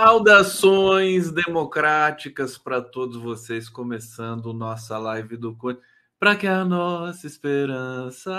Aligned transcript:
Saudações 0.00 1.32
democráticas 1.32 2.56
para 2.56 2.80
todos 2.80 3.16
vocês, 3.16 3.68
começando 3.68 4.54
nossa 4.54 4.96
live 4.96 5.36
do 5.36 5.56
Conde, 5.56 5.80
para 6.20 6.36
que 6.36 6.46
a 6.46 6.64
nossa 6.64 7.26
esperança 7.26 8.32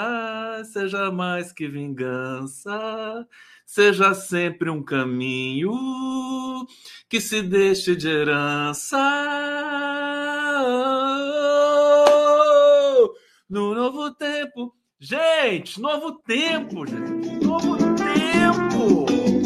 seja 0.72 1.12
mais 1.12 1.52
que 1.52 1.68
vingança, 1.68 3.28
seja 3.66 4.14
sempre 4.14 4.70
um 4.70 4.82
caminho 4.82 5.74
que 7.10 7.20
se 7.20 7.42
deixe 7.42 7.94
de 7.94 8.08
herança. 8.08 8.98
No 13.50 13.76
novo 13.76 14.12
tempo, 14.12 14.74
gente, 14.98 15.82
novo 15.82 16.14
tempo, 16.20 16.88
gente, 16.88 17.46
novo 17.46 17.76
tempo. 17.96 19.39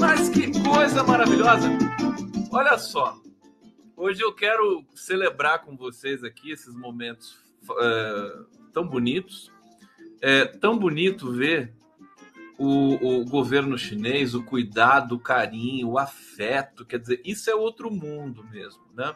Mas 0.00 0.30
que 0.30 0.50
coisa 0.62 1.04
maravilhosa! 1.04 1.68
Olha 2.50 2.78
só, 2.78 3.20
hoje 3.94 4.22
eu 4.22 4.32
quero 4.32 4.82
celebrar 4.94 5.60
com 5.60 5.76
vocês 5.76 6.24
aqui 6.24 6.50
esses 6.50 6.74
momentos 6.74 7.38
é, 7.78 8.38
tão 8.72 8.88
bonitos. 8.88 9.52
É 10.22 10.46
tão 10.46 10.78
bonito 10.78 11.30
ver 11.30 11.74
o, 12.58 13.20
o, 13.20 13.24
governo 13.26 13.76
chinês, 13.76 14.34
o 14.34 14.42
cuidado, 14.42 15.16
o 15.16 15.20
carinho, 15.20 15.90
o 15.90 15.98
afeto. 15.98 16.84
Quer 16.86 16.98
dizer, 16.98 17.20
isso 17.24 17.50
é 17.50 17.54
outro 17.54 17.90
mundo 17.90 18.42
mesmo, 18.44 18.82
né? 18.94 19.14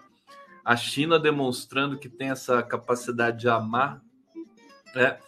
A 0.64 0.76
China 0.76 1.18
demonstrando 1.18 1.98
que 1.98 2.08
tem 2.08 2.30
essa 2.30 2.62
capacidade 2.62 3.40
de 3.40 3.48
amar 3.48 4.02
né? 4.94 5.18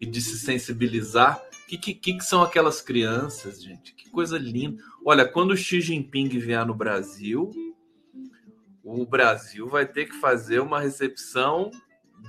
e 0.00 0.06
de 0.06 0.20
se 0.20 0.38
sensibilizar. 0.38 1.42
Que, 1.66 1.76
que, 1.76 1.94
que 1.94 2.20
são 2.20 2.42
aquelas 2.42 2.80
crianças, 2.80 3.62
gente? 3.62 3.92
Que 3.94 4.08
coisa 4.08 4.38
linda. 4.38 4.82
Olha, 5.04 5.26
quando 5.26 5.50
o 5.50 5.56
Xi 5.56 5.80
Jinping 5.80 6.28
vier 6.28 6.64
no 6.64 6.74
Brasil, 6.74 7.50
o 8.84 9.04
Brasil 9.04 9.66
vai 9.66 9.84
ter 9.84 10.06
que 10.06 10.14
fazer 10.14 10.60
uma 10.60 10.80
recepção 10.80 11.72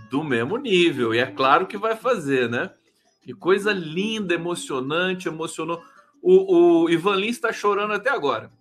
do 0.10 0.24
mesmo 0.24 0.58
nível. 0.58 1.14
E 1.14 1.20
é 1.20 1.28
claro 1.28 1.68
que 1.68 1.78
vai 1.78 1.96
fazer, 1.96 2.50
né? 2.50 2.74
Que 3.22 3.34
coisa 3.34 3.72
linda, 3.72 4.34
emocionante, 4.34 5.28
emocionou. 5.28 5.84
O, 6.22 6.84
o 6.84 6.90
Ivan 6.90 7.16
Lins 7.18 7.36
está 7.36 7.54
chorando 7.54 7.94
até 7.94 8.10
agora. 8.10 8.52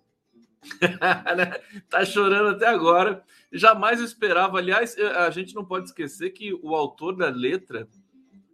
tá 1.89 2.05
chorando 2.05 2.49
até 2.49 2.67
agora. 2.67 3.23
Jamais 3.51 3.99
esperava. 3.99 4.57
Aliás, 4.57 4.95
a 4.97 5.29
gente 5.31 5.55
não 5.55 5.65
pode 5.65 5.85
esquecer 5.85 6.31
que 6.31 6.53
o 6.53 6.75
autor 6.75 7.15
da 7.15 7.29
letra 7.29 7.87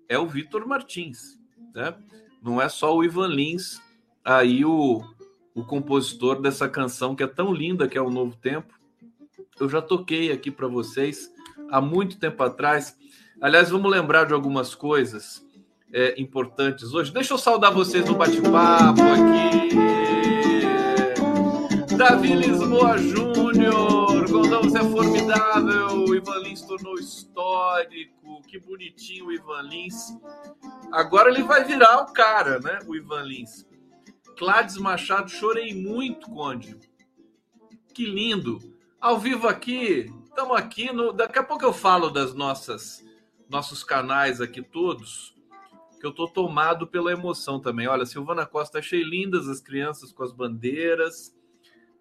é 0.07 0.17
o 0.17 0.27
Vitor 0.27 0.67
Martins, 0.67 1.39
né? 1.73 1.93
Não 2.41 2.61
é 2.61 2.67
só 2.69 2.95
o 2.95 3.03
Ivan 3.03 3.27
Lins, 3.27 3.81
aí 4.23 4.65
o, 4.65 5.03
o 5.55 5.63
compositor 5.63 6.41
dessa 6.41 6.67
canção 6.67 7.15
que 7.15 7.23
é 7.23 7.27
tão 7.27 7.53
linda, 7.53 7.87
que 7.87 7.97
é 7.97 8.01
o 8.01 8.09
Novo 8.09 8.35
Tempo. 8.35 8.73
Eu 9.59 9.69
já 9.69 9.81
toquei 9.81 10.31
aqui 10.31 10.51
para 10.51 10.67
vocês 10.67 11.31
há 11.69 11.79
muito 11.79 12.17
tempo 12.17 12.43
atrás. 12.43 12.97
Aliás, 13.41 13.69
vamos 13.69 13.89
lembrar 13.91 14.25
de 14.25 14.33
algumas 14.33 14.75
coisas 14.75 15.45
é, 15.91 16.19
importantes 16.19 16.93
hoje. 16.93 17.11
Deixa 17.13 17.33
eu 17.33 17.37
saudar 17.37 17.71
vocês 17.71 18.05
no 18.05 18.15
bate-papo 18.15 19.01
aqui. 19.01 19.93
Davi 21.95 22.33
Lisboa 22.33 22.97
Júnior, 22.97 24.29
Gondão, 24.29 24.63
você 24.63 24.79
é. 24.79 24.83
O 26.07 26.15
Ivan 26.15 26.39
Lins 26.39 26.61
tornou 26.61 26.95
histórico. 26.95 28.41
Que 28.47 28.59
bonitinho 28.59 29.27
o 29.27 29.31
Ivan 29.31 29.61
Lins. 29.63 30.17
Agora 30.91 31.29
ele 31.29 31.43
vai 31.43 31.63
virar 31.63 32.01
o 32.01 32.13
cara, 32.13 32.59
né? 32.59 32.79
O 32.87 32.95
Ivan 32.95 33.23
Lins. 33.23 33.65
Clades 34.37 34.77
Machado, 34.77 35.29
chorei 35.29 35.73
muito, 35.73 36.29
Conde. 36.29 36.79
Que 37.93 38.05
lindo. 38.05 38.59
Ao 38.99 39.19
vivo 39.19 39.47
aqui, 39.47 40.11
Estamos 40.33 40.57
aqui 40.57 40.91
no. 40.91 41.13
Daqui 41.13 41.37
a 41.37 41.43
pouco 41.43 41.63
eu 41.63 41.71
falo 41.71 42.09
das 42.09 42.33
nossas 42.33 43.05
nossos 43.47 43.83
canais 43.83 44.41
aqui 44.41 44.63
todos, 44.63 45.35
que 46.01 46.07
eu 46.07 46.11
tô 46.11 46.27
tomado 46.27 46.87
pela 46.87 47.11
emoção 47.11 47.59
também. 47.59 47.87
Olha, 47.87 48.03
Silvana 48.03 48.43
Costa, 48.43 48.79
achei 48.79 49.03
lindas 49.03 49.47
as 49.47 49.61
crianças 49.61 50.11
com 50.11 50.23
as 50.23 50.33
bandeiras. 50.33 51.31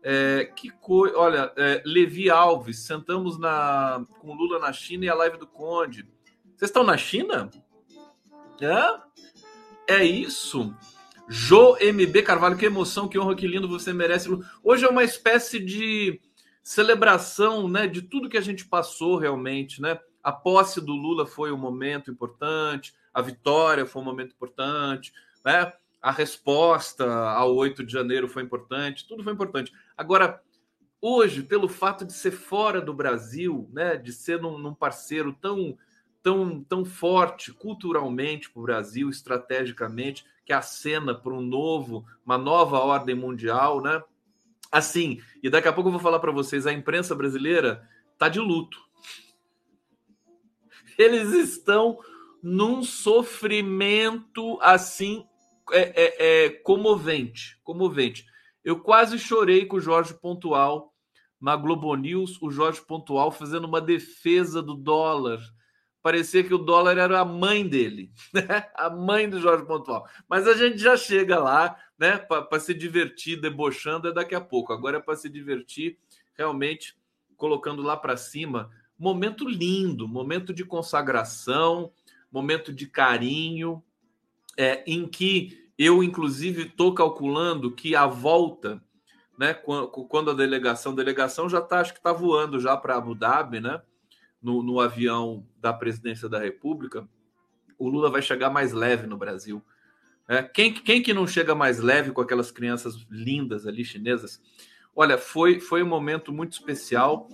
É, 0.02 0.50
que 0.56 0.68
coisa. 0.68 1.16
Olha, 1.16 1.52
é, 1.56 1.82
Levi 1.84 2.28
Alves, 2.28 2.80
sentamos 2.80 3.38
na 3.38 4.04
com 4.18 4.34
Lula 4.34 4.58
na 4.58 4.72
China 4.72 5.04
e 5.04 5.08
a 5.08 5.14
live 5.14 5.38
do 5.38 5.46
Conde. 5.46 6.06
Vocês 6.56 6.70
estão 6.70 6.82
na 6.82 6.96
China? 6.96 7.50
É? 8.60 9.94
É 10.00 10.04
isso. 10.04 10.74
Jo 11.28 11.76
MB 11.80 12.22
Carvalho, 12.22 12.56
que 12.56 12.66
emoção, 12.66 13.08
que 13.08 13.18
honra, 13.18 13.34
que 13.34 13.46
lindo, 13.46 13.68
você 13.68 13.92
merece. 13.92 14.28
Hoje 14.62 14.84
é 14.84 14.88
uma 14.88 15.04
espécie 15.04 15.58
de 15.58 16.20
celebração 16.62 17.68
né, 17.68 17.86
de 17.86 18.02
tudo 18.02 18.28
que 18.28 18.36
a 18.36 18.42
gente 18.42 18.66
passou 18.66 19.16
realmente. 19.16 19.80
Né? 19.80 19.98
A 20.22 20.32
posse 20.32 20.80
do 20.80 20.92
Lula 20.92 21.26
foi 21.26 21.52
um 21.52 21.56
momento 21.56 22.10
importante, 22.10 22.92
a 23.14 23.22
vitória 23.22 23.86
foi 23.86 24.02
um 24.02 24.04
momento 24.04 24.32
importante, 24.32 25.12
né? 25.44 25.72
a 26.02 26.10
resposta 26.10 27.04
ao 27.06 27.54
8 27.54 27.84
de 27.84 27.92
janeiro 27.92 28.26
foi 28.28 28.42
importante, 28.42 29.06
tudo 29.06 29.22
foi 29.22 29.32
importante. 29.32 29.72
Agora, 30.02 30.42
hoje, 31.00 31.44
pelo 31.44 31.68
fato 31.68 32.04
de 32.04 32.12
ser 32.12 32.32
fora 32.32 32.80
do 32.80 32.92
Brasil, 32.92 33.70
né, 33.72 33.96
de 33.96 34.12
ser 34.12 34.42
num, 34.42 34.58
num 34.58 34.74
parceiro 34.74 35.32
tão, 35.40 35.78
tão, 36.20 36.60
tão 36.64 36.84
forte 36.84 37.52
culturalmente 37.52 38.50
para 38.50 38.58
o 38.58 38.64
Brasil, 38.64 39.08
estrategicamente, 39.08 40.26
que 40.44 40.52
acena 40.52 41.14
para 41.14 41.32
um 41.32 41.40
novo, 41.40 42.04
uma 42.26 42.36
nova 42.36 42.80
ordem 42.80 43.14
mundial, 43.14 43.80
né? 43.80 44.02
Assim, 44.72 45.20
e 45.40 45.48
daqui 45.48 45.68
a 45.68 45.72
pouco 45.72 45.86
eu 45.86 45.92
vou 45.92 46.00
falar 46.00 46.18
para 46.18 46.32
vocês, 46.32 46.66
a 46.66 46.72
imprensa 46.72 47.14
brasileira 47.14 47.88
tá 48.18 48.28
de 48.28 48.40
luto. 48.40 48.76
Eles 50.98 51.30
estão 51.30 52.00
num 52.42 52.82
sofrimento 52.82 54.58
assim 54.60 55.24
é, 55.70 55.80
é, 55.80 56.46
é, 56.46 56.50
comovente, 56.50 57.56
comovente. 57.62 58.31
Eu 58.64 58.80
quase 58.80 59.18
chorei 59.18 59.66
com 59.66 59.76
o 59.76 59.80
Jorge 59.80 60.14
Pontual 60.14 60.92
na 61.40 61.56
Globo 61.56 61.94
News, 61.96 62.40
o 62.40 62.50
Jorge 62.50 62.80
Pontual 62.80 63.30
fazendo 63.32 63.66
uma 63.66 63.80
defesa 63.80 64.62
do 64.62 64.74
dólar 64.74 65.40
parecia 66.02 66.42
que 66.42 66.52
o 66.52 66.58
dólar 66.58 66.98
era 66.98 67.20
a 67.20 67.24
mãe 67.24 67.66
dele, 67.66 68.10
né? 68.34 68.66
a 68.74 68.90
mãe 68.90 69.30
do 69.30 69.40
Jorge 69.40 69.64
Pontual. 69.64 70.06
Mas 70.28 70.46
a 70.48 70.54
gente 70.54 70.78
já 70.78 70.96
chega 70.96 71.38
lá, 71.38 71.78
né? 71.96 72.18
Para 72.18 72.60
se 72.60 72.74
divertir, 72.74 73.40
debochando 73.40 74.08
é 74.08 74.12
daqui 74.12 74.34
a 74.34 74.40
pouco. 74.40 74.72
Agora 74.72 74.98
é 74.98 75.00
para 75.00 75.16
se 75.16 75.28
divertir, 75.28 75.96
realmente 76.34 76.96
colocando 77.36 77.82
lá 77.82 77.96
para 77.96 78.16
cima. 78.16 78.70
Momento 78.98 79.48
lindo, 79.48 80.08
momento 80.08 80.52
de 80.52 80.64
consagração, 80.64 81.92
momento 82.30 82.72
de 82.72 82.86
carinho, 82.86 83.82
é, 84.56 84.82
em 84.86 85.06
que 85.06 85.61
eu, 85.84 86.02
inclusive, 86.02 86.62
estou 86.62 86.94
calculando 86.94 87.72
que 87.72 87.96
a 87.96 88.06
volta, 88.06 88.82
né? 89.38 89.54
Quando 89.54 90.30
a 90.30 90.34
delegação, 90.34 90.92
a 90.92 90.96
delegação 90.96 91.48
já 91.48 91.58
está, 91.58 91.80
acho 91.80 91.92
que 91.92 91.98
está 91.98 92.12
voando 92.12 92.60
já 92.60 92.76
para 92.76 92.96
Abu 92.96 93.14
Dhabi, 93.14 93.60
né? 93.60 93.80
no, 94.42 94.62
no 94.62 94.80
avião 94.80 95.46
da 95.60 95.72
presidência 95.72 96.28
da 96.28 96.40
República, 96.40 97.08
o 97.78 97.88
Lula 97.88 98.10
vai 98.10 98.20
chegar 98.20 98.50
mais 98.50 98.72
leve 98.72 99.06
no 99.06 99.16
Brasil. 99.16 99.62
É, 100.28 100.42
quem, 100.42 100.74
quem 100.74 101.02
que 101.02 101.14
não 101.14 101.26
chega 101.26 101.54
mais 101.54 101.78
leve 101.78 102.10
com 102.10 102.20
aquelas 102.20 102.50
crianças 102.50 103.06
lindas 103.08 103.66
ali, 103.66 103.84
chinesas? 103.84 104.40
Olha, 104.94 105.16
foi, 105.16 105.60
foi 105.60 105.82
um 105.82 105.88
momento 105.88 106.32
muito 106.32 106.52
especial 106.52 107.28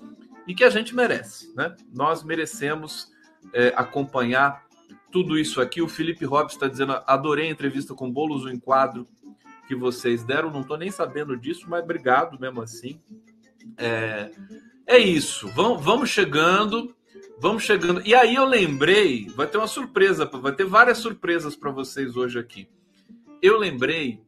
e 0.47 0.55
que 0.55 0.65
a 0.65 0.71
gente 0.71 0.95
merece, 0.95 1.55
né? 1.55 1.75
Nós 1.93 2.23
merecemos 2.23 3.11
é, 3.53 3.73
acompanhar 3.77 4.67
tudo 5.11 5.39
isso 5.39 5.61
aqui. 5.61 5.81
O 5.83 5.89
Felipe 5.89 6.25
Hobbes 6.25 6.55
está 6.55 6.69
dizendo: 6.69 7.01
adorei 7.07 7.49
a 7.49 7.51
entrevista 7.51 7.95
com 7.95 8.11
Bolos, 8.11 8.45
o 8.45 8.51
enquadro 8.51 9.07
que 9.67 9.75
vocês 9.75 10.25
deram. 10.25 10.51
Não 10.51 10.63
estou 10.63 10.77
nem 10.77 10.91
sabendo 10.91 11.37
disso, 11.37 11.67
mas 11.69 11.83
obrigado 11.83 12.39
mesmo 12.41 12.61
assim. 12.61 13.01
É, 13.77 14.31
é 14.87 14.99
isso. 14.99 15.49
Vamos, 15.49 15.85
vamos 15.85 16.11
chegando. 16.11 16.95
Vamos 17.41 17.63
chegando. 17.63 18.03
E 18.05 18.15
aí 18.15 18.35
eu 18.35 18.45
lembrei, 18.45 19.29
vai 19.29 19.47
ter 19.47 19.59
uma 19.59 19.69
surpresa, 19.69 20.25
vai 20.25 20.53
ter 20.53 20.65
várias 20.65 20.99
surpresas 20.99 21.55
para 21.55 21.71
vocês 21.71 22.17
hoje 22.17 22.39
aqui. 22.39 22.69
Eu 23.41 23.57
lembrei 23.57 24.21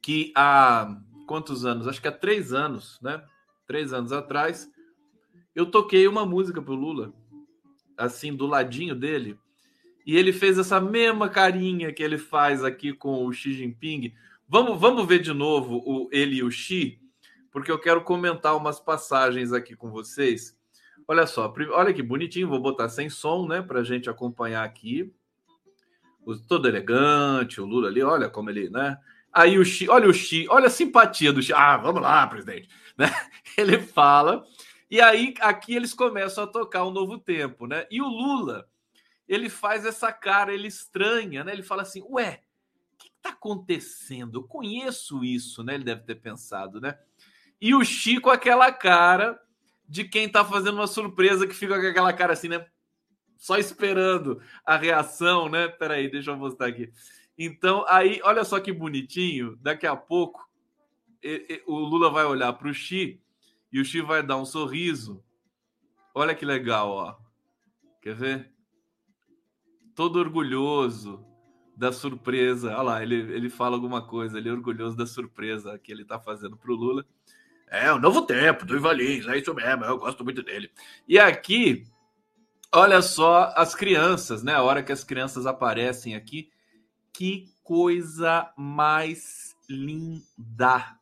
que 0.00 0.32
há 0.36 0.96
quantos 1.26 1.64
anos? 1.64 1.88
Acho 1.88 2.00
que 2.00 2.06
há 2.06 2.12
três 2.12 2.52
anos, 2.52 3.00
né? 3.02 3.24
Três 3.66 3.92
anos 3.92 4.12
atrás, 4.12 4.70
eu 5.54 5.66
toquei 5.66 6.06
uma 6.06 6.24
música 6.24 6.60
pro 6.60 6.74
Lula, 6.74 7.12
assim, 7.96 8.34
do 8.34 8.46
ladinho 8.46 8.94
dele, 8.94 9.38
e 10.06 10.16
ele 10.16 10.32
fez 10.32 10.58
essa 10.58 10.80
mesma 10.80 11.28
carinha 11.28 11.92
que 11.92 12.02
ele 12.02 12.18
faz 12.18 12.62
aqui 12.62 12.92
com 12.92 13.26
o 13.26 13.32
Xi 13.32 13.52
Jinping. 13.54 14.12
Vamos, 14.48 14.80
vamos 14.80 15.06
ver 15.06 15.20
de 15.20 15.32
novo 15.32 15.82
o, 15.84 16.08
ele 16.12 16.36
e 16.36 16.42
o 16.42 16.50
Xi, 16.50 17.00
porque 17.50 17.70
eu 17.70 17.78
quero 17.78 18.02
comentar 18.02 18.56
umas 18.56 18.78
passagens 18.78 19.52
aqui 19.52 19.74
com 19.74 19.90
vocês 19.90 20.56
Olha 21.06 21.26
só, 21.26 21.52
olha 21.72 21.92
que 21.92 22.02
bonitinho, 22.02 22.48
vou 22.48 22.58
botar 22.58 22.88
sem 22.88 23.10
som, 23.10 23.46
né, 23.46 23.60
para 23.60 23.84
gente 23.84 24.08
acompanhar 24.08 24.64
aqui. 24.64 25.12
Todo 26.48 26.66
elegante, 26.66 27.60
o 27.60 27.66
Lula 27.66 27.88
ali, 27.88 28.02
olha 28.02 28.30
como 28.30 28.48
ele, 28.48 28.70
né? 28.70 28.98
Aí 29.30 29.58
o 29.58 29.64
Xi, 29.64 29.86
olha 29.90 30.08
o 30.08 30.14
Xi, 30.14 30.46
olha 30.48 30.68
a 30.68 30.70
simpatia 30.70 31.30
do 31.32 31.42
Xi. 31.42 31.52
Ah, 31.52 31.76
vamos 31.76 32.00
lá, 32.00 32.26
presidente. 32.26 32.68
Né? 32.96 33.12
Ele 33.58 33.80
fala, 33.80 34.44
e 34.88 35.00
aí 35.00 35.34
aqui 35.40 35.74
eles 35.74 35.92
começam 35.92 36.44
a 36.44 36.46
tocar 36.46 36.84
um 36.84 36.92
novo 36.92 37.18
tempo, 37.18 37.66
né? 37.66 37.88
E 37.90 38.00
o 38.00 38.06
Lula, 38.06 38.68
ele 39.28 39.48
faz 39.48 39.84
essa 39.84 40.12
cara, 40.12 40.52
ele 40.52 40.68
estranha, 40.68 41.44
né? 41.44 41.52
Ele 41.52 41.62
fala 41.62 41.82
assim: 41.82 42.02
ué, 42.08 42.42
o 42.92 42.96
que 42.98 43.08
está 43.08 43.30
acontecendo? 43.30 44.38
Eu 44.38 44.44
conheço 44.44 45.24
isso, 45.24 45.62
né? 45.62 45.74
Ele 45.74 45.84
deve 45.84 46.02
ter 46.02 46.16
pensado, 46.16 46.80
né? 46.80 46.98
E 47.60 47.74
o 47.74 47.84
Chico, 47.84 48.30
aquela 48.30 48.70
cara 48.72 49.40
de 49.88 50.04
quem 50.04 50.26
está 50.26 50.44
fazendo 50.44 50.74
uma 50.74 50.86
surpresa, 50.86 51.46
que 51.46 51.54
fica 51.54 51.80
com 51.80 51.86
aquela 51.86 52.12
cara 52.12 52.32
assim, 52.32 52.48
né? 52.48 52.66
Só 53.36 53.58
esperando 53.58 54.40
a 54.64 54.76
reação, 54.76 55.48
né? 55.48 55.68
Peraí, 55.68 56.10
deixa 56.10 56.30
eu 56.30 56.36
mostrar 56.36 56.68
aqui. 56.68 56.90
Então, 57.36 57.84
aí, 57.88 58.20
olha 58.22 58.44
só 58.44 58.60
que 58.60 58.72
bonitinho. 58.72 59.56
Daqui 59.56 59.86
a 59.86 59.96
pouco, 59.96 60.48
o 61.66 61.78
Lula 61.78 62.10
vai 62.10 62.24
olhar 62.24 62.52
para 62.52 62.68
o 62.68 62.74
Xi 62.74 63.20
e 63.72 63.80
o 63.80 63.84
Xi 63.84 64.00
vai 64.00 64.22
dar 64.22 64.36
um 64.36 64.44
sorriso. 64.44 65.22
Olha 66.14 66.34
que 66.34 66.44
legal, 66.46 66.90
ó. 66.90 67.16
Quer 68.00 68.14
ver? 68.14 68.53
Todo 69.94 70.18
orgulhoso 70.18 71.24
da 71.76 71.92
surpresa. 71.92 72.70
Olha 72.70 72.82
lá, 72.82 73.02
ele, 73.02 73.14
ele 73.14 73.50
fala 73.50 73.76
alguma 73.76 74.06
coisa, 74.06 74.38
ele 74.38 74.48
é 74.48 74.52
orgulhoso 74.52 74.96
da 74.96 75.06
surpresa 75.06 75.78
que 75.78 75.92
ele 75.92 76.02
está 76.02 76.18
fazendo 76.18 76.56
para 76.56 76.72
o 76.72 76.74
Lula. 76.74 77.04
É 77.66 77.92
o 77.92 77.98
novo 77.98 78.22
tempo 78.22 78.64
do 78.64 78.76
Ivan 78.76 78.92
Lins, 78.92 79.26
é 79.26 79.38
isso 79.38 79.52
mesmo, 79.52 79.84
eu 79.84 79.98
gosto 79.98 80.22
muito 80.22 80.42
dele. 80.42 80.70
E 81.08 81.18
aqui, 81.18 81.84
olha 82.72 83.02
só 83.02 83.52
as 83.56 83.74
crianças, 83.74 84.42
né? 84.42 84.54
A 84.54 84.62
hora 84.62 84.82
que 84.82 84.92
as 84.92 85.02
crianças 85.02 85.44
aparecem 85.44 86.14
aqui, 86.14 86.50
que 87.12 87.48
coisa 87.64 88.52
mais 88.56 89.56
linda. 89.68 90.96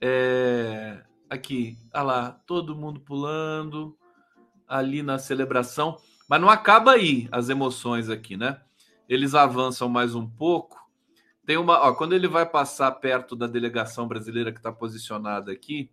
É, 0.00 1.02
aqui, 1.28 1.76
olha 1.92 2.02
lá, 2.02 2.30
todo 2.46 2.76
mundo 2.76 3.00
pulando 3.00 3.96
ali 4.68 5.02
na 5.02 5.18
celebração, 5.18 5.98
mas 6.30 6.40
não 6.40 6.48
acaba 6.48 6.92
aí 6.92 7.28
as 7.32 7.48
emoções 7.48 8.08
aqui, 8.08 8.36
né? 8.36 8.60
Eles 9.08 9.34
avançam 9.34 9.88
mais 9.88 10.14
um 10.14 10.24
pouco. 10.24 10.78
Tem 11.44 11.56
uma, 11.56 11.80
ó, 11.80 11.92
quando 11.92 12.12
ele 12.12 12.28
vai 12.28 12.46
passar 12.46 12.88
perto 12.92 13.34
da 13.34 13.48
delegação 13.48 14.06
brasileira 14.06 14.52
que 14.52 14.60
está 14.60 14.70
posicionada 14.70 15.50
aqui, 15.50 15.90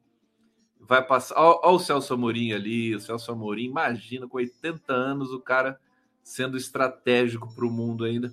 vai 0.79 1.01
passar. 1.03 1.33
Ó, 1.39 1.59
ó, 1.63 1.73
o 1.73 1.79
Celso 1.79 2.13
Amorim 2.13 2.51
ali, 2.53 2.93
o 2.93 2.99
Celso 2.99 3.31
Amorim, 3.31 3.65
imagina, 3.65 4.27
com 4.27 4.37
80 4.37 4.93
anos, 4.93 5.31
o 5.31 5.39
cara 5.39 5.79
sendo 6.21 6.55
estratégico 6.55 7.51
para 7.55 7.65
o 7.65 7.71
mundo 7.71 8.05
ainda. 8.05 8.31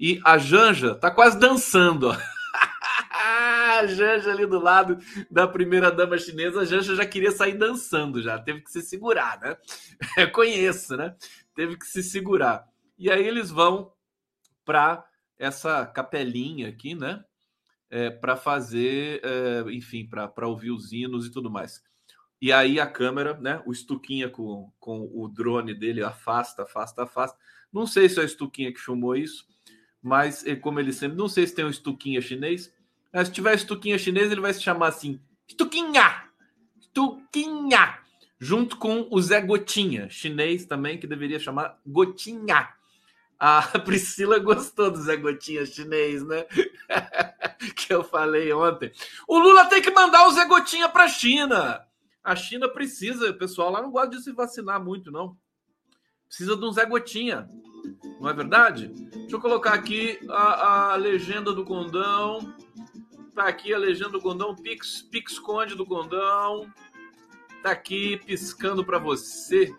E 0.00 0.22
a 0.24 0.38
Janja 0.38 0.94
tá 0.94 1.10
quase 1.10 1.38
dançando, 1.38 2.08
ó. 2.08 2.16
a 3.12 3.86
Janja 3.86 4.30
ali 4.30 4.46
do 4.46 4.58
lado 4.58 4.98
da 5.30 5.46
primeira 5.46 5.90
dama 5.90 6.16
chinesa, 6.16 6.60
a 6.60 6.64
Janja 6.64 6.94
já 6.94 7.04
queria 7.04 7.30
sair 7.30 7.58
dançando, 7.58 8.22
já 8.22 8.38
teve 8.38 8.62
que 8.62 8.70
se 8.70 8.80
segurar, 8.80 9.38
né? 9.40 9.56
Conheço, 10.32 10.96
né? 10.96 11.14
Teve 11.54 11.76
que 11.76 11.86
se 11.86 12.02
segurar. 12.02 12.66
E 12.98 13.10
aí 13.10 13.26
eles 13.26 13.50
vão 13.50 13.92
para 14.64 15.04
essa 15.38 15.84
capelinha 15.86 16.68
aqui, 16.68 16.94
né? 16.94 17.24
É, 17.90 18.10
para 18.10 18.36
fazer, 18.36 19.20
é, 19.22 19.70
enfim, 19.72 20.08
para 20.08 20.48
ouvir 20.48 20.70
os 20.70 20.92
hinos 20.92 21.26
e 21.26 21.30
tudo 21.30 21.50
mais. 21.50 21.82
E 22.40 22.52
aí 22.52 22.80
a 22.80 22.86
câmera, 22.86 23.38
né? 23.38 23.62
O 23.66 23.72
Estuquinha 23.72 24.28
com, 24.28 24.72
com 24.80 25.10
o 25.14 25.28
drone 25.28 25.74
dele 25.74 26.02
afasta, 26.02 26.62
afasta, 26.62 27.02
afasta. 27.02 27.38
Não 27.72 27.86
sei 27.86 28.08
se 28.08 28.18
é 28.18 28.22
o 28.22 28.26
Estuquinha 28.26 28.72
que 28.72 28.80
filmou 28.80 29.14
isso, 29.14 29.46
mas 30.02 30.44
eh, 30.44 30.56
como 30.56 30.80
ele 30.80 30.92
sempre, 30.92 31.16
não 31.16 31.28
sei 31.28 31.46
se 31.46 31.54
tem 31.54 31.64
um 31.64 31.70
estuquinha 31.70 32.20
chinês, 32.20 32.74
mas 33.12 33.28
se 33.28 33.34
tiver 33.34 33.54
estuquinha 33.54 33.96
chinês, 33.96 34.32
ele 34.32 34.40
vai 34.40 34.52
se 34.52 34.60
chamar 34.60 34.88
assim, 34.88 35.20
estuquinha, 35.46 36.24
estuquinha, 36.80 38.01
junto 38.42 38.76
com 38.76 39.06
o 39.08 39.22
Zé 39.22 39.40
Gotinha, 39.40 40.10
chinês 40.10 40.66
também, 40.66 40.98
que 40.98 41.06
deveria 41.06 41.38
chamar 41.38 41.78
Gotinha. 41.86 42.70
A 43.38 43.62
Priscila 43.78 44.40
gostou 44.40 44.90
do 44.90 45.00
Zé 45.00 45.16
Gotinha 45.16 45.64
chinês, 45.64 46.26
né? 46.26 46.44
que 47.76 47.94
eu 47.94 48.02
falei 48.02 48.52
ontem. 48.52 48.90
O 49.28 49.38
Lula 49.38 49.66
tem 49.66 49.80
que 49.80 49.92
mandar 49.92 50.26
o 50.26 50.32
Zé 50.32 50.44
Gotinha 50.44 50.88
para 50.88 51.04
a 51.04 51.08
China. 51.08 51.86
A 52.24 52.34
China 52.34 52.68
precisa, 52.68 53.30
o 53.30 53.38
pessoal 53.38 53.70
lá 53.70 53.80
não 53.80 53.92
gosta 53.92 54.10
de 54.10 54.22
se 54.24 54.32
vacinar 54.32 54.82
muito, 54.82 55.12
não. 55.12 55.36
Precisa 56.26 56.56
de 56.56 56.64
um 56.64 56.72
Zé 56.72 56.84
Gotinha. 56.84 57.48
Não 58.20 58.28
é 58.28 58.32
verdade? 58.32 58.88
Deixa 58.88 59.36
eu 59.36 59.40
colocar 59.40 59.74
aqui 59.74 60.18
a, 60.28 60.94
a 60.94 60.96
legenda 60.96 61.52
do 61.52 61.64
Condão. 61.64 62.52
Tá 63.36 63.44
aqui 63.44 63.72
a 63.72 63.78
legenda 63.78 64.10
do 64.10 64.20
Condão, 64.20 64.56
Pix, 64.56 65.00
Pix 65.00 65.38
Conde 65.38 65.76
do 65.76 65.86
Condão. 65.86 66.68
Tá 67.62 67.70
aqui 67.70 68.16
piscando 68.26 68.84
para 68.84 68.98
você. 68.98 69.72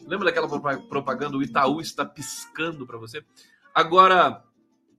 Lembra 0.00 0.26
daquela 0.26 0.48
propaganda? 0.88 1.36
O 1.36 1.42
Itaú 1.42 1.80
está 1.80 2.04
piscando 2.04 2.84
para 2.84 2.98
você. 2.98 3.24
Agora, 3.72 4.44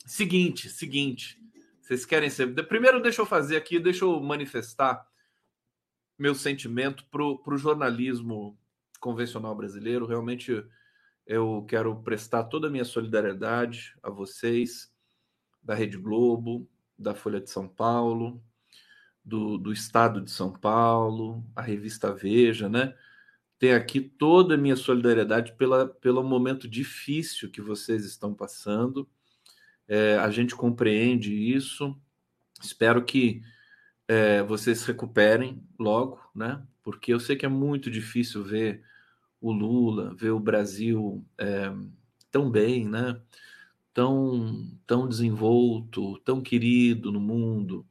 seguinte, 0.06 0.70
seguinte. 0.70 1.38
Vocês 1.82 2.06
querem 2.06 2.30
ser. 2.30 2.48
Primeiro, 2.66 3.02
deixa 3.02 3.22
eu 3.22 3.26
fazer 3.26 3.58
aqui, 3.58 3.78
deixa 3.78 4.06
eu 4.06 4.22
manifestar 4.22 5.06
meu 6.18 6.34
sentimento 6.34 7.06
pro, 7.12 7.40
pro 7.40 7.58
jornalismo 7.58 8.58
convencional 9.02 9.54
brasileiro. 9.54 10.06
Realmente 10.06 10.66
eu 11.28 11.66
quero 11.68 11.94
prestar 12.04 12.46
toda 12.46 12.68
a 12.68 12.72
minha 12.72 12.86
solidariedade 12.86 13.94
a 14.02 14.10
vocês 14.10 14.90
da 15.62 15.76
Rede 15.76 15.98
Globo, 15.98 16.70
da 16.98 17.14
Folha 17.14 17.42
de 17.42 17.50
São 17.50 17.68
Paulo, 17.68 18.42
do, 19.24 19.58
do 19.58 19.72
Estado 19.72 20.22
de 20.22 20.32
São 20.32 20.52
Paulo, 20.52 21.44
a 21.56 21.62
revista 21.62 22.14
Veja, 22.14 22.68
né? 22.68 22.96
Tem 23.58 23.74
aqui 23.74 24.02
toda 24.02 24.56
a 24.56 24.58
minha 24.58 24.76
solidariedade 24.76 25.54
pela, 25.54 25.88
pelo 25.88 26.24
momento 26.24 26.68
difícil 26.68 27.50
que 27.50 27.62
vocês 27.62 28.06
estão 28.06 28.34
passando. 28.34 29.10
É, 29.88 30.18
a 30.18 30.30
gente 30.30 30.56
compreende 30.56 31.34
isso. 31.34 31.96
Espero 32.62 33.04
que 33.06 33.42
é, 34.08 34.44
vocês 34.44 34.80
se 34.80 34.88
recuperem 34.88 35.64
logo, 35.80 36.20
né? 36.36 36.62
Porque 36.82 37.14
eu 37.14 37.20
sei 37.20 37.36
que 37.36 37.46
é 37.46 37.50
muito 37.50 37.90
difícil 37.90 38.44
ver 38.44 38.84
o 39.40 39.52
Lula, 39.52 40.14
ver 40.16 40.32
o 40.32 40.40
Brasil 40.40 41.26
é, 41.38 41.72
tão 42.30 42.52
bem, 42.52 42.88
né? 42.88 43.22
tão, 43.94 44.68
tão 44.88 45.08
desenvolto, 45.08 46.18
tão 46.20 46.42
querido 46.42 47.12
no 47.12 47.20
mundo. 47.20 47.86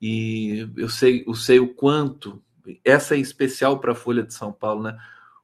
E 0.00 0.68
eu 0.76 0.88
sei, 0.88 1.24
eu 1.26 1.34
sei 1.34 1.58
o 1.58 1.74
quanto, 1.74 2.42
essa 2.84 3.16
é 3.16 3.18
especial 3.18 3.80
para 3.80 3.92
a 3.92 3.96
Folha 3.96 4.22
de 4.22 4.34
São 4.34 4.52
Paulo, 4.52 4.82
né? 4.82 4.98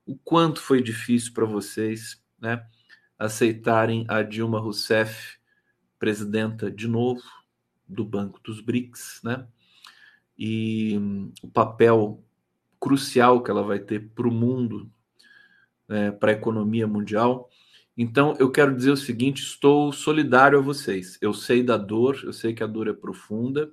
O 0.06 0.16
quanto 0.16 0.60
foi 0.60 0.82
difícil 0.82 1.32
para 1.32 1.44
vocês, 1.44 2.22
né? 2.40 2.64
Aceitarem 3.18 4.04
a 4.08 4.22
Dilma 4.22 4.60
Rousseff 4.60 5.38
presidenta 5.98 6.70
de 6.70 6.86
novo 6.86 7.22
do 7.88 8.04
Banco 8.04 8.40
dos 8.42 8.60
BRICS, 8.60 9.20
né? 9.24 9.46
E 10.38 10.98
o 11.42 11.48
papel 11.48 12.22
crucial 12.78 13.42
que 13.42 13.50
ela 13.50 13.62
vai 13.62 13.78
ter 13.78 14.10
para 14.14 14.28
o 14.28 14.32
mundo 14.32 14.90
é, 15.88 16.10
para 16.10 16.30
a 16.30 16.34
economia 16.34 16.86
mundial. 16.86 17.48
Então, 17.96 18.34
eu 18.38 18.50
quero 18.50 18.76
dizer 18.76 18.90
o 18.90 18.96
seguinte: 18.96 19.42
estou 19.42 19.92
solidário 19.92 20.58
a 20.58 20.62
vocês. 20.62 21.16
Eu 21.20 21.32
sei 21.32 21.62
da 21.62 21.76
dor, 21.76 22.20
eu 22.24 22.32
sei 22.32 22.52
que 22.52 22.62
a 22.62 22.66
dor 22.66 22.88
é 22.88 22.92
profunda, 22.92 23.70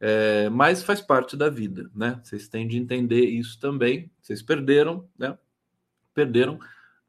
é, 0.00 0.48
mas 0.48 0.82
faz 0.82 1.00
parte 1.00 1.36
da 1.36 1.48
vida, 1.48 1.90
né? 1.94 2.20
Vocês 2.22 2.48
têm 2.48 2.66
de 2.66 2.76
entender 2.76 3.24
isso 3.24 3.58
também. 3.58 4.10
Vocês 4.20 4.42
perderam, 4.42 5.08
né? 5.18 5.36
Perderam, 6.12 6.58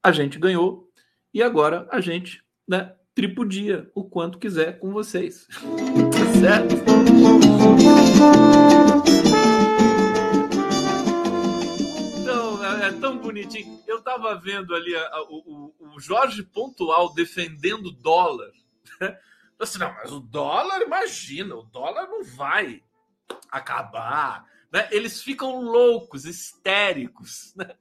a 0.01 0.11
gente 0.11 0.39
ganhou 0.39 0.89
e 1.33 1.41
agora 1.41 1.87
a 1.91 1.99
gente, 1.99 2.43
né? 2.67 2.93
Tripudia 3.13 3.89
o 3.95 4.03
quanto 4.03 4.37
quiser 4.37 4.79
com 4.79 4.91
vocês. 4.91 5.47
Certo? 6.39 6.75
tão 13.05 13.17
bonitinho. 13.17 13.79
Eu 13.87 14.01
tava 14.01 14.35
vendo 14.35 14.73
ali 14.73 14.95
a, 14.95 15.07
a, 15.07 15.23
o, 15.29 15.73
o, 15.79 15.99
Jorge 15.99 16.41
Pontual 16.43 17.13
defendendo 17.13 17.91
dólar. 17.91 18.51
Assim, 19.59 19.79
não, 19.79 19.93
mas 19.93 20.11
o 20.11 20.19
dólar, 20.19 20.81
imagina, 20.81 21.55
o 21.55 21.63
dólar 21.63 22.07
não 22.07 22.23
vai 22.23 22.83
acabar. 23.49 24.45
Né? 24.71 24.87
Eles 24.91 25.21
ficam 25.21 25.61
loucos, 25.61 26.25
histéricos. 26.25 27.53
Né? 27.55 27.75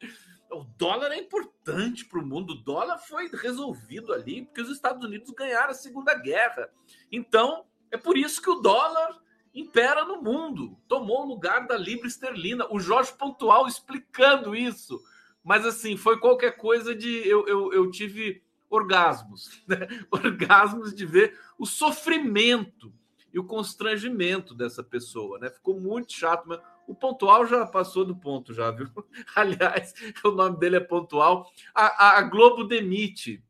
O 0.50 0.62
dólar 0.62 1.10
é 1.12 1.18
importante 1.18 2.04
para 2.04 2.20
o 2.20 2.26
mundo. 2.26 2.52
O 2.52 2.62
dólar 2.62 2.98
foi 2.98 3.28
resolvido 3.28 4.12
ali 4.12 4.44
porque 4.44 4.60
os 4.60 4.70
Estados 4.70 5.04
Unidos 5.04 5.30
ganharam 5.30 5.70
a 5.70 5.74
Segunda 5.74 6.14
Guerra. 6.14 6.70
Então, 7.10 7.66
é 7.90 7.96
por 7.96 8.16
isso 8.16 8.40
que 8.40 8.50
o 8.50 8.60
dólar 8.60 9.20
impera 9.52 10.04
no 10.04 10.22
mundo. 10.22 10.78
Tomou 10.86 11.24
o 11.24 11.28
lugar 11.28 11.66
da 11.66 11.76
libra 11.76 12.06
esterlina. 12.06 12.66
O 12.70 12.78
Jorge 12.78 13.12
Pontual 13.12 13.66
explicando 13.66 14.54
isso 14.54 15.02
mas 15.44 15.66
assim, 15.66 15.94
foi 15.94 16.18
qualquer 16.18 16.56
coisa 16.56 16.94
de. 16.94 17.28
Eu, 17.28 17.46
eu, 17.46 17.72
eu 17.74 17.90
tive 17.90 18.42
orgasmos, 18.74 19.62
né? 19.68 19.86
orgasmos 20.10 20.94
de 20.94 21.06
ver 21.06 21.38
o 21.58 21.66
sofrimento. 21.66 22.92
e 23.32 23.38
o 23.38 23.44
constrangimento 23.44 24.54
dessa 24.54 24.82
pessoa, 24.82 25.38
né? 25.40 25.50
Ficou 25.50 25.80
muito 25.80 26.12
chato, 26.12 26.44
mas 26.46 26.60
o 26.86 26.94
pontual 26.94 27.46
já 27.46 27.66
passou 27.66 28.04
do 28.04 28.14
ponto, 28.14 28.52
já, 28.54 28.70
viu? 28.70 28.88
Aliás, 29.34 29.92
o 30.24 30.30
nome 30.30 30.58
dele 30.58 30.76
é 30.76 30.80
pontual. 30.80 31.50
A, 31.74 32.18
a, 32.18 32.22
Globo 32.22 32.64
demite. 32.64 33.42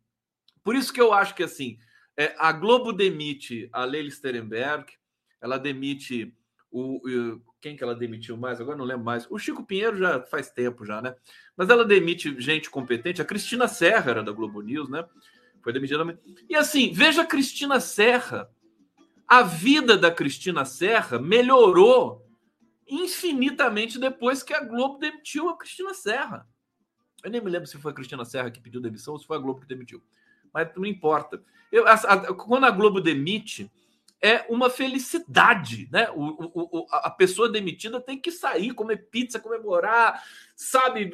Por 0.62 0.74
isso 0.74 0.92
que 0.92 1.00
eu 1.00 1.12
acho 1.12 1.34
que 1.34 1.42
assim, 1.42 1.78
é, 2.16 2.34
a 2.38 2.52
Globo 2.52 2.92
demite 2.92 3.68
a 3.72 3.84
Leila 3.84 4.10
Sterenberg, 4.10 4.92
ela 5.40 5.58
demite 5.58 6.34
o, 6.70 6.96
o, 7.06 7.40
quem 7.64 7.75
que 7.75 7.83
ela 7.83 7.94
demitiu 7.94 8.37
mais? 8.37 8.61
Agora 8.61 8.76
não 8.76 8.85
lembro 8.85 9.06
mais. 9.06 9.26
O 9.30 9.38
Chico 9.38 9.64
Pinheiro 9.64 9.97
já 9.97 10.21
faz 10.21 10.50
tempo 10.50 10.85
já, 10.85 11.00
né? 11.00 11.14
Mas 11.56 11.71
ela 11.71 11.83
demite 11.83 12.38
gente 12.38 12.68
competente. 12.68 13.23
A 13.23 13.25
Cristina 13.25 13.66
Serra 13.66 14.11
era 14.11 14.23
da 14.23 14.33
Globo 14.33 14.61
News, 14.61 14.90
né? 14.90 15.02
Foi 15.62 15.73
demitida. 15.73 16.18
E 16.47 16.54
assim, 16.54 16.92
veja 16.92 17.23
a 17.23 17.26
Cristina 17.26 17.80
Serra. 17.80 18.50
A 19.26 19.40
vida 19.40 19.97
da 19.97 20.11
Cristina 20.11 20.66
Serra 20.66 21.18
melhorou 21.18 22.28
infinitamente 22.87 23.99
depois 23.99 24.42
que 24.42 24.52
a 24.52 24.62
Globo 24.62 24.99
demitiu 24.99 25.49
a 25.49 25.56
Cristina 25.56 25.94
Serra. 25.94 26.47
Eu 27.25 27.30
nem 27.30 27.40
me 27.40 27.49
lembro 27.49 27.66
se 27.66 27.78
foi 27.78 27.92
a 27.92 27.94
Cristina 27.94 28.26
Serra 28.26 28.50
que 28.50 28.61
pediu 28.61 28.78
demissão 28.78 29.14
ou 29.14 29.18
se 29.18 29.26
foi 29.26 29.38
a 29.38 29.40
Globo 29.40 29.62
que 29.62 29.66
demitiu. 29.66 30.02
Mas 30.52 30.68
não 30.76 30.85
importa. 30.85 31.42
Eu, 31.73 31.88
a, 31.88 31.94
a, 31.94 32.35
quando 32.35 32.64
a 32.64 32.71
Globo 32.71 33.00
demite, 33.00 33.73
é 34.24 34.46
uma 34.48 34.70
felicidade, 34.70 35.86
né? 35.92 36.08
O, 36.14 36.80
o, 36.80 36.86
a 36.90 37.10
pessoa 37.10 37.46
demitida 37.46 38.00
tem 38.00 38.18
que 38.18 38.30
sair, 38.30 38.72
comer 38.72 39.10
pizza, 39.10 39.38
comemorar, 39.38 40.24
sabe, 40.56 41.10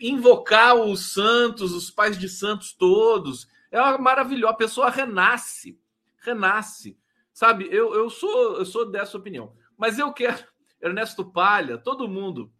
invocar 0.00 0.74
os 0.74 1.12
santos, 1.12 1.72
os 1.72 1.88
pais 1.88 2.18
de 2.18 2.28
santos 2.28 2.72
todos. 2.72 3.46
É 3.70 3.80
uma 3.80 3.96
maravilhosa. 3.98 4.52
A 4.52 4.56
pessoa 4.56 4.90
renasce, 4.90 5.78
renasce, 6.18 6.98
sabe? 7.32 7.68
Eu, 7.70 7.94
eu 7.94 8.10
sou 8.10 8.58
eu 8.58 8.66
sou 8.66 8.90
dessa 8.90 9.16
opinião. 9.16 9.52
Mas 9.76 9.96
eu 9.96 10.12
quero 10.12 10.44
Ernesto 10.82 11.24
Palha, 11.24 11.78
todo 11.78 12.08
mundo, 12.08 12.52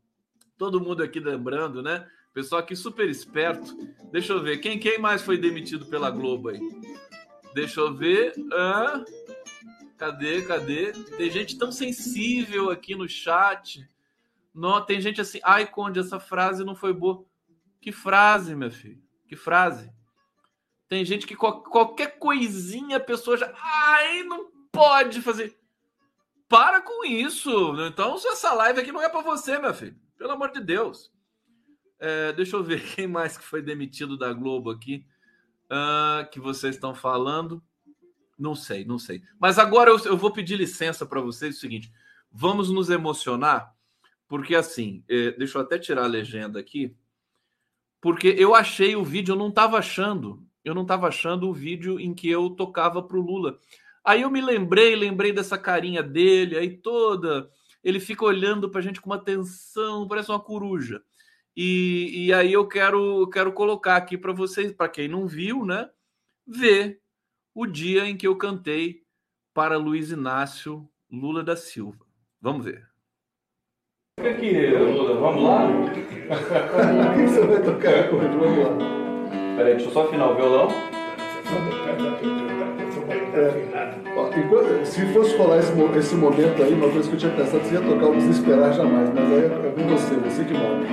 todo 0.57 0.81
mundo 0.81 1.03
aqui 1.03 1.19
lembrando, 1.19 1.83
né? 1.83 2.07
Pessoal 2.33 2.61
aqui 2.61 2.77
super 2.77 3.09
esperto. 3.09 3.77
Deixa 4.13 4.33
eu 4.33 4.41
ver, 4.41 4.59
quem, 4.59 4.79
quem 4.79 4.97
mais 4.97 5.23
foi 5.23 5.37
demitido 5.37 5.87
pela 5.87 6.09
Globo 6.09 6.51
aí? 6.51 6.61
Deixa 7.53 7.81
eu 7.81 7.93
ver. 7.93 8.33
Ah, 8.53 9.03
cadê, 9.99 10.43
cadê? 10.43 10.93
Tem 10.93 11.31
gente 11.31 11.59
tão 11.59 11.73
sensível 11.73 12.71
aqui 12.71 12.95
no 12.95 13.09
chat. 13.09 13.87
Não, 14.55 14.81
tem 14.85 15.01
gente 15.01 15.21
assim, 15.21 15.41
ai, 15.43 15.67
Conde, 15.67 15.99
essa 15.99 16.21
frase 16.21 16.65
não 16.65 16.75
foi 16.75 16.93
boa. 16.93 17.25
Que 17.81 17.93
frase, 17.93 18.55
meu 18.55 18.71
filho? 18.71 19.03
Que 19.27 19.37
frase? 19.37 19.93
Tem 20.89 21.05
gente 21.05 21.27
que 21.27 21.37
qualquer 21.37 22.19
coisinha 22.19 22.97
a 22.97 23.01
pessoa 23.01 23.37
já. 23.37 23.53
Ai, 23.55 24.23
não 24.23 24.51
pode 24.73 25.21
fazer. 25.21 25.59
Para 26.49 26.81
com 26.81 27.05
isso. 27.05 27.51
Então, 27.87 28.15
essa 28.15 28.55
live 28.55 28.81
aqui 28.81 28.91
não 28.91 29.03
é 29.03 29.09
para 29.09 29.21
você, 29.21 29.59
meu 29.59 29.75
filho. 29.75 29.97
Pelo 30.17 30.33
amor 30.33 30.51
de 30.51 30.61
Deus. 30.61 31.13
É, 31.99 32.33
deixa 32.33 32.57
eu 32.57 32.63
ver 32.63 32.83
quem 32.95 33.07
mais 33.07 33.37
que 33.37 33.45
foi 33.45 33.61
demitido 33.61 34.17
da 34.17 34.33
Globo 34.33 34.71
aqui. 34.71 35.05
Uh, 35.67 36.29
que 36.31 36.41
vocês 36.41 36.77
estão 36.77 36.95
falando. 36.95 37.63
Não 38.39 38.55
sei, 38.55 38.85
não 38.85 38.99
sei. 38.99 39.23
Mas 39.39 39.59
agora 39.59 39.91
eu, 39.91 39.99
eu 40.05 40.17
vou 40.17 40.31
pedir 40.31 40.57
licença 40.57 41.05
para 41.05 41.21
vocês. 41.21 41.55
É 41.55 41.59
o 41.59 41.61
seguinte: 41.61 41.93
vamos 42.31 42.71
nos 42.71 42.89
emocionar, 42.89 43.75
porque 44.29 44.55
assim, 44.55 45.03
é, 45.09 45.33
deixa 45.33 45.59
eu 45.59 45.63
até 45.63 45.79
tirar 45.79 46.05
a 46.05 46.09
legenda 46.09 46.61
aqui, 46.61 46.95
porque 48.01 48.29
eu 48.39 48.55
achei 48.55 48.95
o 48.95 49.05
vídeo, 49.05 49.33
eu 49.33 49.39
não 49.39 49.49
estava 49.49 49.79
achando, 49.79 50.47
eu 50.65 50.75
não 50.75 50.83
estava 50.83 51.09
achando 51.09 51.49
o 51.49 51.53
vídeo 51.53 51.99
em 51.99 52.15
que 52.15 52.29
eu 52.29 52.51
tocava 52.51 53.03
para 53.03 53.19
o 53.19 53.23
Lula. 53.23 53.59
Aí 54.05 54.23
eu 54.23 54.31
me 54.31 54.41
lembrei, 54.41 54.95
lembrei 54.95 55.33
dessa 55.33 55.59
carinha 55.59 56.03
dele, 56.03 56.57
aí 56.57 56.77
toda. 56.77 57.51
Ele 57.83 57.99
fica 57.99 58.25
olhando 58.25 58.71
para 58.71 58.81
a 58.81 58.83
gente 58.83 59.01
com 59.01 59.11
uma 59.11 59.17
atenção, 59.17 60.07
parece 60.07 60.31
uma 60.31 60.41
coruja. 60.41 61.03
E, 61.57 62.27
e 62.27 62.33
aí 62.33 62.53
eu 62.53 62.69
quero, 62.69 63.29
quero 63.31 63.53
colocar 63.53 63.97
aqui 63.97 64.17
para 64.17 64.33
vocês, 64.33 64.73
para 64.73 64.89
quem 64.89 65.09
não 65.09 65.27
viu, 65.27 65.65
né? 65.65 65.91
Ver 66.47 67.01
o 67.61 67.67
dia 67.67 68.07
em 68.07 68.17
que 68.17 68.25
eu 68.25 68.37
cantei 68.37 69.03
para 69.53 69.77
Luiz 69.77 70.13
Inácio 70.13 70.89
Lula 71.11 71.43
da 71.43 71.57
Silva. 71.57 72.07
Vamos 72.41 72.65
ver. 72.65 72.87
Fica 74.17 74.31
aqui, 74.31 74.67
Lula, 74.69 75.19
vamos 75.19 75.43
lá? 75.43 75.67
O 75.67 75.91
que 77.19 77.27
você 77.27 77.45
vai 77.45 77.61
tocar 77.61 78.15
hoje? 78.15 78.29
Vamos 78.29 78.59
lá. 78.59 79.57
Peraí, 79.57 79.75
deixa 79.75 79.87
eu 79.87 79.93
só 79.93 80.05
afinar 80.05 80.31
o 80.31 80.37
violão. 80.37 80.69
É, 83.35 84.85
se 84.85 85.13
fosse 85.13 85.37
rolar 85.37 85.59
esse, 85.59 85.73
esse, 85.99 86.15
momento 86.15 86.63
aí, 86.63 86.73
uma 86.75 86.89
coisa 86.89 87.09
que 87.09 87.17
eu 87.17 87.19
tinha 87.19 87.33
pensado, 87.33 87.65
você 87.65 87.75
ia 87.75 87.81
tocar 87.81 88.07
o 88.07 88.15
Desesperar 88.15 88.73
Jamais, 88.73 89.11
mas 89.13 89.33
aí 89.33 89.45
é 89.47 89.73
com 89.75 89.89
você, 89.89 90.15
você 90.15 90.45
que 90.45 90.55
manda. 90.55 90.87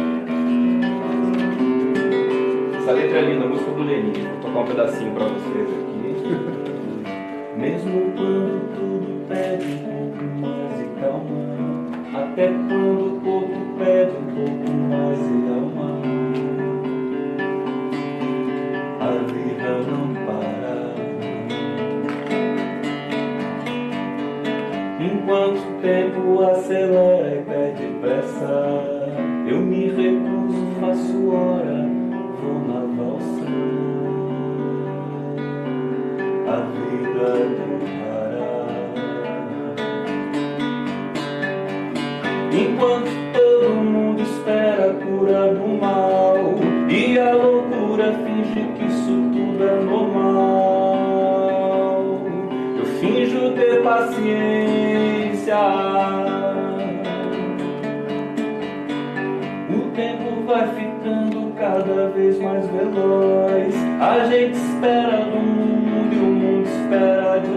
Essa 2.79 2.91
letra 2.91 3.19
é 3.19 3.22
linda, 3.22 3.45
a 3.45 3.50
música 3.50 3.69
do 3.69 3.84
Lenin. 3.84 4.13
Vou 4.13 4.41
tocar 4.41 4.60
um 4.60 4.65
pedacinho 4.65 5.13
pra 5.13 5.27
vocês 5.27 5.69
aqui. 5.69 5.85
Mesmo 7.65 8.13
quando 8.15 8.75
tudo 8.75 9.25
pede 9.27 9.65
um 9.65 9.79
pouco 9.81 10.24
mais 10.39 10.77
de 10.77 10.86
calma, 11.01 11.41
até 12.13 12.45
quando 12.45 13.01
o 13.07 13.22
corpo 13.22 13.60
pede 13.79 14.12
um 14.12 14.27
pouco 14.36 14.69
mais 14.88 15.17
de 15.17 15.34
alma, 15.50 15.89
a 19.00 19.10
vida 19.34 19.69
não 19.89 20.05
Enquanto 25.01 25.57
o 25.57 25.81
tempo 25.81 26.43
acelera 26.43 27.36
e 27.36 27.43
perde 27.45 27.86
pressa, 28.00 28.85
Enquanto 42.51 43.10
todo 43.34 43.70
mundo 43.75 44.22
espera 44.22 44.91
a 44.91 44.94
cura 44.94 45.53
do 45.53 45.67
mal 45.79 46.38
e 46.89 47.20
a 47.20 47.34
loucura 47.34 48.13
finge 48.13 48.67
que 48.77 48.86
isso 48.86 49.29
tudo 49.34 49.63
é 49.63 49.82
normal, 49.82 51.25
eu 52.77 52.86
finjo 53.00 53.51
ter 53.55 53.82
paciência 53.82 55.58
o 59.70 59.89
tempo 59.96 60.44
vai 60.46 60.67
ficando 60.75 61.53
cada 61.55 62.10
vez 62.10 62.39
mais 62.39 62.65
veloz. 62.67 63.75
A 64.00 64.25
gente 64.25 64.55
espera 64.55 65.25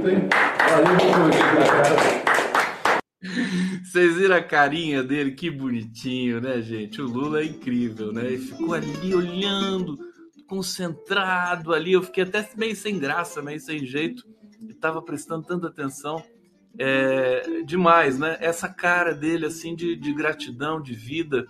Bonito, 0.00 0.08
hein? 0.08 0.28
Valeu, 0.70 1.30
vocês 3.84 4.16
viram 4.16 4.36
a 4.36 4.42
carinha 4.42 5.02
dele? 5.02 5.32
Que 5.32 5.50
bonitinho, 5.50 6.40
né, 6.40 6.62
gente? 6.62 7.02
O 7.02 7.06
Lula 7.06 7.40
é 7.40 7.44
incrível, 7.44 8.12
né? 8.12 8.24
Ele 8.26 8.38
ficou 8.38 8.72
ali 8.72 9.14
olhando, 9.14 9.98
concentrado 10.48 11.74
ali. 11.74 11.92
Eu 11.92 12.02
fiquei 12.02 12.24
até 12.24 12.48
meio 12.56 12.74
sem 12.74 12.98
graça, 12.98 13.42
meio 13.42 13.60
sem 13.60 13.84
jeito. 13.84 14.24
Ele 14.60 14.74
tava 14.74 15.02
prestando 15.02 15.46
tanta 15.46 15.66
atenção. 15.66 16.22
É, 16.78 17.62
demais, 17.64 18.18
né? 18.18 18.38
Essa 18.40 18.68
cara 18.68 19.12
dele, 19.12 19.46
assim, 19.46 19.74
de, 19.74 19.96
de 19.96 20.14
gratidão, 20.14 20.80
de 20.80 20.94
vida. 20.94 21.46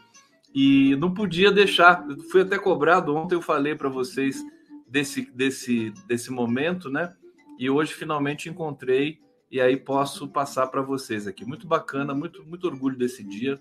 E 0.52 0.96
não 0.96 1.14
podia 1.14 1.52
deixar. 1.52 2.04
Eu 2.08 2.18
fui 2.30 2.40
até 2.42 2.58
cobrado. 2.58 3.14
Ontem 3.14 3.36
eu 3.36 3.42
falei 3.42 3.76
para 3.76 3.88
vocês 3.88 4.42
desse, 4.88 5.30
desse, 5.30 5.92
desse 6.08 6.32
momento, 6.32 6.90
né? 6.90 7.14
E 7.60 7.68
hoje 7.68 7.92
finalmente 7.92 8.48
encontrei 8.48 9.20
e 9.50 9.60
aí 9.60 9.76
posso 9.76 10.26
passar 10.26 10.68
para 10.68 10.80
vocês 10.80 11.26
aqui. 11.26 11.44
Muito 11.44 11.66
bacana, 11.66 12.14
muito, 12.14 12.42
muito 12.46 12.66
orgulho 12.66 12.96
desse 12.96 13.22
dia. 13.22 13.60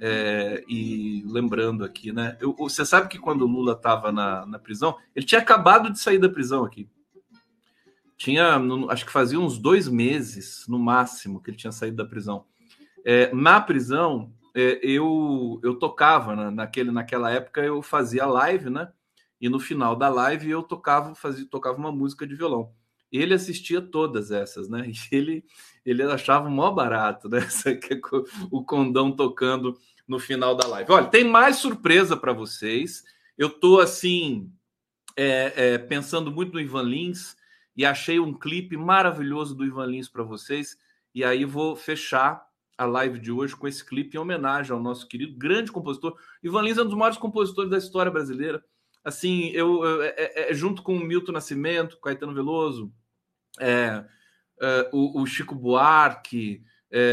É, 0.00 0.62
e 0.68 1.24
lembrando 1.26 1.82
aqui, 1.82 2.12
né? 2.12 2.38
Eu, 2.40 2.54
você 2.54 2.86
sabe 2.86 3.08
que 3.08 3.18
quando 3.18 3.42
o 3.42 3.48
Lula 3.48 3.72
estava 3.72 4.12
na, 4.12 4.46
na 4.46 4.56
prisão, 4.56 4.96
ele 5.16 5.26
tinha 5.26 5.40
acabado 5.40 5.90
de 5.90 5.98
sair 5.98 6.18
da 6.18 6.28
prisão 6.28 6.64
aqui. 6.64 6.88
Tinha, 8.16 8.56
acho 8.88 9.04
que 9.04 9.10
fazia 9.10 9.40
uns 9.40 9.58
dois 9.58 9.88
meses, 9.88 10.64
no 10.68 10.78
máximo, 10.78 11.42
que 11.42 11.50
ele 11.50 11.58
tinha 11.58 11.72
saído 11.72 11.96
da 11.96 12.04
prisão. 12.04 12.44
É, 13.04 13.34
na 13.34 13.60
prisão, 13.60 14.32
é, 14.54 14.78
eu, 14.80 15.58
eu 15.64 15.74
tocava, 15.76 16.36
na, 16.36 16.52
naquele, 16.52 16.92
naquela 16.92 17.32
época 17.32 17.62
eu 17.62 17.82
fazia 17.82 18.26
live, 18.26 18.70
né? 18.70 18.92
E 19.40 19.48
no 19.48 19.58
final 19.58 19.96
da 19.96 20.08
live 20.08 20.48
eu 20.48 20.62
tocava, 20.62 21.16
fazia, 21.16 21.44
tocava 21.50 21.76
uma 21.76 21.90
música 21.90 22.24
de 22.24 22.36
violão. 22.36 22.72
Ele 23.10 23.34
assistia 23.34 23.80
todas 23.80 24.30
essas, 24.30 24.68
né? 24.68 24.90
E 25.12 25.16
ele, 25.16 25.44
ele 25.84 26.02
achava 26.02 26.48
mó 26.48 26.70
barato, 26.70 27.28
né? 27.28 27.40
o 28.50 28.64
condão 28.64 29.12
tocando 29.12 29.78
no 30.06 30.18
final 30.18 30.54
da 30.54 30.66
live. 30.66 30.90
Olha, 30.92 31.06
tem 31.06 31.24
mais 31.24 31.56
surpresa 31.56 32.16
para 32.16 32.32
vocês. 32.32 33.02
Eu 33.36 33.48
tô 33.48 33.80
assim 33.80 34.52
é, 35.16 35.52
é, 35.56 35.78
pensando 35.78 36.30
muito 36.30 36.52
no 36.52 36.60
Ivan 36.60 36.82
Lins 36.82 37.36
e 37.76 37.84
achei 37.84 38.20
um 38.20 38.32
clipe 38.32 38.76
maravilhoso 38.76 39.54
do 39.54 39.64
Ivan 39.64 39.86
Lins 39.86 40.08
para 40.08 40.22
vocês. 40.22 40.76
E 41.14 41.24
aí 41.24 41.44
vou 41.44 41.74
fechar 41.74 42.44
a 42.76 42.84
live 42.84 43.18
de 43.18 43.30
hoje 43.30 43.54
com 43.54 43.68
esse 43.68 43.84
clipe 43.84 44.16
em 44.16 44.20
homenagem 44.20 44.72
ao 44.72 44.80
nosso 44.80 45.06
querido 45.06 45.36
grande 45.38 45.70
compositor. 45.70 46.16
Ivan 46.42 46.62
Lins 46.62 46.78
é 46.78 46.82
um 46.82 46.86
dos 46.86 46.96
maiores 46.96 47.18
compositores 47.18 47.70
da 47.70 47.78
história 47.78 48.10
brasileira. 48.10 48.62
Assim, 49.04 49.50
eu, 49.50 49.84
eu 49.84 50.02
é, 50.02 50.14
é, 50.16 50.50
é 50.50 50.54
junto 50.54 50.82
com 50.82 50.96
o 50.96 51.04
Milton 51.04 51.32
Nascimento, 51.32 52.00
Caetano 52.00 52.32
Veloso, 52.32 52.90
é, 53.60 54.02
é, 54.60 54.90
o, 54.92 55.20
o, 55.20 55.26
Chico 55.26 55.54
Buarque, 55.54 56.62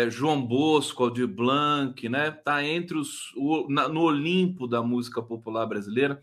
João 0.10 0.46
Bosco, 0.46 1.04
Aldir 1.04 1.28
Blanc, 1.28 2.08
né? 2.08 2.30
Tá 2.30 2.64
entre 2.64 2.96
os 2.96 3.34
o, 3.36 3.68
na, 3.68 3.88
no 3.90 4.02
Olimpo 4.02 4.68
da 4.68 4.84
música 4.84 5.24
popular 5.24 5.66
brasileira. 5.66 6.22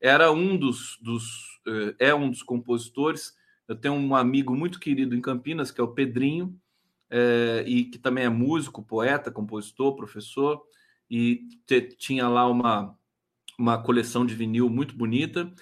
Era 0.00 0.32
um 0.32 0.56
dos, 0.56 0.98
dos 1.02 1.60
é, 1.98 2.14
um 2.14 2.30
dos 2.30 2.42
compositores. 2.42 3.34
Eu 3.68 3.76
tenho 3.76 3.92
um 3.92 4.16
amigo 4.16 4.56
muito 4.56 4.80
querido 4.80 5.14
em 5.14 5.20
Campinas 5.20 5.70
que 5.70 5.82
é 5.82 5.84
o 5.84 5.92
Pedrinho 5.92 6.58
e 7.66 7.84
que 7.84 7.98
também 7.98 8.24
é 8.24 8.28
músico, 8.30 8.82
poeta, 8.82 9.30
compositor, 9.30 9.94
professor, 9.94 10.62
e 11.10 11.46
te, 11.66 11.82
tinha 11.82 12.26
lá 12.26 12.48
uma, 12.48 12.96
uma 13.58 13.82
coleção 13.82 14.24
de 14.26 14.34
vinil 14.34 14.68
muito 14.68 14.96
bonita, 14.96 15.52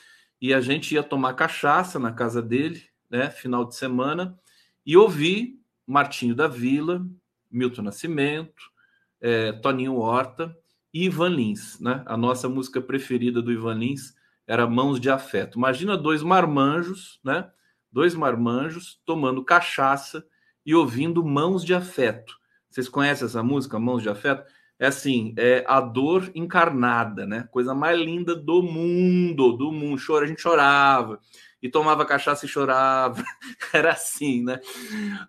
e 0.41 0.53
a 0.53 0.61
gente 0.61 0.95
ia 0.95 1.03
tomar 1.03 1.35
cachaça 1.35 1.99
na 1.99 2.13
casa 2.13 2.43
dele, 2.43 2.83
né, 3.11 3.31
final 3.31 3.65
de 3.65 3.77
semana, 3.77 4.39
e 4.85 4.97
ouvir 4.97 5.61
Martinho 5.87 6.35
da 6.35 6.49
Vila, 6.49 7.07
Milton 7.51 7.83
Nascimento, 7.83 8.63
é, 9.21 9.53
Toninho 9.53 9.97
Horta 9.97 10.57
e 10.93 11.05
Ivan 11.05 11.29
Lins, 11.29 11.79
né? 11.81 12.03
A 12.07 12.17
nossa 12.17 12.49
música 12.49 12.81
preferida 12.81 13.41
do 13.41 13.53
Ivan 13.53 13.75
Lins 13.75 14.15
era 14.47 14.67
Mãos 14.67 15.01
de 15.01 15.09
Afeto. 15.11 15.59
Imagina 15.59 15.97
dois 15.97 16.23
marmanjos, 16.23 17.21
né? 17.25 17.49
Dois 17.91 18.15
marmanjos 18.15 19.01
tomando 19.05 19.45
cachaça 19.45 20.25
e 20.67 20.75
ouvindo 20.75 21.25
Mãos 21.25 21.65
de 21.65 21.75
Afeto. 21.75 22.37
Vocês 22.69 22.89
conhecem 22.89 23.27
essa 23.27 23.43
música, 23.43 23.79
Mãos 23.79 24.03
de 24.03 24.09
Afeto? 24.09 24.51
É 24.83 24.89
assim, 24.89 25.33
é 25.39 25.65
a 25.69 25.81
dor 25.81 26.29
encarnada, 26.35 27.25
né? 27.25 27.47
Coisa 27.53 27.73
mais 27.73 27.97
linda 27.97 28.35
do 28.35 28.65
mundo, 28.65 29.53
do 29.53 29.71
mundo. 29.71 30.03
Chora, 30.05 30.25
a 30.25 30.29
gente 30.29 30.43
chorava 30.43 31.21
e 31.63 31.69
tomava 31.69 32.05
cachaça 32.05 32.47
e 32.47 32.49
chorava. 32.49 33.23
Era 33.73 33.93
assim, 33.93 34.43
né? 34.43 34.59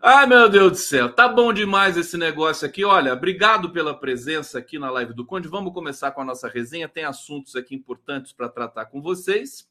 Ai, 0.01 0.25
meu 0.25 0.49
Deus 0.49 0.71
do 0.71 0.77
céu, 0.79 1.13
tá 1.13 1.27
bom 1.27 1.53
demais 1.53 1.95
esse 1.97 2.17
negócio 2.17 2.67
aqui. 2.67 2.83
Olha, 2.83 3.13
obrigado 3.13 3.69
pela 3.69 3.93
presença 3.93 4.57
aqui 4.57 4.79
na 4.79 4.89
live 4.89 5.13
do 5.13 5.23
Conde. 5.23 5.47
Vamos 5.47 5.71
começar 5.71 6.09
com 6.09 6.21
a 6.21 6.25
nossa 6.25 6.47
resenha. 6.47 6.89
Tem 6.89 7.03
assuntos 7.03 7.55
aqui 7.55 7.75
importantes 7.75 8.33
para 8.33 8.49
tratar 8.49 8.85
com 8.87 9.03
vocês 9.03 9.69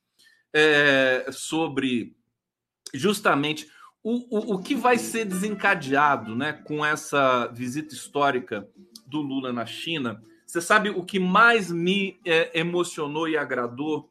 é, 0.54 1.26
sobre 1.32 2.14
justamente 2.94 3.68
o, 4.00 4.38
o, 4.38 4.54
o 4.54 4.58
que 4.62 4.76
vai 4.76 4.96
ser 4.96 5.24
desencadeado 5.24 6.36
né, 6.36 6.52
com 6.52 6.86
essa 6.86 7.48
visita 7.48 7.92
histórica 7.92 8.68
do 9.12 9.20
Lula 9.20 9.53
na 9.53 9.66
China. 9.66 10.22
Você 10.46 10.61
sabe 10.61 10.90
o 10.90 11.05
que 11.05 11.20
mais 11.20 11.70
me 11.70 12.18
é, 12.25 12.59
emocionou 12.59 13.29
e 13.29 13.37
agradou 13.37 14.11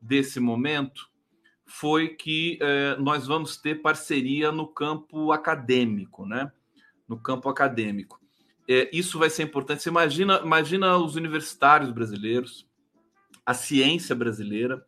desse 0.00 0.40
momento 0.40 1.08
foi 1.66 2.08
que 2.08 2.58
é, 2.60 2.96
nós 2.96 3.26
vamos 3.26 3.56
ter 3.56 3.76
parceria 3.80 4.50
no 4.50 4.66
campo 4.66 5.30
acadêmico, 5.30 6.26
né? 6.26 6.50
No 7.06 7.16
campo 7.16 7.48
acadêmico. 7.48 8.20
É, 8.68 8.90
isso 8.92 9.18
vai 9.18 9.30
ser 9.30 9.44
importante. 9.44 9.82
Você 9.82 9.88
imagina, 9.88 10.40
imagina 10.42 10.96
os 10.96 11.14
universitários 11.14 11.92
brasileiros, 11.92 12.66
a 13.46 13.54
ciência 13.54 14.14
brasileira, 14.16 14.84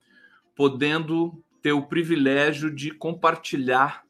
podendo 0.57 1.41
ter 1.63 1.73
o 1.73 1.87
privilégio 1.87 2.69
de 2.75 2.91
compartilhar 2.91 4.03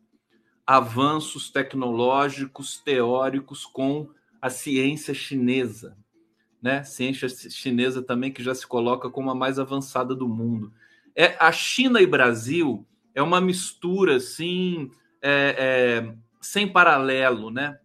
avanços 0.67 1.51
tecnológicos, 1.51 2.79
teóricos 2.79 3.67
com 3.67 4.09
a 4.43 4.51
ciência 4.51 5.15
chinesa, 5.15 5.97
né? 6.61 6.83
Ciência 6.83 7.29
chinesa 7.29 8.03
também 8.03 8.33
que 8.33 8.43
já 8.43 8.53
se 8.53 8.67
coloca 8.67 9.09
como 9.09 9.31
a 9.31 9.35
mais 9.35 9.61
avançada 9.61 10.17
do 10.17 10.29
mundo. 10.29 10.73
É 11.15 11.37
a 11.39 11.53
China 11.53 12.03
e 12.03 12.07
Brasil 12.07 12.85
é 13.15 13.23
uma 13.23 13.41
mistura 13.41 14.17
assim 14.17 14.91
é, 15.23 15.55
é, 15.57 16.15
sem 16.41 16.67
paralelo, 16.67 17.53
né? 17.53 17.79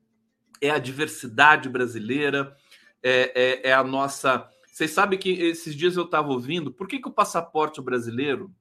É 0.59 0.71
a 0.71 0.79
diversidade 0.79 1.69
brasileira, 1.69 2.57
é, 3.03 3.61
é, 3.63 3.69
é 3.69 3.73
a 3.73 3.83
nossa. 3.83 4.49
Vocês 4.65 4.89
sabem 4.89 5.19
que 5.19 5.29
esses 5.29 5.75
dias 5.75 5.95
eu 5.95 6.05
estava 6.05 6.29
ouvindo 6.29 6.73
por 6.73 6.87
que, 6.87 6.99
que 6.99 7.07
o 7.07 7.13
passaporte 7.13 7.79
brasileiro 7.79 8.51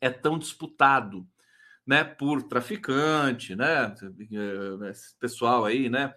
é 0.00 0.10
tão 0.10 0.38
disputado? 0.38 1.26
né, 1.86 2.02
por 2.02 2.42
traficante, 2.42 3.54
né, 3.54 3.94
esse 4.90 5.14
pessoal 5.20 5.64
aí, 5.64 5.88
né, 5.88 6.12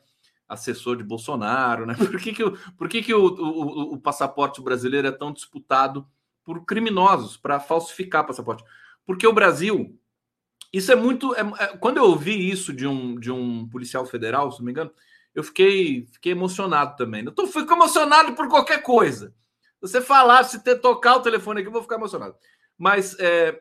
assessor 0.49 0.97
de 0.97 1.03
Bolsonaro, 1.03 1.85
né? 1.85 1.93
Por 1.95 2.19
que, 2.19 2.33
que, 2.33 2.43
o, 2.43 2.57
por 2.75 2.89
que, 2.89 3.03
que 3.03 3.13
o, 3.13 3.23
o, 3.23 3.93
o 3.93 3.97
passaporte 3.99 4.61
brasileiro 4.61 5.07
é 5.07 5.11
tão 5.11 5.31
disputado 5.31 6.05
por 6.43 6.65
criminosos 6.65 7.37
para 7.37 7.59
falsificar 7.59 8.25
passaporte? 8.25 8.63
Porque 9.05 9.27
o 9.27 9.33
Brasil, 9.33 9.97
isso 10.73 10.91
é 10.91 10.95
muito. 10.95 11.35
É, 11.35 11.41
é, 11.59 11.77
quando 11.77 11.97
eu 11.97 12.05
ouvi 12.05 12.49
isso 12.49 12.73
de 12.73 12.87
um, 12.87 13.19
de 13.19 13.31
um 13.31 13.69
policial 13.69 14.05
federal, 14.05 14.51
se 14.51 14.59
não 14.59 14.65
me 14.65 14.71
engano, 14.71 14.91
eu 15.35 15.43
fiquei, 15.43 16.07
fiquei 16.11 16.31
emocionado 16.31 16.95
também. 16.95 17.23
Eu 17.23 17.31
tô, 17.31 17.45
fico 17.45 17.71
emocionado 17.71 18.33
por 18.33 18.47
qualquer 18.47 18.81
coisa. 18.81 19.33
Se 19.79 19.87
você 19.87 20.01
falar, 20.01 20.43
se 20.43 20.63
ter, 20.63 20.77
tocar 20.79 21.17
o 21.17 21.21
telefone 21.21 21.59
aqui, 21.59 21.69
eu 21.69 21.73
vou 21.73 21.83
ficar 21.83 21.95
emocionado. 21.95 22.35
Mas 22.77 23.15
é, 23.19 23.59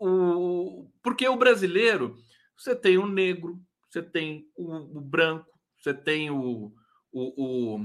o, 0.00 0.88
porque 1.02 1.28
o 1.28 1.36
brasileiro, 1.36 2.16
você 2.56 2.74
tem 2.74 2.98
o 2.98 3.06
negro, 3.06 3.60
você 3.88 4.02
tem 4.02 4.46
o, 4.56 4.98
o 4.98 5.00
branco, 5.00 5.46
você 5.80 5.94
tem 5.94 6.30
o, 6.30 6.72
o, 7.10 7.74
o, 7.74 7.80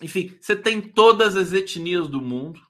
Enfim, 0.00 0.36
você 0.40 0.54
tem 0.54 0.80
todas 0.80 1.36
as 1.36 1.52
etnias 1.52 2.08
do 2.08 2.20
mundo, 2.20 2.60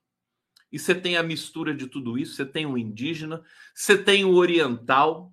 e 0.70 0.78
você 0.78 0.94
tem 0.94 1.16
a 1.16 1.22
mistura 1.22 1.74
de 1.74 1.86
tudo 1.86 2.18
isso, 2.18 2.34
você 2.34 2.44
tem 2.44 2.66
o 2.66 2.76
indígena, 2.76 3.42
você 3.74 3.96
tem 3.96 4.24
o 4.24 4.34
oriental, 4.34 5.32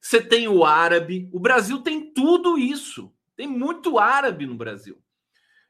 você 0.00 0.20
tem 0.20 0.46
o 0.46 0.64
árabe. 0.64 1.30
O 1.32 1.40
Brasil 1.40 1.80
tem 1.80 2.12
tudo 2.12 2.58
isso. 2.58 3.10
Tem 3.34 3.46
muito 3.46 3.98
árabe 3.98 4.46
no 4.46 4.54
Brasil. 4.54 5.02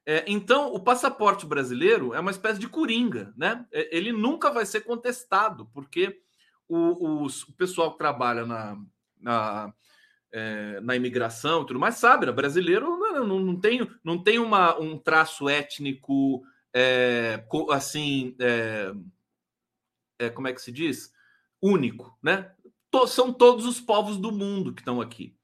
É, 0.04 0.24
então, 0.26 0.74
o 0.74 0.80
passaporte 0.80 1.46
brasileiro 1.46 2.12
é 2.12 2.20
uma 2.20 2.32
espécie 2.32 2.58
de 2.58 2.68
coringa, 2.68 3.32
né? 3.36 3.64
É, 3.72 3.96
ele 3.96 4.12
nunca 4.12 4.50
vai 4.50 4.66
ser 4.66 4.80
contestado, 4.80 5.70
porque 5.72 6.20
o, 6.68 7.24
o 7.24 7.52
pessoal 7.56 7.92
que 7.92 7.98
trabalha 7.98 8.44
na, 8.44 8.76
na, 9.18 9.72
é, 10.34 10.80
na 10.80 10.96
imigração 10.96 11.62
e 11.62 11.66
tudo 11.66 11.78
mais 11.78 11.94
sabe, 11.94 12.26
né? 12.26 12.32
brasileiro 12.32 12.98
não, 12.98 13.24
não, 13.24 13.38
não, 13.38 13.60
tem, 13.60 13.88
não 14.02 14.20
tem 14.20 14.40
uma, 14.40 14.76
um 14.80 14.98
traço 14.98 15.48
étnico 15.48 16.42
é, 16.74 17.46
assim, 17.70 18.34
é, 18.40 18.92
é, 20.18 20.30
como 20.30 20.48
é 20.48 20.52
que 20.52 20.60
se 20.60 20.72
diz? 20.72 21.12
Único, 21.62 22.18
né? 22.20 22.50
To, 22.90 23.06
são 23.06 23.32
todos 23.32 23.64
os 23.64 23.80
povos 23.80 24.16
do 24.16 24.32
mundo 24.32 24.74
que 24.74 24.80
estão 24.80 25.00
aqui. 25.00 25.36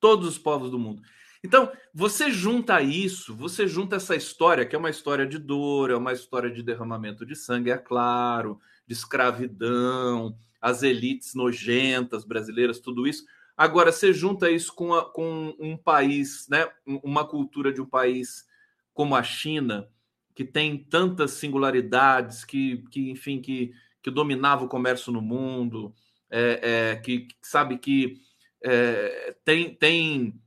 Todos 0.00 0.26
os 0.26 0.36
povos 0.36 0.68
do 0.68 0.78
mundo. 0.80 1.00
Então, 1.42 1.70
você 1.92 2.30
junta 2.30 2.82
isso, 2.82 3.36
você 3.36 3.68
junta 3.68 3.96
essa 3.96 4.16
história, 4.16 4.66
que 4.66 4.74
é 4.74 4.78
uma 4.78 4.90
história 4.90 5.26
de 5.26 5.38
dor, 5.38 5.90
é 5.90 5.96
uma 5.96 6.12
história 6.12 6.50
de 6.50 6.62
derramamento 6.62 7.24
de 7.24 7.36
sangue, 7.36 7.70
é 7.70 7.78
claro, 7.78 8.58
de 8.86 8.94
escravidão, 8.94 10.36
as 10.60 10.82
elites 10.82 11.34
nojentas 11.34 12.24
brasileiras, 12.24 12.80
tudo 12.80 13.06
isso. 13.06 13.24
Agora, 13.56 13.92
você 13.92 14.12
junta 14.12 14.50
isso 14.50 14.74
com, 14.74 14.92
a, 14.94 15.04
com 15.04 15.54
um 15.58 15.76
país, 15.76 16.48
né, 16.48 16.68
uma 16.86 17.26
cultura 17.26 17.72
de 17.72 17.80
um 17.80 17.86
país 17.86 18.44
como 18.92 19.14
a 19.14 19.22
China, 19.22 19.88
que 20.34 20.44
tem 20.44 20.76
tantas 20.76 21.32
singularidades, 21.32 22.44
que, 22.44 22.84
que 22.90 23.10
enfim, 23.10 23.40
que, 23.40 23.72
que 24.02 24.10
dominava 24.10 24.64
o 24.64 24.68
comércio 24.68 25.12
no 25.12 25.22
mundo, 25.22 25.94
é, 26.28 26.92
é, 26.92 26.96
que, 26.96 27.20
que, 27.20 27.36
sabe 27.42 27.78
que 27.78 28.20
é, 28.62 29.36
tem, 29.44 29.74
tem 29.74 30.40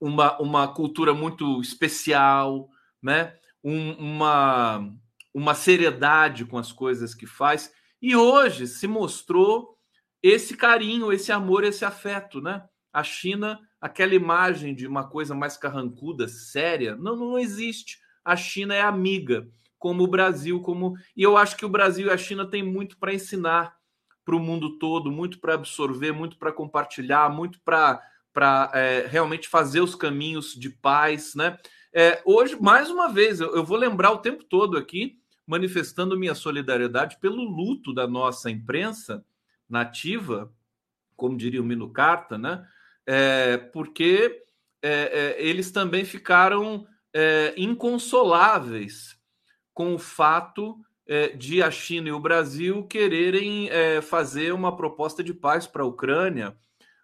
uma, 0.00 0.40
uma 0.40 0.68
cultura 0.68 1.12
muito 1.12 1.60
especial, 1.60 2.70
né? 3.02 3.36
Um, 3.62 3.92
uma, 3.92 4.88
uma 5.34 5.54
seriedade 5.54 6.44
com 6.44 6.56
as 6.56 6.72
coisas 6.72 7.14
que 7.14 7.26
faz. 7.26 7.72
E 8.00 8.14
hoje 8.14 8.66
se 8.66 8.86
mostrou 8.86 9.79
esse 10.22 10.56
carinho, 10.56 11.12
esse 11.12 11.32
amor, 11.32 11.64
esse 11.64 11.84
afeto, 11.84 12.40
né? 12.40 12.64
A 12.92 13.02
China, 13.02 13.58
aquela 13.80 14.14
imagem 14.14 14.74
de 14.74 14.86
uma 14.86 15.08
coisa 15.08 15.34
mais 15.34 15.56
carrancuda, 15.56 16.28
séria, 16.28 16.96
não, 16.96 17.16
não 17.16 17.38
existe. 17.38 17.98
A 18.24 18.36
China 18.36 18.74
é 18.74 18.82
amiga, 18.82 19.48
como 19.78 20.02
o 20.02 20.08
Brasil, 20.08 20.60
como 20.60 20.94
e 21.16 21.22
eu 21.22 21.36
acho 21.36 21.56
que 21.56 21.64
o 21.64 21.70
Brasil 21.70 22.08
e 22.08 22.10
a 22.10 22.18
China 22.18 22.44
têm 22.44 22.62
muito 22.62 22.98
para 22.98 23.14
ensinar 23.14 23.74
para 24.24 24.36
o 24.36 24.40
mundo 24.40 24.78
todo, 24.78 25.10
muito 25.10 25.40
para 25.40 25.54
absorver, 25.54 26.12
muito 26.12 26.36
para 26.38 26.52
compartilhar, 26.52 27.30
muito 27.30 27.60
para 27.64 28.00
para 28.32 28.70
é, 28.74 29.08
realmente 29.08 29.48
fazer 29.48 29.80
os 29.80 29.96
caminhos 29.96 30.54
de 30.54 30.70
paz, 30.70 31.34
né? 31.34 31.58
É, 31.92 32.22
hoje, 32.24 32.56
mais 32.60 32.88
uma 32.88 33.08
vez, 33.08 33.40
eu, 33.40 33.56
eu, 33.56 33.64
vou 33.64 33.76
lembrar 33.76 34.12
o 34.12 34.18
tempo 34.18 34.44
todo 34.44 34.78
aqui, 34.78 35.18
manifestando 35.44 36.16
minha 36.16 36.34
solidariedade 36.36 37.18
pelo 37.18 37.42
luto 37.42 37.92
da 37.92 38.06
nossa 38.06 38.48
imprensa 38.48 39.24
nativa, 39.70 40.52
como 41.16 41.36
diria 41.36 41.60
o 41.60 41.64
Mino 41.64 41.90
Carta, 41.90 42.36
né? 42.36 42.66
É, 43.06 43.56
porque 43.56 44.42
é, 44.82 45.36
é, 45.38 45.42
eles 45.42 45.70
também 45.70 46.04
ficaram 46.04 46.86
é, 47.14 47.54
inconsoláveis 47.56 49.18
com 49.72 49.94
o 49.94 49.98
fato 49.98 50.78
de 51.36 51.60
a 51.60 51.72
China 51.72 52.08
e 52.08 52.12
o 52.12 52.20
Brasil 52.20 52.86
quererem 52.86 53.68
fazer 54.00 54.54
uma 54.54 54.76
proposta 54.76 55.24
de 55.24 55.34
paz 55.34 55.66
para 55.66 55.82
a 55.82 55.86
Ucrânia 55.86 56.56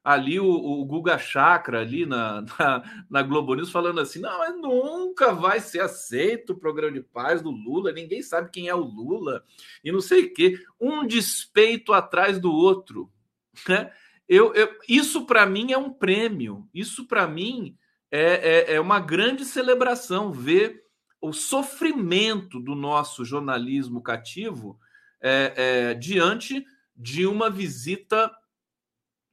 ali 0.07 0.39
o, 0.39 0.47
o 0.47 0.85
Guga 0.85 1.19
Chakra 1.19 1.81
ali 1.81 2.07
na, 2.07 2.43
na, 2.43 3.05
na, 3.11 3.23
Globo 3.23 3.57
News 3.57 3.73
falando 3.73 4.01
assim, 4.01 4.21
não, 4.21 4.61
nunca 4.61 5.33
vai 5.33 5.59
ser 5.59 5.81
aceito 5.81 6.51
o 6.51 6.57
programa 6.57 6.93
de 6.93 7.01
paz 7.01 7.43
do 7.43 7.51
Lula, 7.51 7.91
ninguém 7.91 8.23
sabe 8.23 8.53
quem 8.53 8.69
é 8.69 8.75
o 8.75 8.85
Lula, 8.85 9.43
e 9.83 9.91
não 9.91 10.01
sei 10.01 10.27
o 10.27 10.33
quê. 10.33 10.61
Um 10.81 11.05
despeito 11.05 11.93
atrás 11.93 12.39
do 12.39 12.53
outro. 12.53 13.11
Né? 13.67 13.91
Eu, 14.29 14.53
eu 14.55 14.69
isso 14.87 15.25
para 15.25 15.47
mim 15.47 15.73
é 15.73 15.79
um 15.79 15.91
prêmio, 15.91 16.69
isso 16.75 17.07
para 17.07 17.27
mim 17.27 17.75
é, 18.11 18.67
é, 18.69 18.75
é 18.75 18.81
uma 18.81 19.01
grande 19.01 19.47
celebração 19.47 20.31
ver 20.31 20.85
o 21.23 21.33
sofrimento 21.33 22.61
do 22.61 22.75
nosso 22.75 23.25
jornalismo 23.25 24.03
cativo 24.03 24.79
é, 25.23 25.55
é, 25.57 25.95
diante 25.95 26.67
de 26.95 27.27
uma 27.27 27.49
visita 27.49 28.31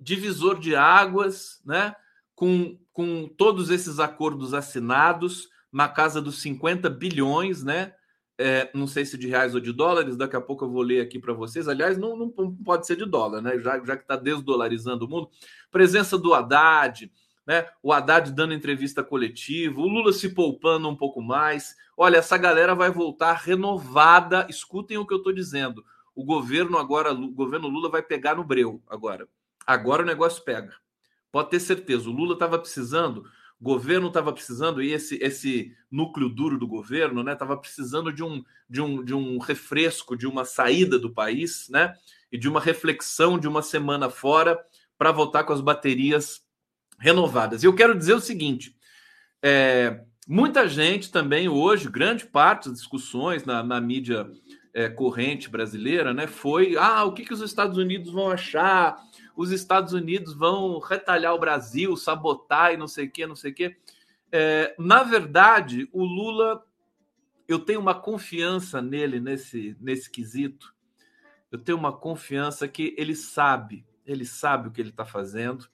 divisor 0.04 0.60
de 0.60 0.76
águas, 0.76 1.62
né? 1.66 1.96
Com, 2.36 2.78
com 2.92 3.28
todos 3.28 3.70
esses 3.70 4.00
acordos 4.00 4.54
assinados 4.54 5.50
na 5.72 5.88
casa 5.88 6.22
dos 6.22 6.42
50 6.42 6.90
bilhões, 6.90 7.64
né? 7.64 7.94
É, 8.38 8.70
não 8.74 8.88
sei 8.88 9.06
se 9.06 9.18
de 9.18 9.28
reais 9.28 9.54
ou 9.54 9.62
de 9.62 9.72
dólares, 9.72 10.18
daqui 10.18 10.36
a 10.36 10.42
pouco 10.42 10.66
eu 10.66 10.70
vou 10.70 10.82
ler 10.82 11.02
aqui 11.02 11.20
para 11.20 11.34
vocês. 11.34 11.68
Aliás, 11.68 11.98
não, 11.98 12.18
não, 12.18 12.30
pode 12.64 12.86
ser 12.86 12.96
de 12.96 13.06
dólar, 13.06 13.42
né? 13.42 13.60
Já, 13.60 13.84
já 13.84 13.96
que 13.96 14.04
está 14.04 14.16
desdolarizando 14.16 15.06
o 15.06 15.10
mundo. 15.10 15.30
Presença 15.72 16.18
do 16.18 16.34
Haddad, 16.34 17.12
né? 17.46 17.68
O 17.82 17.94
Haddad 17.94 18.32
dando 18.32 18.54
entrevista 18.54 19.04
coletiva, 19.04 19.80
o 19.80 19.88
Lula 19.88 20.12
se 20.12 20.30
poupando 20.30 20.90
um 20.90 20.96
pouco 20.96 21.22
mais. 21.22 21.76
Olha, 21.96 22.18
essa 22.18 22.38
galera 22.38 22.74
vai 22.74 22.90
voltar 22.90 23.34
renovada. 23.34 24.48
Escutem 24.50 24.98
o 24.98 25.06
que 25.06 25.14
eu 25.14 25.20
estou 25.20 25.34
dizendo. 25.34 25.84
O 26.16 26.24
governo 26.24 26.78
agora, 26.78 27.12
o 27.14 27.32
governo 27.32 27.68
Lula 27.68 27.90
vai 27.90 28.02
pegar 28.02 28.36
no 28.36 28.44
breu 28.44 28.82
agora. 28.88 29.28
Agora 29.66 30.04
o 30.04 30.06
negócio 30.06 30.44
pega. 30.44 30.74
Pode 31.32 31.50
ter 31.50 31.60
certeza. 31.60 32.10
O 32.10 32.14
Lula 32.14 32.34
estava 32.34 32.60
precisando, 32.60 33.26
o 33.60 33.64
governo 33.64 34.08
estava 34.08 34.32
precisando, 34.32 34.82
e 34.84 34.92
esse, 34.92 35.18
esse 35.22 35.76
núcleo 35.90 36.30
duro 36.30 36.58
do 36.60 36.68
governo 36.68 37.28
estava 37.32 37.56
né, 37.56 37.60
precisando 37.60 38.12
de 38.12 38.24
um, 38.24 38.44
de, 38.70 38.82
um, 38.82 39.04
de 39.04 39.14
um 39.14 39.40
refresco, 39.40 40.16
de 40.16 40.28
uma 40.28 40.46
saída 40.46 41.00
do 41.00 41.12
país, 41.12 41.68
né? 41.70 41.96
E 42.32 42.38
de 42.38 42.48
uma 42.48 42.60
reflexão 42.60 43.40
de 43.40 43.48
uma 43.48 43.62
semana 43.62 44.10
fora 44.10 44.60
para 44.98 45.12
voltar 45.12 45.44
com 45.44 45.54
as 45.54 45.62
baterias 45.62 46.42
renovadas. 47.00 47.64
E 47.64 47.66
eu 47.66 47.76
quero 47.76 47.98
dizer 47.98 48.14
o 48.14 48.22
seguinte: 48.22 48.76
é, 49.42 50.04
muita 50.28 50.68
gente 50.68 51.12
também 51.12 51.50
hoje, 51.50 51.90
grande 51.90 52.26
parte 52.26 52.70
das 52.70 52.80
discussões 52.80 53.44
na, 53.44 53.64
na 53.64 53.82
mídia 53.82 54.30
é, 54.74 54.90
corrente 54.90 55.50
brasileira, 55.50 56.14
né, 56.14 56.28
foi 56.28 56.76
ah, 56.78 57.04
o 57.04 57.14
que, 57.14 57.24
que 57.24 57.34
os 57.34 57.42
Estados 57.42 57.78
Unidos 57.78 58.12
vão 58.12 58.32
achar 58.32 58.98
os 59.36 59.52
Estados 59.52 59.94
Unidos 59.94 60.34
vão 60.34 60.80
retalhar 60.80 61.34
o 61.34 61.40
Brasil, 61.40 61.96
sabotar 61.98 62.74
e 62.74 62.78
não 62.78 62.88
sei 62.88 63.08
o 63.08 63.12
que, 63.12 63.26
não 63.26 63.36
sei 63.36 63.52
o 63.52 63.56
que. 63.56 63.76
É, 64.32 64.76
na 64.78 65.04
verdade, 65.04 65.90
o 65.92 66.04
Lula, 66.04 66.64
eu 67.48 67.60
tenho 67.60 67.80
uma 67.80 67.96
confiança 67.96 68.82
nele 68.82 69.20
nesse, 69.20 69.76
nesse 69.80 70.10
quesito. 70.10 70.74
Eu 71.52 71.60
tenho 71.60 71.78
uma 71.78 71.92
confiança 71.92 72.68
que 72.68 72.96
ele 72.98 73.16
sabe, 73.16 73.86
ele 74.06 74.26
sabe 74.26 74.68
o 74.68 74.72
que 74.72 74.82
ele 74.82 74.90
está 74.90 75.06
fazendo. 75.06 75.68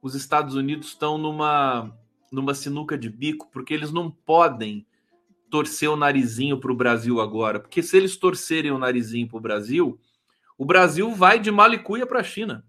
Os 0.00 0.14
Estados 0.14 0.54
Unidos 0.54 0.88
estão 0.88 1.18
numa, 1.18 1.94
numa 2.30 2.54
sinuca 2.54 2.96
de 2.96 3.08
bico, 3.08 3.48
porque 3.50 3.74
eles 3.74 3.90
não 3.90 4.10
podem 4.10 4.86
torcer 5.50 5.90
o 5.90 5.96
narizinho 5.96 6.58
para 6.58 6.72
o 6.72 6.76
Brasil 6.76 7.20
agora. 7.20 7.60
Porque 7.60 7.82
se 7.82 7.96
eles 7.96 8.16
torcerem 8.16 8.70
o 8.70 8.78
narizinho 8.78 9.28
para 9.28 9.38
o 9.38 9.40
Brasil, 9.40 10.00
o 10.56 10.64
Brasil 10.64 11.14
vai 11.14 11.38
de 11.38 11.50
malicuia 11.50 12.06
para 12.06 12.20
a 12.20 12.24
China. 12.24 12.64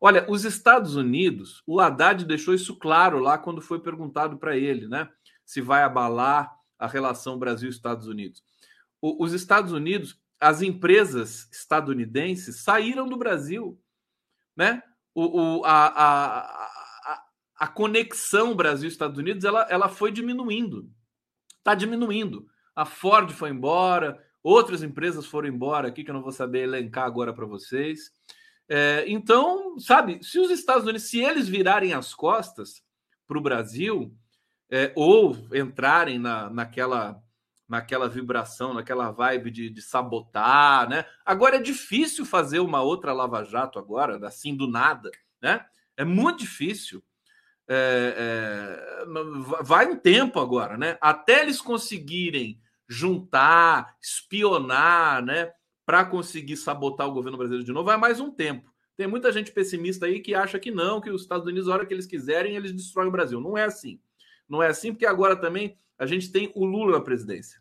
Olha, 0.00 0.26
os 0.28 0.44
Estados 0.44 0.96
Unidos, 0.96 1.62
o 1.64 1.80
Haddad 1.80 2.24
deixou 2.24 2.52
isso 2.52 2.76
claro 2.76 3.20
lá 3.20 3.38
quando 3.38 3.62
foi 3.62 3.78
perguntado 3.78 4.36
para 4.36 4.56
ele, 4.56 4.88
né? 4.88 5.08
Se 5.44 5.60
vai 5.60 5.84
abalar 5.84 6.52
a 6.76 6.88
relação 6.88 7.38
Brasil-Estados 7.38 8.08
Unidos. 8.08 8.42
O, 9.00 9.24
os 9.24 9.32
Estados 9.32 9.70
Unidos, 9.72 10.20
as 10.40 10.60
empresas 10.60 11.48
estadunidenses 11.52 12.64
saíram 12.64 13.08
do 13.08 13.16
Brasil, 13.16 13.80
né? 14.56 14.82
O, 15.14 15.60
o 15.60 15.64
a, 15.64 15.86
a, 15.86 16.38
a, 17.12 17.22
a 17.58 17.68
conexão 17.68 18.56
Brasil-Estados 18.56 19.18
Unidos 19.18 19.44
ela, 19.44 19.68
ela 19.70 19.88
foi 19.88 20.10
diminuindo, 20.10 20.90
está 21.62 21.74
diminuindo. 21.74 22.46
A 22.74 22.84
Ford 22.84 23.30
foi 23.30 23.50
embora, 23.50 24.20
outras 24.42 24.82
empresas 24.82 25.24
foram 25.24 25.48
embora 25.48 25.88
aqui 25.88 26.02
que 26.02 26.10
eu 26.10 26.14
não 26.14 26.22
vou 26.22 26.32
saber 26.32 26.64
elencar 26.64 27.04
agora 27.04 27.32
para 27.32 27.46
vocês. 27.46 28.10
É, 28.68 29.04
então, 29.06 29.78
sabe, 29.78 30.22
se 30.22 30.38
os 30.38 30.50
Estados 30.50 30.84
Unidos, 30.84 31.04
se 31.04 31.20
eles 31.20 31.48
virarem 31.48 31.92
as 31.92 32.14
costas 32.14 32.82
para 33.26 33.38
o 33.38 33.42
Brasil, 33.42 34.14
é, 34.70 34.92
ou 34.96 35.36
entrarem 35.52 36.18
na, 36.18 36.48
naquela, 36.48 37.22
naquela 37.68 38.08
vibração, 38.08 38.74
naquela 38.74 39.10
vibe 39.10 39.50
de, 39.50 39.70
de, 39.70 39.82
sabotar, 39.82 40.88
né? 40.88 41.04
Agora 41.24 41.56
é 41.56 41.60
difícil 41.60 42.24
fazer 42.24 42.58
uma 42.60 42.80
outra 42.80 43.12
Lava 43.12 43.44
Jato 43.44 43.78
agora, 43.78 44.26
assim 44.26 44.56
do 44.56 44.66
nada, 44.66 45.10
né? 45.40 45.64
É 45.96 46.04
muito 46.04 46.38
difícil. 46.38 47.04
É, 47.74 49.04
é, 49.04 49.62
vai 49.62 49.86
um 49.86 49.96
tempo 49.96 50.38
agora, 50.40 50.76
né? 50.76 50.98
Até 51.00 51.40
eles 51.42 51.60
conseguirem 51.60 52.60
juntar, 52.88 53.96
espionar, 54.00 55.24
né? 55.24 55.52
para 55.84 56.04
conseguir 56.04 56.56
sabotar 56.56 57.08
o 57.08 57.12
governo 57.12 57.36
brasileiro 57.36 57.66
de 57.66 57.72
novo 57.72 57.86
vai 57.86 57.96
mais 57.96 58.20
um 58.20 58.30
tempo. 58.30 58.72
Tem 58.96 59.06
muita 59.06 59.32
gente 59.32 59.52
pessimista 59.52 60.06
aí 60.06 60.20
que 60.20 60.34
acha 60.34 60.58
que 60.58 60.70
não, 60.70 61.00
que 61.00 61.10
os 61.10 61.22
Estados 61.22 61.46
Unidos, 61.46 61.68
a 61.68 61.72
hora 61.72 61.86
que 61.86 61.92
eles 61.92 62.06
quiserem, 62.06 62.56
eles 62.56 62.72
destroem 62.72 63.08
o 63.08 63.12
Brasil. 63.12 63.40
Não 63.40 63.56
é 63.56 63.64
assim. 63.64 64.00
Não 64.48 64.62
é 64.62 64.68
assim, 64.68 64.92
porque 64.92 65.06
agora 65.06 65.34
também 65.34 65.76
a 65.98 66.06
gente 66.06 66.30
tem 66.30 66.52
o 66.54 66.64
Lula 66.64 66.98
na 66.98 67.04
presidência. 67.04 67.60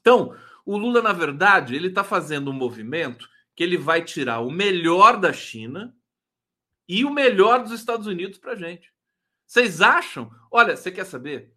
Então, 0.00 0.34
o 0.64 0.76
Lula, 0.76 1.02
na 1.02 1.12
verdade, 1.12 1.74
ele 1.74 1.88
está 1.88 2.04
fazendo 2.04 2.50
um 2.50 2.54
movimento 2.54 3.28
que 3.54 3.62
ele 3.62 3.76
vai 3.76 4.02
tirar 4.02 4.40
o 4.40 4.50
melhor 4.50 5.18
da 5.18 5.32
China 5.32 5.94
e 6.88 7.04
o 7.04 7.10
melhor 7.10 7.62
dos 7.62 7.72
Estados 7.72 8.06
Unidos 8.06 8.38
para 8.38 8.52
a 8.52 8.56
gente. 8.56 8.92
Vocês 9.52 9.82
acham? 9.82 10.30
Olha, 10.50 10.74
você 10.74 10.90
quer 10.90 11.04
saber? 11.04 11.52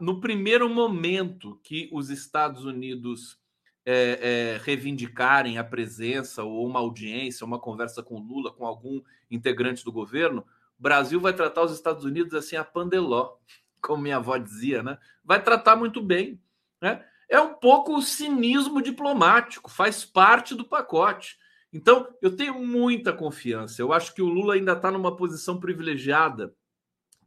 No 0.00 0.20
primeiro 0.20 0.68
momento 0.68 1.60
que 1.62 1.88
os 1.92 2.10
Estados 2.10 2.64
Unidos 2.64 3.38
é, 3.86 4.56
é, 4.56 4.60
reivindicarem 4.64 5.56
a 5.56 5.62
presença 5.62 6.42
ou 6.42 6.66
uma 6.66 6.80
audiência, 6.80 7.46
uma 7.46 7.60
conversa 7.60 8.02
com 8.02 8.18
Lula, 8.18 8.52
com 8.52 8.66
algum 8.66 9.00
integrante 9.30 9.84
do 9.84 9.92
governo, 9.92 10.44
Brasil 10.76 11.20
vai 11.20 11.32
tratar 11.32 11.62
os 11.62 11.70
Estados 11.70 12.04
Unidos 12.04 12.34
assim 12.34 12.56
a 12.56 12.64
pandeló, 12.64 13.36
como 13.80 14.02
minha 14.02 14.16
avó 14.16 14.36
dizia, 14.36 14.82
né? 14.82 14.98
Vai 15.24 15.40
tratar 15.40 15.76
muito 15.76 16.02
bem, 16.02 16.42
né? 16.80 17.06
É 17.28 17.40
um 17.40 17.54
pouco 17.54 17.96
o 17.96 18.02
cinismo 18.02 18.82
diplomático, 18.82 19.70
faz 19.70 20.04
parte 20.04 20.56
do 20.56 20.64
pacote. 20.64 21.38
Então, 21.72 22.12
eu 22.20 22.34
tenho 22.34 22.54
muita 22.66 23.12
confiança. 23.12 23.80
Eu 23.80 23.92
acho 23.92 24.12
que 24.12 24.22
o 24.22 24.28
Lula 24.28 24.54
ainda 24.54 24.72
está 24.72 24.90
numa 24.90 25.14
posição 25.14 25.60
privilegiada, 25.60 26.52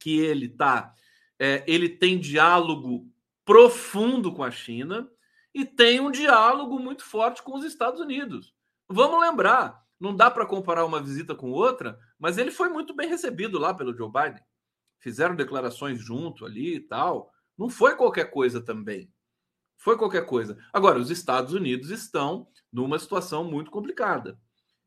que 0.05 0.19
ele 0.19 0.47
tá, 0.47 0.93
é, 1.39 1.63
ele 1.65 1.89
tem 1.89 2.19
diálogo 2.19 3.11
profundo 3.43 4.31
com 4.31 4.43
a 4.43 4.51
China 4.51 5.09
e 5.51 5.65
tem 5.65 5.99
um 5.99 6.11
diálogo 6.11 6.77
muito 6.77 7.03
forte 7.03 7.41
com 7.41 7.57
os 7.57 7.65
Estados 7.65 7.99
Unidos. 7.99 8.53
Vamos 8.87 9.19
lembrar, 9.19 9.83
não 9.99 10.15
dá 10.15 10.29
para 10.29 10.45
comparar 10.45 10.85
uma 10.85 11.01
visita 11.01 11.33
com 11.33 11.49
outra, 11.49 11.97
mas 12.19 12.37
ele 12.37 12.51
foi 12.51 12.69
muito 12.69 12.95
bem 12.95 13.09
recebido 13.09 13.57
lá 13.57 13.73
pelo 13.73 13.97
Joe 13.97 14.11
Biden. 14.11 14.43
fizeram 14.99 15.35
declarações 15.35 15.99
junto 15.99 16.45
ali 16.45 16.75
e 16.75 16.81
tal. 16.81 17.31
Não 17.57 17.67
foi 17.67 17.95
qualquer 17.95 18.29
coisa 18.29 18.61
também. 18.61 19.11
Foi 19.75 19.97
qualquer 19.97 20.27
coisa. 20.27 20.55
Agora, 20.71 20.99
os 20.99 21.09
Estados 21.09 21.51
Unidos 21.51 21.89
estão 21.89 22.47
numa 22.71 22.99
situação 22.99 23.43
muito 23.43 23.71
complicada. 23.71 24.39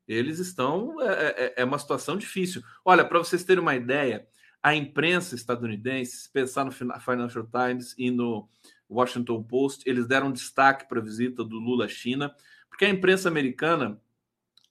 Eles 0.07 0.39
estão. 0.39 1.01
É, 1.01 1.11
é, 1.11 1.53
é 1.57 1.65
uma 1.65 1.77
situação 1.77 2.15
difícil. 2.15 2.63
Olha, 2.85 3.03
para 3.03 3.19
vocês 3.19 3.43
terem 3.43 3.61
uma 3.61 3.75
ideia, 3.75 4.25
a 4.61 4.75
imprensa 4.75 5.35
estadunidense, 5.35 6.17
se 6.17 6.31
pensar 6.31 6.65
no 6.65 6.71
Financial 6.71 7.47
Times 7.47 7.95
e 7.97 8.11
no 8.11 8.49
Washington 8.89 9.43
Post, 9.43 9.87
eles 9.89 10.07
deram 10.07 10.31
destaque 10.31 10.87
para 10.87 10.99
a 10.99 11.03
visita 11.03 11.43
do 11.43 11.57
Lula 11.57 11.85
à 11.85 11.87
China, 11.87 12.33
porque 12.69 12.85
a 12.85 12.89
imprensa 12.89 13.29
americana, 13.29 14.01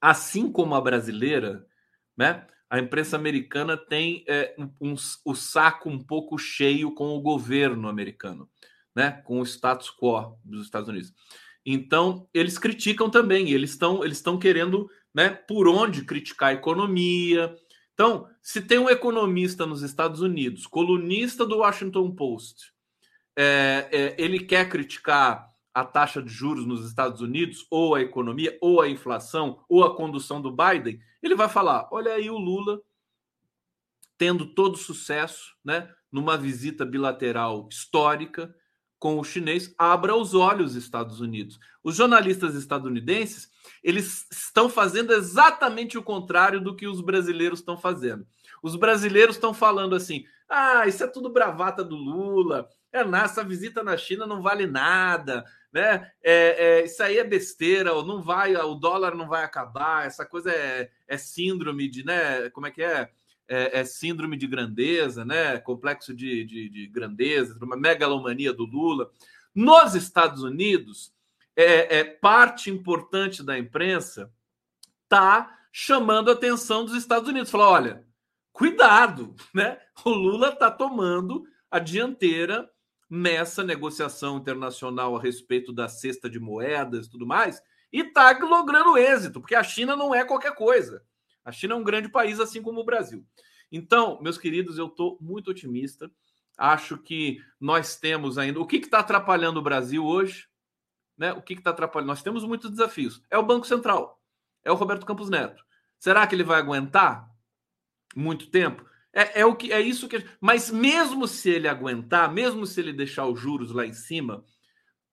assim 0.00 0.50
como 0.50 0.74
a 0.74 0.80
brasileira, 0.80 1.66
né? 2.16 2.46
A 2.70 2.78
imprensa 2.78 3.16
americana 3.16 3.78
tem 3.78 4.24
é, 4.28 4.54
um, 4.58 4.92
um, 4.92 4.94
o 5.24 5.34
saco 5.34 5.88
um 5.88 5.98
pouco 5.98 6.36
cheio 6.36 6.94
com 6.94 7.16
o 7.16 7.20
governo 7.20 7.88
americano, 7.88 8.48
né? 8.94 9.22
Com 9.24 9.40
o 9.40 9.46
status 9.46 9.90
quo 9.90 10.38
dos 10.44 10.66
Estados 10.66 10.88
Unidos. 10.88 11.14
Então, 11.64 12.28
eles 12.32 12.58
criticam 12.58 13.10
também, 13.10 13.50
eles 13.50 13.70
estão 13.70 14.04
eles 14.04 14.22
querendo, 14.40 14.88
né, 15.14 15.28
por 15.28 15.68
onde 15.68 16.02
criticar 16.02 16.50
a 16.50 16.54
economia. 16.54 17.54
Então, 17.98 18.28
se 18.40 18.62
tem 18.62 18.78
um 18.78 18.88
economista 18.88 19.66
nos 19.66 19.82
Estados 19.82 20.20
Unidos, 20.20 20.68
colunista 20.68 21.44
do 21.44 21.58
Washington 21.58 22.12
Post, 22.14 22.72
é, 23.34 23.88
é, 23.90 24.14
ele 24.16 24.38
quer 24.38 24.68
criticar 24.68 25.52
a 25.74 25.84
taxa 25.84 26.22
de 26.22 26.30
juros 26.30 26.64
nos 26.64 26.86
Estados 26.86 27.20
Unidos, 27.20 27.66
ou 27.68 27.96
a 27.96 28.00
economia, 28.00 28.56
ou 28.60 28.80
a 28.80 28.88
inflação, 28.88 29.64
ou 29.68 29.82
a 29.82 29.96
condução 29.96 30.40
do 30.40 30.54
Biden, 30.54 31.00
ele 31.20 31.34
vai 31.34 31.48
falar: 31.48 31.88
olha 31.90 32.12
aí 32.12 32.30
o 32.30 32.38
Lula 32.38 32.80
tendo 34.16 34.46
todo 34.46 34.78
sucesso, 34.78 35.56
né, 35.64 35.92
numa 36.10 36.38
visita 36.38 36.86
bilateral 36.86 37.68
histórica 37.68 38.54
com 38.98 39.18
o 39.18 39.24
chinês, 39.24 39.72
abra 39.78 40.16
os 40.16 40.34
olhos 40.34 40.74
Estados 40.74 41.20
Unidos. 41.20 41.58
Os 41.82 41.96
jornalistas 41.96 42.54
estadunidenses, 42.54 43.48
eles 43.82 44.26
estão 44.30 44.68
fazendo 44.68 45.12
exatamente 45.12 45.96
o 45.96 46.02
contrário 46.02 46.60
do 46.60 46.74
que 46.74 46.86
os 46.86 47.00
brasileiros 47.00 47.60
estão 47.60 47.76
fazendo. 47.76 48.26
Os 48.62 48.74
brasileiros 48.74 49.36
estão 49.36 49.54
falando 49.54 49.94
assim: 49.94 50.24
"Ah, 50.48 50.86
isso 50.86 51.04
é 51.04 51.06
tudo 51.06 51.30
bravata 51.30 51.84
do 51.84 51.94
Lula. 51.94 52.68
É, 52.92 53.00
essa 53.22 53.44
visita 53.44 53.82
na 53.82 53.96
China 53.96 54.26
não 54.26 54.42
vale 54.42 54.66
nada, 54.66 55.44
né? 55.72 56.10
É, 56.22 56.80
é, 56.80 56.84
isso 56.84 57.02
aí 57.02 57.18
é 57.18 57.24
besteira, 57.24 57.92
ou 57.92 58.04
não 58.04 58.22
vai, 58.22 58.56
o 58.56 58.74
dólar 58.74 59.14
não 59.14 59.28
vai 59.28 59.44
acabar, 59.44 60.06
essa 60.06 60.24
coisa 60.24 60.50
é, 60.50 60.90
é 61.06 61.18
síndrome 61.18 61.88
de, 61.88 62.04
né? 62.04 62.48
Como 62.50 62.66
é 62.66 62.70
que 62.70 62.82
é? 62.82 63.10
É, 63.48 63.80
é 63.80 63.84
síndrome 63.84 64.36
de 64.36 64.46
grandeza, 64.46 65.24
né? 65.24 65.58
Complexo 65.58 66.14
de, 66.14 66.44
de, 66.44 66.68
de, 66.68 66.86
grandeza, 66.86 67.58
uma 67.62 67.76
megalomania 67.76 68.52
do 68.52 68.64
Lula. 68.64 69.10
Nos 69.54 69.94
Estados 69.94 70.42
Unidos, 70.42 71.12
é, 71.56 72.00
é 72.00 72.04
parte 72.04 72.70
importante 72.70 73.42
da 73.42 73.58
imprensa 73.58 74.30
tá 75.08 75.58
chamando 75.72 76.28
a 76.28 76.34
atenção 76.34 76.84
dos 76.84 76.94
Estados 76.94 77.28
Unidos. 77.28 77.50
Falar, 77.50 77.70
olha, 77.70 78.04
cuidado, 78.52 79.34
né? 79.54 79.78
O 80.04 80.10
Lula 80.10 80.54
tá 80.54 80.70
tomando 80.70 81.44
a 81.70 81.78
dianteira 81.78 82.70
nessa 83.08 83.64
negociação 83.64 84.36
internacional 84.36 85.16
a 85.16 85.20
respeito 85.20 85.72
da 85.72 85.88
cesta 85.88 86.28
de 86.28 86.38
moedas 86.38 87.06
e 87.06 87.10
tudo 87.10 87.26
mais, 87.26 87.62
e 87.92 88.00
está 88.00 88.30
logrando 88.38 88.98
êxito, 88.98 89.40
porque 89.40 89.54
a 89.54 89.62
China 89.62 89.96
não 89.96 90.14
é 90.14 90.24
qualquer 90.24 90.54
coisa. 90.54 91.02
A 91.44 91.52
China 91.52 91.74
é 91.74 91.76
um 91.76 91.84
grande 91.84 92.08
país, 92.08 92.40
assim 92.40 92.62
como 92.62 92.80
o 92.80 92.84
Brasil. 92.84 93.24
Então, 93.70 94.20
meus 94.22 94.38
queridos, 94.38 94.78
eu 94.78 94.86
estou 94.86 95.18
muito 95.20 95.50
otimista. 95.50 96.10
Acho 96.56 96.98
que 96.98 97.40
nós 97.60 97.96
temos 97.96 98.38
ainda. 98.38 98.60
O 98.60 98.66
que 98.66 98.76
está 98.76 99.00
atrapalhando 99.00 99.60
o 99.60 99.62
Brasil 99.62 100.04
hoje? 100.04 100.48
Né? 101.16 101.32
O 101.32 101.42
que 101.42 101.54
está 101.54 101.70
atrapalhando? 101.70 102.08
Nós 102.08 102.22
temos 102.22 102.44
muitos 102.44 102.70
desafios. 102.70 103.22
É 103.30 103.38
o 103.38 103.46
Banco 103.46 103.66
Central, 103.66 104.20
é 104.64 104.72
o 104.72 104.74
Roberto 104.74 105.06
Campos 105.06 105.28
Neto. 105.28 105.64
Será 105.98 106.26
que 106.26 106.34
ele 106.34 106.44
vai 106.44 106.58
aguentar 106.58 107.28
muito 108.14 108.50
tempo? 108.50 108.88
É, 109.12 109.40
é, 109.40 109.46
o 109.46 109.56
que 109.56 109.72
é 109.72 109.80
isso 109.80 110.08
que. 110.08 110.24
Mas 110.40 110.70
mesmo 110.70 111.26
se 111.26 111.50
ele 111.50 111.68
aguentar, 111.68 112.32
mesmo 112.32 112.66
se 112.66 112.80
ele 112.80 112.92
deixar 112.92 113.26
os 113.26 113.40
juros 113.40 113.72
lá 113.72 113.86
em 113.86 113.92
cima, 113.92 114.44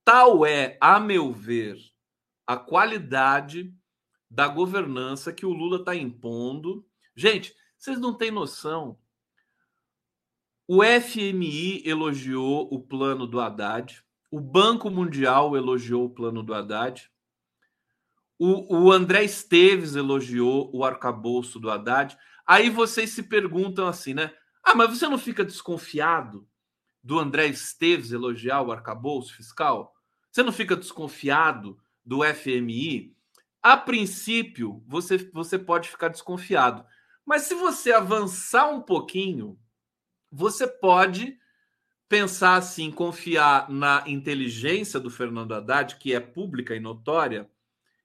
tal 0.03 0.45
é, 0.45 0.77
a 0.79 0.99
meu 0.99 1.31
ver, 1.31 1.77
a 2.45 2.57
qualidade 2.57 3.73
da 4.29 4.47
governança 4.47 5.31
que 5.31 5.45
o 5.45 5.53
Lula 5.53 5.77
está 5.77 5.95
impondo. 5.95 6.85
Gente, 7.15 7.55
vocês 7.77 7.99
não 7.99 8.13
têm 8.13 8.31
noção. 8.31 8.97
O 10.67 10.81
FMI 10.83 11.83
elogiou 11.85 12.67
o 12.73 12.79
plano 12.79 13.27
do 13.27 13.39
Haddad, 13.39 14.03
o 14.31 14.39
Banco 14.39 14.89
Mundial 14.89 15.55
elogiou 15.55 16.05
o 16.05 16.09
plano 16.09 16.41
do 16.41 16.53
Haddad, 16.53 17.11
o, 18.37 18.83
o 18.85 18.91
André 18.91 19.23
Esteves 19.23 19.95
elogiou 19.95 20.69
o 20.73 20.83
arcabouço 20.83 21.59
do 21.59 21.69
Haddad. 21.69 22.17
Aí 22.45 22.69
vocês 22.69 23.11
se 23.11 23.23
perguntam 23.23 23.87
assim, 23.87 24.13
né? 24.13 24.33
Ah, 24.63 24.75
mas 24.75 24.89
você 24.89 25.07
não 25.07 25.17
fica 25.17 25.45
desconfiado 25.45 26.47
do 27.03 27.19
André 27.19 27.47
Esteves 27.47 28.11
elogiar 28.11 28.61
o 28.61 28.71
arcabouço 28.71 29.35
fiscal? 29.35 29.95
Você 30.31 30.43
não 30.43 30.51
fica 30.51 30.75
desconfiado 30.75 31.79
do 32.03 32.21
FMI? 32.23 33.14
A 33.65 33.75
princípio, 33.75 34.83
você, 34.85 35.17
você 35.33 35.57
pode 35.57 35.89
ficar 35.89 36.09
desconfiado. 36.09 36.85
Mas 37.25 37.45
se 37.45 37.55
você 37.55 37.91
avançar 37.91 38.69
um 38.69 38.79
pouquinho, 38.79 39.59
você 40.31 40.67
pode 40.67 41.39
pensar 42.07 42.57
assim, 42.57 42.91
confiar 42.91 43.67
na 43.67 44.03
inteligência 44.05 44.99
do 44.99 45.09
Fernando 45.09 45.55
Haddad, 45.55 45.95
que 45.95 46.13
é 46.13 46.19
pública 46.19 46.75
e 46.75 46.79
notória, 46.79 47.49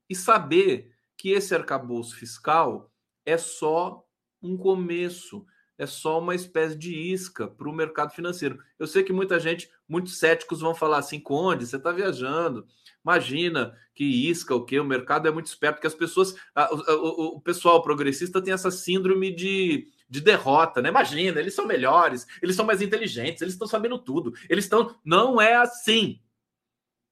e 0.08 0.16
saber 0.16 0.96
que 1.14 1.32
esse 1.32 1.54
arcabouço 1.54 2.16
fiscal 2.16 2.90
é 3.26 3.36
só 3.36 4.02
um 4.42 4.56
começo, 4.56 5.44
é 5.80 5.86
só 5.86 6.18
uma 6.18 6.34
espécie 6.34 6.76
de 6.76 6.94
isca 6.94 7.48
para 7.48 7.66
o 7.66 7.72
mercado 7.72 8.12
financeiro. 8.12 8.62
Eu 8.78 8.86
sei 8.86 9.02
que 9.02 9.14
muita 9.14 9.40
gente, 9.40 9.70
muitos 9.88 10.18
céticos 10.18 10.60
vão 10.60 10.74
falar 10.74 10.98
assim, 10.98 11.18
Conde, 11.18 11.66
você 11.66 11.76
está 11.76 11.90
viajando. 11.90 12.66
Imagina 13.02 13.74
que 13.94 14.04
isca, 14.04 14.54
o 14.54 14.62
que? 14.62 14.78
O 14.78 14.84
mercado 14.84 15.26
é 15.26 15.30
muito 15.30 15.46
esperto, 15.46 15.80
que 15.80 15.86
as 15.86 15.94
pessoas, 15.94 16.34
a, 16.54 16.70
o, 16.74 17.36
o, 17.36 17.40
pessoal 17.40 17.82
progressista 17.82 18.42
tem 18.42 18.52
essa 18.52 18.70
síndrome 18.70 19.34
de, 19.34 19.88
de 20.06 20.20
derrota, 20.20 20.82
né? 20.82 20.90
Imagina, 20.90 21.40
eles 21.40 21.54
são 21.54 21.66
melhores, 21.66 22.26
eles 22.42 22.54
são 22.56 22.66
mais 22.66 22.82
inteligentes, 22.82 23.40
eles 23.40 23.54
estão 23.54 23.66
sabendo 23.66 23.98
tudo, 23.98 24.34
eles 24.50 24.66
estão. 24.66 24.94
Não 25.02 25.40
é 25.40 25.54
assim. 25.54 26.20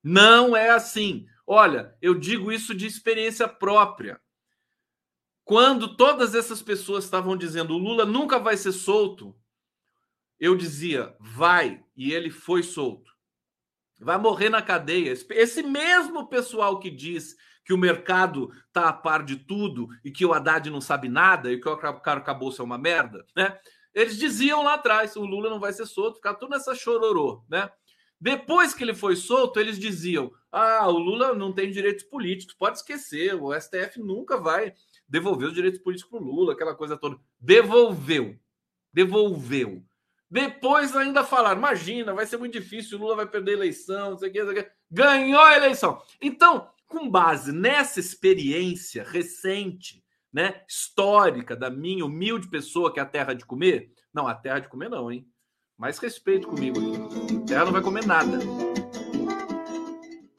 Não 0.05 0.55
é 0.55 0.69
assim. 0.69 1.25
Olha, 1.47 1.97
eu 2.03 2.15
digo 2.15 2.53
isso 2.53 2.75
de 2.75 2.87
experiência 2.87 3.49
própria. 3.49 4.21
Quando 5.49 5.97
todas 5.97 6.35
essas 6.35 6.61
pessoas 6.61 7.05
estavam 7.05 7.35
dizendo 7.35 7.73
o 7.73 7.79
Lula 7.79 8.05
nunca 8.05 8.39
vai 8.39 8.55
ser 8.55 8.71
solto, 8.71 9.35
eu 10.39 10.55
dizia, 10.55 11.17
vai, 11.19 11.83
e 11.97 12.13
ele 12.13 12.29
foi 12.29 12.63
solto. 12.63 13.11
Vai 13.99 14.19
morrer 14.19 14.51
na 14.51 14.61
cadeia. 14.61 15.11
Esse 15.11 15.63
mesmo 15.63 16.29
pessoal 16.29 16.79
que 16.79 16.91
diz 16.91 17.35
que 17.65 17.73
o 17.73 17.79
mercado 17.79 18.53
está 18.67 18.91
a 18.91 18.93
par 18.93 19.25
de 19.25 19.37
tudo 19.37 19.89
e 20.05 20.11
que 20.11 20.27
o 20.27 20.35
Haddad 20.35 20.69
não 20.69 20.83
sabe 20.83 21.09
nada 21.09 21.51
e 21.51 21.59
que 21.59 21.67
o 21.67 21.73
acabou-se 21.73 22.61
é 22.61 22.65
uma 22.65 22.77
merda, 22.77 23.25
né? 23.35 23.59
Eles 23.95 24.19
diziam 24.19 24.63
lá 24.63 24.75
atrás, 24.75 25.17
o 25.17 25.25
Lula 25.25 25.49
não 25.49 25.59
vai 25.59 25.73
ser 25.73 25.87
solto, 25.87 26.17
ficar 26.17 26.35
tudo 26.35 26.51
nessa 26.51 26.75
chororô, 26.75 27.43
né? 27.49 27.71
Depois 28.21 28.75
que 28.75 28.85
ele 28.85 28.95
foi 28.95 29.17
solto, 29.17 29.59
eles 29.59 29.79
diziam: 29.79 30.31
ah, 30.53 30.87
o 30.89 30.99
Lula 30.99 31.35
não 31.35 31.55
tem 31.55 31.71
direitos 31.71 32.05
políticos, 32.05 32.55
pode 32.55 32.77
esquecer, 32.77 33.35
o 33.35 33.59
STF 33.59 33.99
nunca 33.99 34.37
vai 34.37 34.75
devolveu 35.09 35.49
os 35.49 35.55
direitos 35.55 35.81
políticos 35.81 36.11
para 36.11 36.21
o 36.21 36.31
Lula, 36.31 36.53
aquela 36.53 36.75
coisa 36.75 36.97
toda. 36.97 37.19
Devolveu. 37.41 38.39
Devolveu. 38.93 39.83
Depois 40.31 40.95
ainda 40.95 41.25
falaram: 41.25 41.59
imagina, 41.59 42.13
vai 42.13 42.27
ser 42.27 42.37
muito 42.37 42.53
difícil, 42.53 42.99
Lula 42.99 43.17
vai 43.17 43.27
perder 43.27 43.53
a 43.53 43.55
eleição, 43.55 44.11
não 44.11 44.19
sei 44.19 44.29
o 44.29 44.33
que, 44.33 44.43
não 44.43 44.53
sei 44.53 44.61
o 44.61 44.65
que. 44.65 44.71
Ganhou 44.91 45.41
a 45.41 45.57
eleição. 45.57 46.03
Então, 46.21 46.69
com 46.87 47.09
base 47.09 47.53
nessa 47.53 48.01
experiência 48.01 49.03
recente, 49.03 50.05
né, 50.33 50.63
histórica 50.69 51.57
da 51.57 51.71
minha 51.71 52.05
humilde 52.05 52.49
pessoa 52.49 52.93
que 52.93 53.01
é 53.01 53.03
a 53.03 53.07
terra 53.07 53.33
de 53.35 53.47
comer, 53.47 53.91
não, 54.13 54.27
a 54.27 54.35
terra 54.35 54.59
de 54.59 54.69
comer 54.69 54.91
não, 54.91 55.11
hein? 55.11 55.27
Mais 55.77 55.99
respeito 55.99 56.49
comigo 56.49 56.79
aqui. 56.79 57.37
A 57.37 57.47
terra 57.47 57.65
não 57.65 57.73
vai 57.73 57.83
comer 57.83 58.05
nada. 58.05 58.39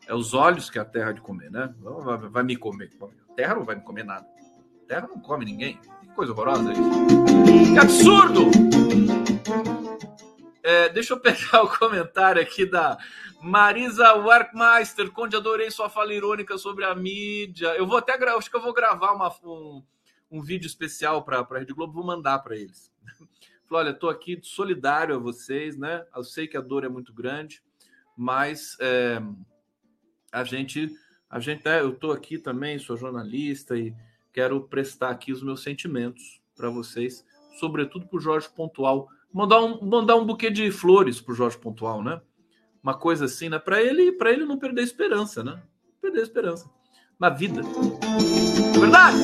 É 0.05 0.13
os 0.13 0.33
olhos 0.33 0.69
que 0.69 0.77
é 0.77 0.81
a 0.81 0.85
terra 0.85 1.13
de 1.13 1.21
comer, 1.21 1.49
né? 1.49 1.73
Vai 2.29 2.43
me 2.43 2.55
comer. 2.55 2.91
A 3.29 3.33
terra 3.33 3.55
não 3.55 3.63
vai 3.63 3.75
me 3.75 3.83
comer 3.83 4.03
nada. 4.03 4.27
Terra 4.89 5.07
não 5.07 5.19
come 5.19 5.45
ninguém. 5.45 5.79
Que 6.01 6.07
coisa 6.15 6.31
horrorosa 6.31 6.73
isso. 6.73 6.81
Que 7.71 7.77
absurdo! 7.77 8.49
É, 10.63 10.89
deixa 10.89 11.13
eu 11.13 11.19
pegar 11.19 11.61
o 11.61 11.77
comentário 11.77 12.41
aqui 12.41 12.65
da 12.65 12.97
Marisa 13.39 14.15
Werkmeister. 14.15 15.11
Conde, 15.11 15.35
adorei 15.35 15.69
sua 15.69 15.91
fala 15.91 16.11
irônica 16.11 16.57
sobre 16.57 16.85
a 16.85 16.95
mídia. 16.95 17.67
Eu 17.77 17.85
vou 17.85 17.97
até 17.97 18.17
gravar, 18.17 18.39
acho 18.39 18.49
que 18.49 18.57
eu 18.57 18.61
vou 18.63 18.73
gravar 18.73 19.11
uma, 19.11 19.31
um, 19.43 19.83
um 20.31 20.41
vídeo 20.41 20.65
especial 20.65 21.23
para 21.23 21.41
a 21.41 21.59
Rede 21.59 21.71
Globo, 21.71 21.93
vou 21.93 22.03
mandar 22.03 22.39
para 22.39 22.55
eles. 22.57 22.91
Olha, 23.69 23.91
estou 23.91 24.09
aqui 24.09 24.39
solidário 24.41 25.15
a 25.15 25.19
vocês, 25.19 25.77
né? 25.77 26.03
Eu 26.15 26.23
sei 26.23 26.47
que 26.47 26.57
a 26.57 26.61
dor 26.61 26.83
é 26.83 26.89
muito 26.89 27.13
grande, 27.13 27.61
mas 28.17 28.75
é, 28.79 29.21
a 30.31 30.43
gente, 30.43 30.89
a 31.29 31.39
gente, 31.39 31.67
é, 31.67 31.81
eu 31.81 31.91
estou 31.91 32.11
aqui 32.11 32.39
também, 32.39 32.79
sou 32.79 32.97
jornalista 32.97 33.77
e 33.77 33.93
quero 34.39 34.61
prestar 34.61 35.09
aqui 35.09 35.33
os 35.33 35.43
meus 35.43 35.61
sentimentos 35.61 36.39
para 36.55 36.69
vocês, 36.69 37.25
sobretudo 37.59 38.07
para 38.07 38.15
o 38.15 38.21
Jorge 38.21 38.47
Pontual. 38.47 39.09
Mandar 39.33 39.59
um, 39.59 39.85
mandar 39.85 40.15
um 40.15 40.25
buquê 40.25 40.49
de 40.49 40.71
flores 40.71 41.19
para 41.19 41.33
o 41.33 41.35
Jorge 41.35 41.57
Pontual, 41.57 42.01
né? 42.01 42.21
Uma 42.81 42.93
coisa 42.93 43.25
assim, 43.25 43.49
né? 43.49 43.59
Para 43.59 43.83
ele, 43.83 44.17
ele 44.17 44.45
não 44.45 44.57
perder 44.57 44.79
a 44.79 44.85
esperança, 44.85 45.43
né? 45.43 45.61
Perder 46.01 46.21
a 46.21 46.23
esperança 46.23 46.71
na 47.19 47.29
vida. 47.29 47.61
É 48.73 48.79
verdade? 48.79 49.17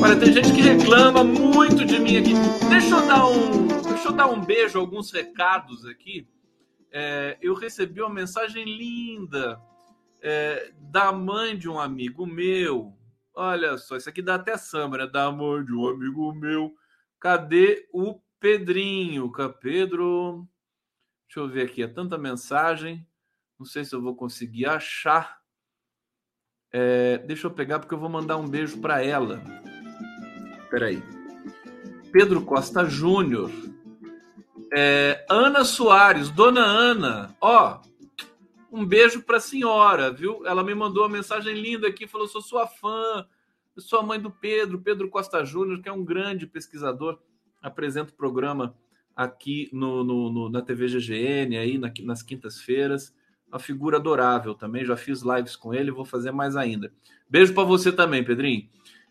Olha, 0.00 0.16
tem 0.16 0.32
gente 0.32 0.52
que 0.52 0.60
reclama 0.60 1.24
muito 1.24 1.84
de 1.84 1.98
mim 1.98 2.16
aqui. 2.16 2.34
Deixa 2.68 2.94
eu 2.94 3.06
dar 3.08 3.26
um, 3.26 3.66
deixa 3.66 4.08
eu 4.08 4.12
dar 4.12 4.28
um 4.28 4.40
beijo, 4.40 4.78
alguns 4.78 5.10
recados 5.10 5.84
aqui. 5.84 6.28
É, 6.92 7.36
eu 7.42 7.54
recebi 7.54 8.00
uma 8.00 8.14
mensagem 8.14 8.64
linda 8.64 9.60
é, 10.22 10.70
da 10.78 11.10
mãe 11.10 11.58
de 11.58 11.68
um 11.68 11.80
amigo 11.80 12.24
meu. 12.24 12.94
Olha 13.42 13.78
só, 13.78 13.96
isso 13.96 14.06
aqui 14.06 14.20
dá 14.20 14.34
até 14.34 14.54
samba, 14.58 14.98
né? 14.98 15.06
Da 15.06 15.32
mãe 15.32 15.64
de 15.64 15.72
um 15.72 15.88
amigo 15.88 16.30
meu. 16.34 16.74
Cadê 17.18 17.88
o 17.90 18.20
Pedrinho? 18.38 19.32
Pedro. 19.62 20.46
Deixa 21.26 21.40
eu 21.40 21.48
ver 21.48 21.62
aqui, 21.62 21.82
é 21.82 21.88
tanta 21.88 22.18
mensagem. 22.18 23.08
Não 23.58 23.64
sei 23.64 23.82
se 23.82 23.94
eu 23.94 24.02
vou 24.02 24.14
conseguir 24.14 24.66
achar. 24.66 25.40
É, 26.70 27.16
deixa 27.16 27.46
eu 27.46 27.50
pegar 27.50 27.78
porque 27.78 27.94
eu 27.94 27.98
vou 27.98 28.10
mandar 28.10 28.36
um 28.36 28.46
beijo 28.46 28.78
para 28.78 29.02
ela. 29.02 29.40
Peraí. 30.68 31.02
Pedro 32.12 32.44
Costa 32.44 32.84
Júnior. 32.84 33.50
É, 34.70 35.24
Ana 35.30 35.64
Soares, 35.64 36.28
Dona 36.28 36.60
Ana, 36.60 37.34
ó, 37.40 37.80
um 38.70 38.84
beijo 38.84 39.22
para 39.22 39.38
a 39.38 39.40
senhora, 39.40 40.12
viu? 40.12 40.46
Ela 40.46 40.62
me 40.62 40.74
mandou 40.74 41.02
uma 41.02 41.08
mensagem 41.08 41.54
linda 41.54 41.88
aqui, 41.88 42.06
falou: 42.06 42.28
sou 42.28 42.40
sua 42.40 42.66
fã, 42.66 43.26
sou 43.78 44.00
a 44.00 44.02
mãe 44.02 44.20
do 44.20 44.30
Pedro, 44.30 44.80
Pedro 44.80 45.08
Costa 45.08 45.44
Júnior, 45.44 45.80
que 45.80 45.88
é 45.88 45.92
um 45.92 46.04
grande 46.04 46.46
pesquisador, 46.46 47.18
apresenta 47.62 48.12
o 48.12 48.16
programa 48.16 48.74
aqui 49.14 49.68
no, 49.72 50.04
no, 50.04 50.30
no 50.30 50.48
na 50.48 50.62
TV 50.62 50.86
GGN, 50.86 51.56
aí 51.58 51.78
na, 51.78 51.92
nas 52.02 52.22
quintas-feiras. 52.22 53.14
Uma 53.48 53.58
figura 53.58 53.96
adorável 53.96 54.54
também, 54.54 54.84
já 54.84 54.96
fiz 54.96 55.22
lives 55.22 55.56
com 55.56 55.74
ele, 55.74 55.90
vou 55.90 56.04
fazer 56.04 56.30
mais 56.30 56.54
ainda. 56.54 56.92
Beijo 57.28 57.52
para 57.52 57.64
você 57.64 57.90
também, 57.90 58.22
Pedrinho. 58.22 58.68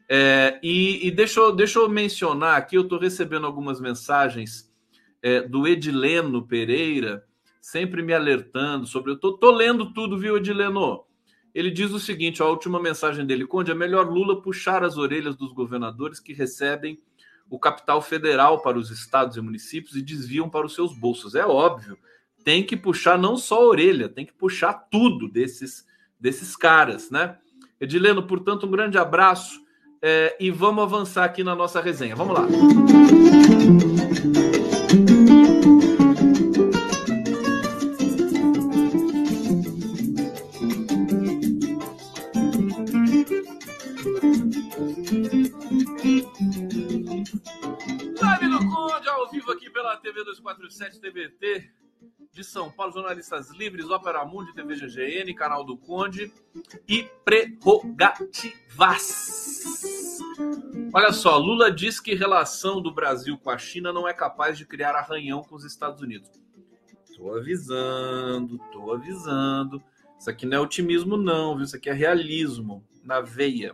É, 0.08 0.60
e, 0.64 1.06
e 1.06 1.12
deixa, 1.12 1.40
eu, 1.40 1.52
deixa 1.52 1.78
eu 1.78 1.88
mencionar 1.90 2.58
aqui, 2.58 2.76
eu 2.76 2.82
estou 2.84 2.98
recebendo 2.98 3.46
algumas 3.46 3.80
mensagens 3.80 4.74
é, 5.22 5.42
do 5.42 5.68
Edileno 5.68 6.48
Pereira, 6.48 7.24
sempre 7.62 8.02
me 8.02 8.14
alertando 8.14 8.86
sobre. 8.86 9.12
Eu 9.12 9.20
tô, 9.20 9.38
tô 9.38 9.52
lendo 9.52 9.94
tudo, 9.94 10.18
viu, 10.18 10.38
Edileno? 10.38 11.04
Ele 11.54 11.72
diz 11.72 11.92
o 11.92 12.00
seguinte: 12.00 12.42
ó, 12.42 12.48
a 12.48 12.50
última 12.52 12.80
mensagem 12.82 13.26
dele, 13.26 13.46
Conde, 13.46 13.72
é 13.72 13.76
melhor 13.76 14.10
Lula 14.10 14.42
puxar 14.42 14.84
as 14.84 14.98
orelhas 14.98 15.36
dos 15.36 15.52
governadores 15.52 16.20
que 16.20 16.34
recebem 16.34 17.00
o 17.50 17.60
capital 17.60 18.02
federal 18.02 18.62
para 18.62 18.78
os 18.78 18.92
estados 18.92 19.36
e 19.36 19.42
municípios 19.42 19.96
e 19.96 20.02
desviam 20.02 20.50
para 20.50 20.66
os 20.66 20.76
seus 20.76 20.94
bolsos. 20.98 21.34
É 21.34 21.46
óbvio, 21.46 21.98
tem 22.44 22.64
que 22.64 22.78
puxar 22.78 23.18
não 23.18 23.36
só 23.38 23.58
a 23.58 23.68
orelha, 23.68 24.08
tem 24.08 24.26
que 24.26 24.34
puxar 24.34 24.74
tudo 24.74 25.28
desses, 25.28 25.86
desses 26.20 26.56
caras, 26.56 27.10
né? 27.10 27.38
Edileno, 27.82 28.24
portanto, 28.24 28.68
um 28.68 28.72
grande 28.72 28.98
abraço 28.98 29.60
é, 30.02 30.36
e 30.40 30.52
vamos 30.52 30.84
avançar 30.84 31.26
aqui 31.26 31.44
na 31.44 31.56
nossa 31.56 31.82
resenha. 31.82 32.16
Vamos 32.16 32.36
lá. 32.36 32.48
São 52.60 52.70
Paulo, 52.70 52.92
Jornalistas 52.92 53.52
Livres, 53.52 53.90
Ópera 53.90 54.26
Mundi, 54.26 54.54
TV 54.54 54.76
GGN, 54.76 55.34
Canal 55.34 55.64
do 55.64 55.78
Conde 55.78 56.30
e 56.86 57.04
Prerrogativas. 57.24 60.20
Olha 60.94 61.14
só, 61.14 61.38
Lula 61.38 61.72
diz 61.72 62.02
que 62.02 62.14
relação 62.14 62.82
do 62.82 62.94
Brasil 62.94 63.38
com 63.38 63.50
a 63.50 63.58
China 63.58 63.94
não 63.94 64.06
é 64.06 64.14
capaz 64.14 64.58
de 64.58 64.66
criar 64.66 64.94
arranhão 64.94 65.42
com 65.42 65.56
os 65.56 65.64
Estados 65.64 66.02
Unidos. 66.02 66.30
Tô 67.16 67.34
avisando, 67.34 68.60
tô 68.74 68.92
avisando. 68.92 69.82
Isso 70.20 70.30
aqui 70.30 70.46
não 70.46 70.58
é 70.58 70.60
otimismo, 70.60 71.16
não, 71.16 71.56
viu? 71.56 71.64
Isso 71.64 71.78
aqui 71.78 71.90
é 71.90 71.94
realismo 71.94 72.86
na 73.06 73.22
veia. 73.22 73.74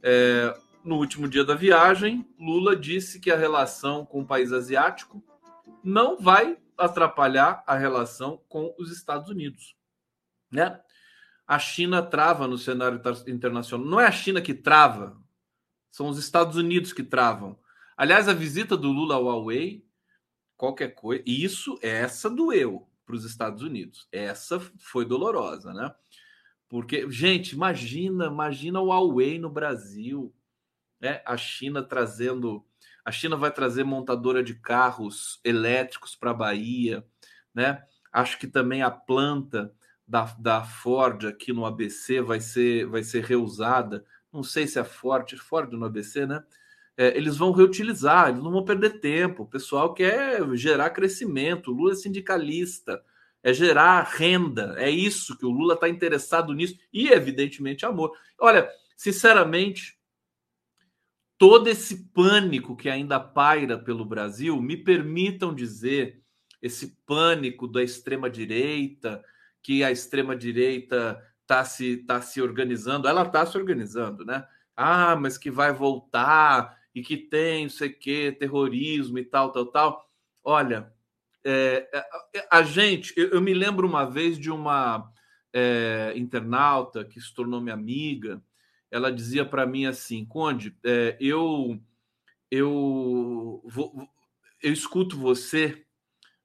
É, 0.00 0.56
no 0.84 0.98
último 0.98 1.26
dia 1.26 1.44
da 1.44 1.56
viagem, 1.56 2.24
Lula 2.38 2.76
disse 2.76 3.18
que 3.18 3.32
a 3.32 3.36
relação 3.36 4.06
com 4.06 4.20
o 4.20 4.26
país 4.26 4.52
asiático 4.52 5.20
não 5.82 6.16
vai 6.16 6.56
atrapalhar 6.78 7.62
a 7.66 7.76
relação 7.76 8.42
com 8.48 8.74
os 8.78 8.90
Estados 8.90 9.28
Unidos, 9.28 9.76
né? 10.50 10.80
A 11.46 11.58
China 11.58 12.02
trava 12.02 12.48
no 12.48 12.58
cenário 12.58 13.00
internacional. 13.28 13.86
Não 13.86 14.00
é 14.00 14.06
a 14.06 14.12
China 14.12 14.42
que 14.42 14.52
trava, 14.52 15.16
são 15.90 16.08
os 16.08 16.18
Estados 16.18 16.56
Unidos 16.56 16.92
que 16.92 17.04
travam. 17.04 17.58
Aliás, 17.96 18.28
a 18.28 18.34
visita 18.34 18.76
do 18.76 18.90
Lula 18.90 19.14
ao 19.14 19.24
Huawei, 19.24 19.86
qualquer 20.56 20.88
coisa, 20.88 21.22
isso, 21.24 21.78
essa 21.80 22.28
doeu 22.28 22.88
para 23.06 23.14
os 23.14 23.24
Estados 23.24 23.62
Unidos. 23.62 24.08
Essa 24.10 24.58
foi 24.76 25.04
dolorosa, 25.04 25.72
né? 25.72 25.94
Porque, 26.68 27.08
gente, 27.10 27.52
imagina, 27.52 28.26
imagina 28.26 28.80
o 28.80 28.88
Huawei 28.88 29.38
no 29.38 29.48
Brasil, 29.48 30.34
né? 31.00 31.22
A 31.24 31.36
China 31.36 31.82
trazendo 31.82 32.65
a 33.06 33.12
China 33.12 33.36
vai 33.36 33.52
trazer 33.52 33.84
montadora 33.84 34.42
de 34.42 34.52
carros 34.52 35.38
elétricos 35.44 36.16
para 36.16 36.32
a 36.32 36.34
Bahia, 36.34 37.06
né? 37.54 37.84
Acho 38.12 38.36
que 38.36 38.48
também 38.48 38.82
a 38.82 38.90
planta 38.90 39.72
da, 40.04 40.24
da 40.36 40.64
Ford 40.64 41.24
aqui 41.24 41.52
no 41.52 41.64
ABC 41.64 42.20
vai 42.20 42.40
ser, 42.40 42.84
vai 42.86 43.04
ser 43.04 43.22
reusada. 43.22 44.04
Não 44.32 44.42
sei 44.42 44.66
se 44.66 44.80
é 44.80 44.82
Ford, 44.82 45.32
Ford 45.36 45.72
no 45.72 45.86
ABC, 45.86 46.26
né? 46.26 46.42
É, 46.96 47.16
eles 47.16 47.36
vão 47.36 47.52
reutilizar, 47.52 48.30
eles 48.30 48.42
não 48.42 48.50
vão 48.50 48.64
perder 48.64 48.98
tempo. 48.98 49.44
O 49.44 49.48
pessoal 49.48 49.94
quer 49.94 50.42
gerar 50.56 50.90
crescimento. 50.90 51.70
O 51.70 51.74
Lula 51.74 51.92
é 51.92 51.94
sindicalista, 51.96 53.00
é 53.40 53.52
gerar 53.52 54.02
renda. 54.02 54.74
É 54.78 54.90
isso 54.90 55.38
que 55.38 55.46
o 55.46 55.50
Lula 55.50 55.74
está 55.74 55.88
interessado 55.88 56.52
nisso. 56.52 56.76
E, 56.92 57.06
evidentemente, 57.06 57.86
amor. 57.86 58.18
Olha, 58.36 58.68
sinceramente, 58.96 59.95
todo 61.38 61.68
esse 61.68 62.08
pânico 62.10 62.76
que 62.76 62.88
ainda 62.88 63.20
paira 63.20 63.78
pelo 63.78 64.04
Brasil, 64.04 64.60
me 64.60 64.76
permitam 64.76 65.54
dizer, 65.54 66.22
esse 66.62 66.96
pânico 67.06 67.68
da 67.68 67.82
extrema 67.82 68.30
direita, 68.30 69.22
que 69.62 69.84
a 69.84 69.90
extrema 69.90 70.34
direita 70.34 71.22
está 71.42 71.64
se, 71.64 71.98
tá 71.98 72.20
se 72.20 72.40
organizando, 72.40 73.08
ela 73.08 73.22
está 73.22 73.44
se 73.44 73.56
organizando, 73.56 74.24
né? 74.24 74.46
Ah, 74.76 75.16
mas 75.16 75.38
que 75.38 75.50
vai 75.50 75.72
voltar 75.72 76.76
e 76.94 77.02
que 77.02 77.16
tem, 77.16 77.64
não 77.64 77.70
sei 77.70 77.90
o 77.90 77.98
quê, 77.98 78.36
terrorismo 78.38 79.18
e 79.18 79.24
tal, 79.24 79.52
tal, 79.52 79.66
tal. 79.66 80.10
Olha, 80.42 80.92
é, 81.44 81.88
é 81.92 82.46
a 82.50 82.62
gente, 82.62 83.12
eu, 83.16 83.28
eu, 83.30 83.40
me 83.40 83.54
lembro 83.54 83.86
uma 83.86 84.04
vez 84.04 84.38
de 84.38 84.50
uma 84.50 85.10
é, 85.52 86.12
internauta 86.16 87.04
que 87.04 87.20
se 87.20 87.34
tornou 87.34 87.60
minha 87.60 87.74
amiga, 87.74 88.42
ela 88.90 89.12
dizia 89.12 89.44
para 89.44 89.66
mim 89.66 89.86
assim, 89.86 90.24
Conde, 90.24 90.76
é, 90.84 91.16
eu 91.20 91.80
eu 92.50 93.62
vou, 93.64 94.08
eu 94.62 94.72
escuto 94.72 95.16
você, 95.18 95.84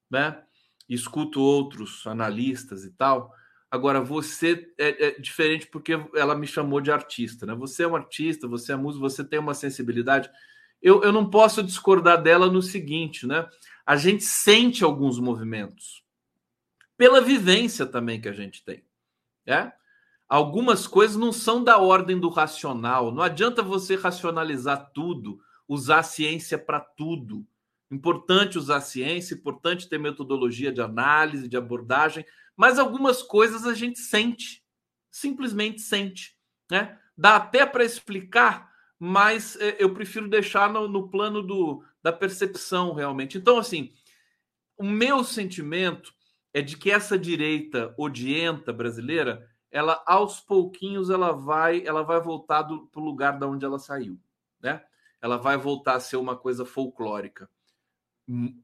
né? 0.09 0.43
Escuto 0.89 1.39
outros 1.41 2.05
analistas 2.07 2.83
e 2.83 2.91
tal. 2.91 3.33
Agora 3.69 4.01
você 4.01 4.69
é, 4.77 5.07
é, 5.07 5.19
diferente 5.19 5.67
porque 5.67 5.93
ela 6.15 6.35
me 6.35 6.45
chamou 6.45 6.81
de 6.81 6.91
artista, 6.91 7.45
né? 7.45 7.55
Você 7.55 7.83
é 7.83 7.87
um 7.87 7.95
artista, 7.95 8.47
você 8.47 8.73
é 8.73 8.75
músico, 8.75 9.09
você 9.09 9.23
tem 9.23 9.39
uma 9.39 9.53
sensibilidade. 9.53 10.29
Eu, 10.81 11.03
eu 11.03 11.11
não 11.13 11.29
posso 11.29 11.63
discordar 11.63 12.21
dela 12.21 12.51
no 12.51 12.61
seguinte, 12.61 13.25
né? 13.25 13.47
A 13.85 13.95
gente 13.95 14.23
sente 14.23 14.83
alguns 14.83 15.19
movimentos 15.19 16.03
pela 16.97 17.21
vivência 17.21 17.85
também 17.85 18.19
que 18.19 18.27
a 18.27 18.33
gente 18.33 18.63
tem, 18.63 18.83
né? 19.45 19.71
Algumas 20.31 20.87
coisas 20.87 21.17
não 21.17 21.33
são 21.33 21.61
da 21.61 21.77
ordem 21.77 22.17
do 22.17 22.29
racional. 22.29 23.11
Não 23.11 23.21
adianta 23.21 23.61
você 23.61 23.97
racionalizar 23.97 24.91
tudo, 24.93 25.41
usar 25.67 25.99
a 25.99 26.03
ciência 26.03 26.57
para 26.57 26.79
tudo. 26.79 27.45
Importante 27.91 28.57
usar 28.57 28.77
a 28.77 28.81
ciência, 28.81 29.33
importante 29.33 29.89
ter 29.89 29.97
metodologia 29.97 30.71
de 30.71 30.79
análise, 30.79 31.49
de 31.49 31.57
abordagem, 31.57 32.25
mas 32.55 32.79
algumas 32.79 33.21
coisas 33.21 33.67
a 33.67 33.73
gente 33.73 33.99
sente, 33.99 34.63
simplesmente 35.11 35.81
sente, 35.81 36.37
né? 36.69 36.97
Dá 37.17 37.35
até 37.35 37.65
para 37.65 37.83
explicar, 37.83 38.71
mas 38.97 39.57
é, 39.59 39.75
eu 39.79 39.93
prefiro 39.93 40.29
deixar 40.29 40.71
no, 40.71 40.87
no 40.87 41.09
plano 41.09 41.41
do, 41.41 41.83
da 42.01 42.13
percepção 42.13 42.93
realmente. 42.93 43.37
Então, 43.37 43.57
assim, 43.57 43.91
o 44.77 44.85
meu 44.85 45.25
sentimento 45.25 46.13
é 46.53 46.61
de 46.61 46.77
que 46.77 46.89
essa 46.89 47.19
direita 47.19 47.93
odienta 47.97 48.71
brasileira, 48.71 49.50
ela 49.71 50.03
aos 50.05 50.39
pouquinhos 50.39 51.09
ela 51.09 51.31
vai, 51.31 51.85
ela 51.85 52.03
vai 52.03 52.19
voltar 52.19 52.63
para 52.63 53.01
o 53.01 53.03
lugar 53.03 53.39
da 53.39 53.47
onde 53.47 53.63
ela 53.65 53.79
saiu, 53.79 54.19
né? 54.61 54.83
Ela 55.21 55.37
vai 55.37 55.57
voltar 55.57 55.95
a 55.95 55.99
ser 55.99 56.17
uma 56.17 56.35
coisa 56.35 56.65
folclórica. 56.65 57.49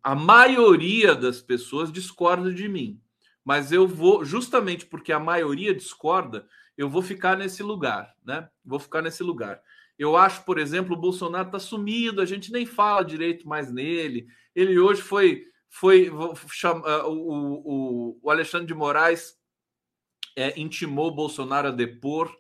A 0.04 0.16
maioria 0.16 1.16
das 1.16 1.42
pessoas 1.42 1.92
discorda 1.92 2.54
de 2.54 2.68
mim, 2.68 3.02
mas 3.44 3.72
eu 3.72 3.88
vou 3.88 4.26
justamente 4.26 4.86
porque 4.86 5.12
a 5.12 5.20
maioria 5.20 5.74
discorda, 5.74 6.48
eu 6.78 6.90
vou 6.90 7.02
ficar 7.02 7.38
nesse 7.38 7.64
lugar, 7.64 8.14
né? 8.24 8.50
Vou 8.64 8.80
ficar 8.80 9.02
nesse 9.02 9.24
lugar. 9.24 9.62
Eu 9.98 10.16
acho, 10.16 10.44
por 10.44 10.60
exemplo, 10.60 10.96
o 10.96 11.00
Bolsonaro 11.00 11.48
está 11.48 11.60
sumido, 11.60 12.22
a 12.22 12.26
gente 12.26 12.52
nem 12.52 12.66
fala 12.66 13.04
direito 13.04 13.48
mais 13.48 13.72
nele. 13.72 14.28
Ele 14.54 14.78
hoje 14.78 15.02
foi. 15.02 15.46
foi 15.70 16.12
chama, 16.52 17.06
o, 17.08 18.14
o, 18.14 18.20
o 18.22 18.30
Alexandre 18.30 18.68
de 18.68 18.76
Moraes 18.76 19.37
é, 20.38 20.54
intimou 20.56 21.10
Bolsonaro 21.10 21.70
a 21.70 21.72
depor 21.72 22.32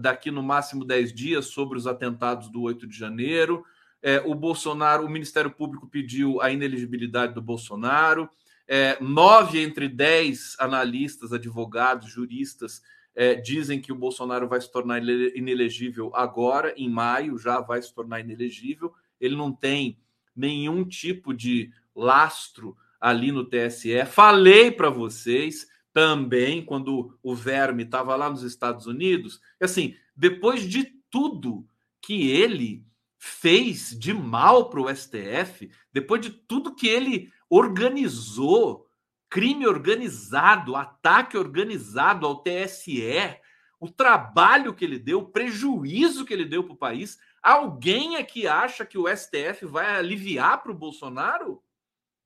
daqui 0.00 0.30
no 0.30 0.42
máximo 0.42 0.82
10 0.82 1.12
dias 1.12 1.46
sobre 1.48 1.76
os 1.76 1.86
atentados 1.86 2.48
do 2.48 2.62
8 2.62 2.86
de 2.86 2.96
janeiro. 2.96 3.62
É, 4.02 4.18
o 4.24 4.34
Bolsonaro, 4.34 5.04
o 5.04 5.10
Ministério 5.10 5.50
Público 5.50 5.86
pediu 5.86 6.40
a 6.40 6.50
ineligibilidade 6.50 7.34
do 7.34 7.42
Bolsonaro. 7.42 8.30
É, 8.66 8.96
nove 8.98 9.60
entre 9.60 9.88
dez 9.88 10.56
analistas, 10.58 11.34
advogados, 11.34 12.10
juristas 12.10 12.82
é, 13.14 13.34
dizem 13.34 13.78
que 13.78 13.92
o 13.92 13.96
Bolsonaro 13.96 14.48
vai 14.48 14.60
se 14.60 14.72
tornar 14.72 15.02
inelegível 15.02 16.10
agora, 16.14 16.72
em 16.78 16.88
maio, 16.88 17.36
já 17.36 17.60
vai 17.60 17.80
se 17.82 17.94
tornar 17.94 18.20
inelegível. 18.20 18.94
Ele 19.20 19.36
não 19.36 19.52
tem 19.52 19.98
nenhum 20.34 20.82
tipo 20.82 21.34
de 21.34 21.70
lastro 21.94 22.74
ali 22.98 23.30
no 23.30 23.44
TSE. 23.44 24.06
Falei 24.06 24.70
para 24.70 24.88
vocês 24.88 25.68
também, 25.94 26.62
quando 26.64 27.16
o 27.22 27.34
Verme 27.36 27.84
estava 27.84 28.16
lá 28.16 28.28
nos 28.28 28.42
Estados 28.42 28.86
Unidos, 28.86 29.40
assim, 29.60 29.96
depois 30.14 30.68
de 30.68 30.84
tudo 31.08 31.66
que 32.02 32.32
ele 32.32 32.84
fez 33.16 33.96
de 33.96 34.12
mal 34.12 34.68
para 34.68 34.80
o 34.80 34.94
STF, 34.94 35.70
depois 35.92 36.20
de 36.20 36.30
tudo 36.30 36.74
que 36.74 36.88
ele 36.88 37.32
organizou 37.48 38.86
crime 39.30 39.66
organizado, 39.66 40.74
ataque 40.74 41.38
organizado 41.38 42.26
ao 42.26 42.42
TSE, 42.42 43.40
o 43.78 43.88
trabalho 43.88 44.74
que 44.74 44.84
ele 44.84 44.98
deu, 44.98 45.20
o 45.20 45.28
prejuízo 45.28 46.24
que 46.24 46.34
ele 46.34 46.44
deu 46.44 46.64
para 46.64 46.72
o 46.72 46.76
país. 46.78 47.18
Alguém 47.40 48.16
aqui 48.16 48.48
acha 48.48 48.84
que 48.84 48.98
o 48.98 49.06
STF 49.08 49.64
vai 49.64 49.96
aliviar 49.96 50.60
para 50.62 50.72
o 50.72 50.76
Bolsonaro? 50.76 51.62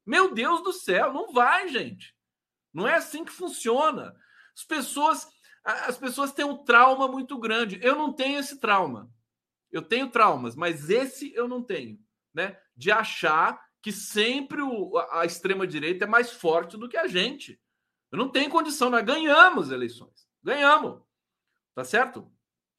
Meu 0.07 0.33
Deus 0.35 0.63
do 0.63 0.73
céu, 0.73 1.13
não 1.13 1.33
vai, 1.33 1.69
gente. 1.69 2.18
Não 2.73 2.87
é 2.87 2.95
assim 2.95 3.25
que 3.25 3.33
funciona. 3.33 4.15
As 4.57 4.65
pessoas, 4.65 5.27
as 5.65 5.97
pessoas 5.97 6.33
têm 6.33 6.45
um 6.45 6.65
trauma 6.65 7.09
muito 7.09 7.39
grande. 7.39 7.79
Eu 7.83 7.97
não 7.97 8.13
tenho 8.13 8.39
esse 8.39 8.59
trauma. 8.59 9.11
Eu 9.71 9.83
tenho 9.83 10.11
traumas, 10.11 10.57
mas 10.57 10.89
esse 10.89 11.33
eu 11.35 11.47
não 11.47 11.63
tenho, 11.63 11.99
né? 12.33 12.59
De 12.75 12.91
achar 12.91 13.63
que 13.83 13.93
sempre 13.93 14.63
o, 14.63 14.97
a 15.13 15.25
extrema-direita 15.25 16.05
é 16.05 16.09
mais 16.09 16.33
forte 16.33 16.77
do 16.77 16.89
que 16.89 16.97
a 16.97 17.07
gente. 17.07 17.61
Eu 18.11 18.19
não 18.19 18.31
tenho 18.31 18.51
condição, 18.51 18.89
nós 18.91 19.05
ganhamos 19.05 19.71
eleições. 19.71 20.27
Ganhamos. 20.43 21.03
Tá 21.75 21.85
certo? 21.85 22.31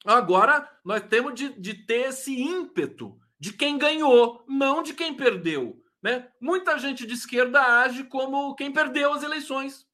Agora 0.04 0.68
nós 0.84 1.02
temos 1.02 1.34
de, 1.34 1.48
de 1.60 1.74
ter 1.74 2.08
esse 2.08 2.34
ímpeto 2.38 3.18
de 3.38 3.52
quem 3.52 3.78
ganhou, 3.78 4.44
não 4.46 4.82
de 4.82 4.92
quem 4.92 5.14
perdeu. 5.14 5.82
Né? 6.02 6.28
Muita 6.40 6.78
gente 6.78 7.06
de 7.06 7.14
esquerda 7.14 7.82
age 7.82 8.04
como 8.04 8.54
quem 8.54 8.72
perdeu 8.72 9.12
as 9.12 9.22
eleições, 9.22 9.86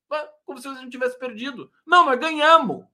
como 0.44 0.58
se 0.58 0.68
a 0.68 0.74
gente 0.74 0.90
tivesse 0.90 1.18
perdido. 1.18 1.70
Não, 1.86 2.06
nós 2.06 2.18
ganhamos. 2.18 2.84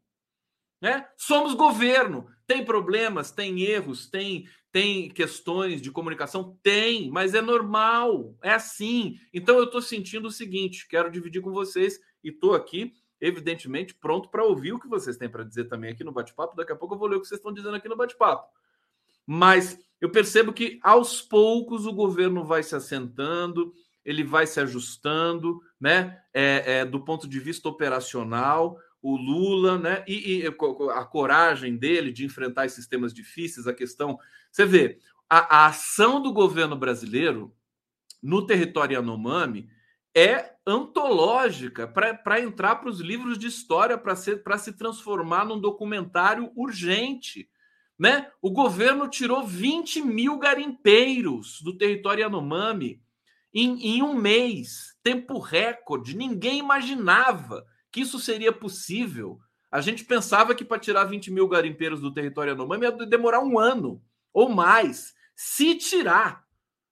Né? 0.81 1.07
Somos 1.17 1.55
governo. 1.55 2.27
Tem 2.47 2.65
problemas, 2.65 3.31
tem 3.31 3.61
erros, 3.63 4.09
tem 4.09 4.49
tem 4.73 5.11
questões 5.11 5.83
de 5.83 5.91
comunicação? 5.91 6.59
Tem, 6.63 7.11
mas 7.11 7.35
é 7.35 7.43
normal, 7.43 8.35
é 8.43 8.53
assim. 8.53 9.19
Então 9.33 9.59
eu 9.59 9.65
estou 9.65 9.83
sentindo 9.83 10.29
o 10.29 10.31
seguinte: 10.31 10.89
quero 10.89 11.11
dividir 11.11 11.43
com 11.43 11.53
vocês 11.53 12.01
e 12.25 12.31
estou 12.31 12.55
aqui, 12.55 12.95
evidentemente, 13.21 13.95
pronto 13.95 14.31
para 14.31 14.43
ouvir 14.43 14.73
o 14.73 14.81
que 14.81 14.89
vocês 14.89 15.19
têm 15.19 15.29
para 15.29 15.45
dizer 15.45 15.65
também 15.65 15.93
aqui 15.93 16.03
no 16.03 16.11
bate-papo. 16.11 16.57
Daqui 16.57 16.73
a 16.73 16.77
pouco 16.77 16.95
eu 16.95 16.99
vou 16.99 17.07
ler 17.07 17.17
o 17.17 17.21
que 17.21 17.29
vocês 17.29 17.39
estão 17.39 17.53
dizendo 17.53 17.77
aqui 17.77 17.87
no 17.87 17.97
bate-papo. 17.97 18.49
Mas 19.27 19.79
eu 20.01 20.11
percebo 20.11 20.53
que 20.53 20.79
aos 20.83 21.23
poucos 21.23 21.87
o 21.87 21.93
governo 21.93 22.45
vai 22.45 22.63
se 22.63 22.75
assentando, 22.75 23.73
ele 24.05 24.25
vai 24.25 24.47
se 24.47 24.61
ajustando, 24.61 25.61
né? 25.81 26.21
É, 26.35 26.79
é, 26.79 26.85
do 26.85 27.05
ponto 27.05 27.29
de 27.29 27.39
vista 27.39 27.69
operacional, 27.69 28.77
o 29.01 29.17
Lula, 29.17 29.79
né? 29.79 30.05
E, 30.07 30.43
e, 30.43 30.47
a 30.47 31.05
coragem 31.05 31.77
dele 31.77 32.13
de 32.13 32.25
enfrentar 32.25 32.67
esses 32.67 32.87
temas 32.87 33.13
difíceis, 33.13 33.67
a 33.67 33.75
questão 33.75 34.19
você 34.51 34.67
vê, 34.67 34.99
a, 35.29 35.63
a 35.63 35.67
ação 35.67 36.21
do 36.21 36.33
governo 36.33 36.77
brasileiro 36.77 37.55
no 38.23 38.47
território 38.47 38.95
Yanomami 38.95 39.69
é 40.15 40.53
antológica 40.67 41.89
para 41.89 42.41
entrar 42.41 42.77
para 42.77 42.91
os 42.91 43.01
livros 43.01 43.39
de 43.39 43.47
história, 43.47 43.97
para 43.97 44.15
se 44.59 44.73
transformar 44.73 45.47
num 45.47 45.59
documentário 45.59 46.53
urgente. 46.55 47.49
Né? 48.03 48.29
O 48.43 48.51
governo 48.51 49.07
tirou 49.07 49.47
20 49.47 50.03
mil 50.03 50.37
garimpeiros 50.37 51.63
do 51.63 51.79
território 51.79 52.23
Yanomami 52.23 53.01
em, 53.55 53.81
em 53.81 54.03
um 54.03 54.13
mês, 54.13 54.97
tempo 55.05 55.39
recorde. 55.39 56.17
Ninguém 56.17 56.59
imaginava 56.59 57.65
que 57.93 58.01
isso 58.01 58.19
seria 58.19 58.53
possível. 58.53 59.39
A 59.71 59.81
gente 59.81 60.05
pensava 60.05 60.53
que 60.53 60.65
para 60.65 60.81
tirar 60.81 61.05
20 61.05 61.31
mil 61.31 61.47
garimpeiros 61.47 62.01
do 62.01 62.13
território 62.13 62.51
Yanomami 62.51 62.87
ia 62.87 62.91
demorar 63.07 63.39
um 63.39 63.57
ano 63.57 64.03
ou 64.33 64.49
mais, 64.49 65.15
se 65.37 65.77
tirar. 65.77 66.45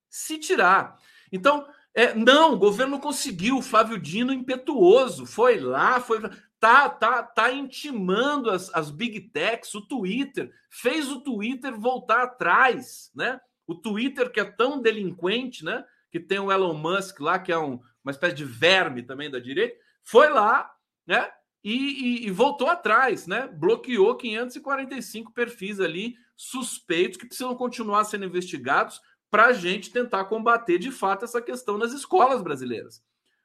Se 0.09 0.39
tirar. 0.39 0.97
Então, 1.33 1.67
é, 1.93 2.15
não, 2.15 2.53
o 2.53 2.57
governo 2.57 3.01
conseguiu, 3.01 3.61
Flávio 3.61 3.99
Dino 3.99 4.33
impetuoso, 4.33 5.27
foi 5.27 5.59
lá, 5.59 5.99
foi 5.99 6.21
tá 6.61 6.89
tá 6.89 7.23
tá 7.23 7.51
intimando 7.51 8.51
as, 8.51 8.73
as 8.75 8.91
big 8.91 9.21
techs, 9.31 9.75
o 9.75 9.81
Twitter, 9.81 10.53
fez 10.69 11.11
o 11.11 11.21
Twitter 11.23 11.75
voltar 11.75 12.23
atrás, 12.23 13.11
né? 13.15 13.41
O 13.67 13.75
Twitter 13.75 14.31
que 14.31 14.39
é 14.39 14.45
tão 14.45 14.81
delinquente, 14.81 15.65
né? 15.65 15.85
Que 16.13 16.21
tem 16.21 16.39
o 16.39 16.53
Elon 16.53 16.75
Musk 16.75 17.21
lá, 17.21 17.39
que 17.39 17.51
é 17.51 17.59
um, 17.59 17.81
uma 18.05 18.11
espécie 18.11 18.37
de 18.37 18.45
verme 18.45 19.03
também 19.03 19.31
da 19.31 19.39
direita, 19.39 19.77
foi 20.05 20.29
lá, 20.29 20.71
né? 21.07 21.31
E, 21.63 21.75
e, 21.75 22.27
e 22.27 22.31
voltou 22.31 22.69
atrás, 22.69 23.27
né? 23.27 23.49
Bloqueou 23.49 24.17
545 24.17 25.33
perfis 25.33 25.81
ali 25.81 26.17
suspeitos 26.37 27.19
que 27.19 27.27
precisam 27.27 27.55
continuar 27.55 28.05
sendo 28.05 28.25
investigados 28.25 29.01
para 29.31 29.47
a 29.47 29.53
gente 29.53 29.93
tentar 29.93 30.25
combater 30.25 30.79
de 30.79 30.91
fato 30.91 31.25
essa 31.25 31.41
questão 31.41 31.79
nas 31.79 31.93
escolas 31.93 32.43
brasileiras. 32.43 33.03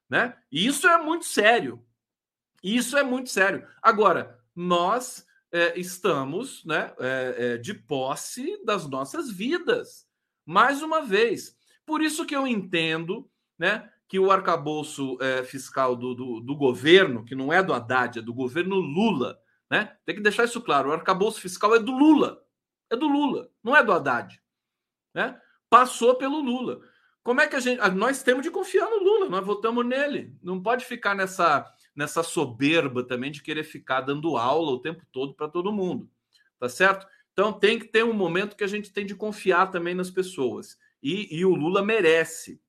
Né? 0.10 0.36
E 0.52 0.66
isso 0.66 0.88
é 0.88 0.98
muito 0.98 1.26
sério. 1.26 1.86
Isso 2.66 2.98
é 2.98 3.04
muito 3.04 3.30
sério. 3.30 3.68
Agora, 3.82 4.40
nós 4.56 5.26
é, 5.52 5.80
estamos 5.80 6.66
né, 6.66 6.94
é, 7.00 7.36
é, 7.38 7.58
de 7.58 7.74
posse 7.74 8.64
das 8.66 8.88
nossas 8.88 9.30
vidas. 9.32 10.08
Mais 10.46 10.82
uma 10.82 11.02
vez. 11.02 11.56
Por 11.86 12.02
isso 12.02 12.26
que 12.26 12.36
eu 12.36 12.48
entendo 12.48 13.30
né, 13.58 13.90
que 14.08 14.20
o 14.20 14.32
arcabouço 14.32 15.18
é, 15.22 15.44
fiscal 15.44 15.96
do, 15.96 16.16
do, 16.16 16.40
do, 16.40 16.56
governo, 16.56 17.24
que 17.24 17.36
não 17.36 17.54
é 17.54 17.62
do 17.62 17.74
Haddad, 17.74 18.20
é 18.20 18.22
do 18.22 18.34
governo 18.34 18.76
Lula, 18.76 19.40
né? 19.70 19.96
Tem 20.06 20.16
que 20.16 20.22
deixar 20.22 20.46
isso 20.46 20.62
claro. 20.62 20.90
O 20.90 20.94
arcabouço 20.94 21.40
fiscal 21.40 21.76
é 21.76 21.80
do 21.80 21.92
Lula 21.92 22.46
é 22.90 22.96
do 22.96 23.08
Lula, 23.08 23.50
não 23.64 23.76
é 23.76 23.84
do 23.84 23.92
Haddad. 23.92 24.42
Né? 25.14 25.40
Passou 25.70 26.16
pelo 26.16 26.40
Lula. 26.40 26.80
Como 27.24 27.42
é 27.42 27.48
que 27.48 27.56
a 27.56 27.60
gente. 27.60 27.80
Nós 27.92 28.22
temos 28.22 28.44
de 28.44 28.52
confiar 28.52 28.90
no 28.90 29.00
Lula, 29.00 29.30
nós 29.30 29.46
votamos 29.46 29.86
nele. 29.86 30.38
Não 30.42 30.62
pode 30.62 30.86
ficar 30.86 31.16
nessa, 31.16 31.66
nessa 31.96 32.22
soberba 32.22 33.04
também 33.04 33.32
de 33.32 33.42
querer 33.42 33.64
ficar 33.64 34.02
dando 34.02 34.38
aula 34.38 34.72
o 34.72 34.82
tempo 34.82 35.04
todo 35.12 35.34
para 35.34 35.48
todo 35.48 35.72
mundo. 35.72 36.10
Tá 36.60 36.68
certo? 36.68 37.08
Então 37.32 37.54
tem 37.54 37.80
que 37.80 37.86
ter 37.86 38.04
um 38.04 38.14
momento 38.14 38.56
que 38.56 38.64
a 38.64 38.68
gente 38.68 38.92
tem 38.92 39.06
de 39.06 39.16
confiar 39.16 39.72
também 39.72 39.94
nas 39.94 40.10
pessoas. 40.10 40.78
E, 41.02 41.36
e 41.36 41.46
o 41.46 41.54
Lula 41.54 41.84
merece 41.84 42.60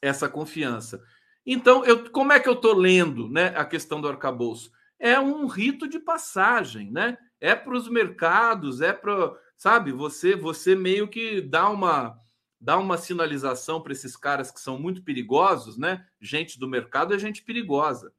essa 0.00 0.28
confiança. 0.28 1.02
Então, 1.44 1.84
eu, 1.84 2.10
como 2.10 2.32
é 2.32 2.40
que 2.40 2.48
eu 2.48 2.54
estou 2.54 2.74
lendo 2.74 3.28
né, 3.28 3.48
a 3.56 3.64
questão 3.64 4.00
do 4.00 4.08
arcabouço? 4.08 4.72
É 4.98 5.18
um 5.18 5.46
rito 5.46 5.88
de 5.88 5.98
passagem, 5.98 6.90
né? 6.90 7.18
É 7.40 7.56
para 7.56 7.76
os 7.76 7.88
mercados, 7.88 8.80
é 8.80 8.92
para 8.92 9.34
sabe? 9.56 9.92
Você 9.92 10.36
você 10.36 10.74
meio 10.74 11.08
que 11.08 11.40
dá 11.40 11.68
uma 11.68 12.16
dá 12.60 12.78
uma 12.78 12.96
sinalização 12.96 13.80
para 13.80 13.92
esses 13.92 14.16
caras 14.16 14.52
que 14.52 14.60
são 14.60 14.78
muito 14.78 15.02
perigosos, 15.02 15.76
né? 15.76 16.06
Gente 16.20 16.58
do 16.58 16.68
mercado 16.68 17.12
é 17.12 17.18
gente 17.18 17.42
perigosa, 17.42 18.12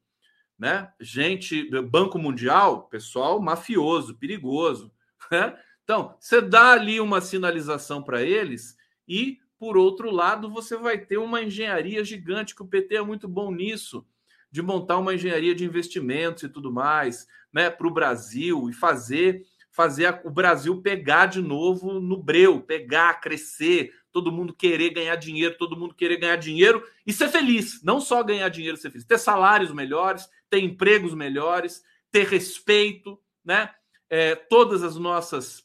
né? 0.64 0.90
Gente 0.98 1.70
do 1.70 1.84
Banco 1.84 2.18
Mundial, 2.18 2.84
pessoal 2.84 3.38
mafioso, 3.42 4.16
perigoso, 4.16 4.94
né? 5.30 5.58
Então, 5.84 6.16
você 6.18 6.40
dá 6.40 6.72
ali 6.72 7.02
uma 7.02 7.20
sinalização 7.20 8.02
para 8.02 8.24
eles 8.24 8.78
e, 9.06 9.40
por 9.60 9.76
outro 9.76 10.10
lado, 10.10 10.50
você 10.50 10.78
vai 10.78 10.98
ter 10.98 11.18
uma 11.18 11.44
engenharia 11.44 12.02
gigante, 12.06 12.56
que 12.56 12.62
o 12.62 12.68
PT 12.68 12.96
é 12.96 13.02
muito 13.02 13.28
bom 13.28 13.52
nisso, 13.52 14.08
de 14.50 14.62
montar 14.62 15.00
uma 15.00 15.14
engenharia 15.14 15.54
de 15.54 15.66
investimentos 15.66 16.44
e 16.44 16.48
tudo 16.48 16.72
mais, 16.72 17.28
né, 17.52 17.70
para 17.70 17.86
o 17.86 17.94
Brasil 17.94 18.70
e 18.70 18.74
fazer 18.74 19.46
fazer 19.74 20.06
a, 20.06 20.22
o 20.24 20.30
Brasil 20.30 20.82
pegar 20.82 21.26
de 21.26 21.42
novo 21.42 22.00
no 22.00 22.16
breu, 22.16 22.62
pegar, 22.62 23.20
crescer, 23.20 23.92
todo 24.12 24.32
mundo 24.32 24.54
querer 24.54 24.92
ganhar 24.92 25.16
dinheiro, 25.16 25.58
todo 25.58 25.76
mundo 25.76 25.96
querer 25.96 26.18
ganhar 26.18 26.36
dinheiro 26.36 26.84
e 27.06 27.12
ser 27.12 27.28
feliz. 27.28 27.84
Não 27.84 28.00
só 28.00 28.24
ganhar 28.24 28.48
dinheiro, 28.50 28.78
ser 28.78 28.92
feliz, 28.92 29.06
ter 29.06 29.18
salários 29.18 29.74
melhores, 29.74 30.30
ter 30.54 30.60
empregos 30.60 31.16
melhores, 31.16 31.84
ter 32.12 32.28
respeito, 32.28 33.20
né? 33.44 33.74
É, 34.08 34.36
todas 34.36 34.84
as 34.84 34.96
nossas 34.98 35.64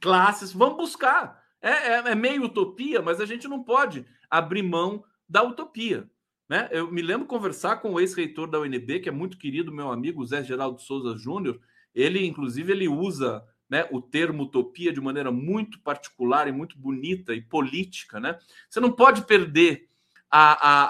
classes, 0.00 0.52
vamos 0.52 0.76
buscar. 0.76 1.40
É, 1.62 1.70
é, 1.70 1.92
é, 1.98 2.14
meio 2.16 2.42
utopia, 2.42 3.00
mas 3.00 3.20
a 3.20 3.26
gente 3.26 3.46
não 3.46 3.62
pode 3.62 4.04
abrir 4.28 4.64
mão 4.64 5.04
da 5.28 5.44
utopia. 5.44 6.10
Né? 6.48 6.68
Eu 6.72 6.90
me 6.90 7.00
lembro 7.00 7.28
conversar 7.28 7.76
com 7.76 7.92
o 7.92 8.00
ex-reitor 8.00 8.50
da 8.50 8.58
UNB, 8.58 8.98
que 8.98 9.08
é 9.08 9.12
muito 9.12 9.38
querido, 9.38 9.72
meu 9.72 9.92
amigo 9.92 10.26
Zé 10.26 10.42
Geraldo 10.42 10.80
Souza 10.80 11.16
Júnior. 11.16 11.60
Ele, 11.94 12.26
inclusive, 12.26 12.72
ele 12.72 12.88
usa 12.88 13.44
né, 13.70 13.86
o 13.92 14.00
termo 14.00 14.44
utopia 14.44 14.92
de 14.92 15.00
maneira 15.00 15.30
muito 15.30 15.78
particular 15.80 16.48
e 16.48 16.52
muito 16.52 16.76
bonita 16.76 17.34
e 17.34 17.40
política. 17.40 18.18
Né? 18.18 18.36
Você 18.68 18.80
não 18.80 18.90
pode 18.90 19.22
perder 19.22 19.88
a, 20.28 20.52
a, 20.52 20.82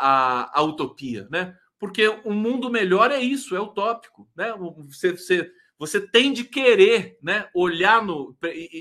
a, 0.45 0.61
a 0.61 0.63
utopia, 0.63 1.29
né? 1.31 1.55
Porque 1.79 2.09
um 2.25 2.35
mundo 2.35 2.71
melhor 2.71 3.11
é 3.11 3.21
isso, 3.21 3.55
é 3.55 3.61
utópico. 3.61 4.29
Né? 4.37 4.53
Você, 4.89 5.13
você 5.13 5.53
você 5.79 6.01
tem 6.01 6.33
de 6.33 6.43
querer, 6.45 7.17
né, 7.23 7.49
olhar 7.55 8.05
no 8.05 8.37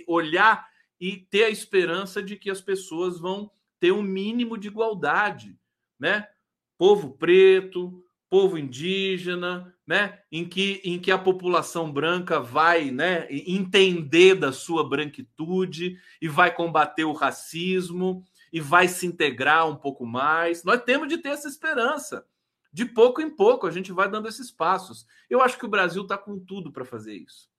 olhar 0.07 0.67
e 0.99 1.17
ter 1.17 1.43
a 1.43 1.49
esperança 1.49 2.23
de 2.23 2.35
que 2.35 2.49
as 2.49 2.59
pessoas 2.59 3.19
vão 3.19 3.51
ter 3.79 3.91
um 3.91 4.01
mínimo 4.01 4.57
de 4.57 4.67
igualdade, 4.67 5.55
né? 5.99 6.27
Povo 6.75 7.11
preto, 7.11 8.03
povo 8.27 8.57
indígena, 8.57 9.71
né? 9.85 10.19
Em 10.31 10.43
que, 10.43 10.81
em 10.83 10.97
que 10.97 11.11
a 11.11 11.19
população 11.19 11.91
branca 11.91 12.39
vai, 12.39 12.89
né, 12.89 13.27
entender 13.29 14.33
da 14.33 14.51
sua 14.51 14.83
branquitude 14.87 15.99
e 16.19 16.27
vai 16.27 16.51
combater 16.51 17.03
o 17.03 17.13
racismo 17.13 18.23
e 18.51 18.59
vai 18.59 18.87
se 18.87 19.05
integrar 19.05 19.69
um 19.69 19.75
pouco 19.75 20.03
mais. 20.03 20.63
Nós 20.63 20.81
temos 20.81 21.07
de 21.07 21.19
ter 21.19 21.29
essa 21.29 21.47
esperança 21.47 22.25
de 22.71 22.85
pouco 22.85 23.21
em 23.21 23.29
pouco 23.29 23.67
a 23.67 23.71
gente 23.71 23.91
vai 23.91 24.09
dando 24.09 24.27
esses 24.27 24.51
passos. 24.51 25.05
Eu 25.29 25.41
acho 25.41 25.57
que 25.57 25.65
o 25.65 25.69
Brasil 25.69 26.03
está 26.03 26.17
com 26.17 26.39
tudo 26.39 26.71
para 26.71 26.85
fazer 26.85 27.15
isso. 27.15 27.49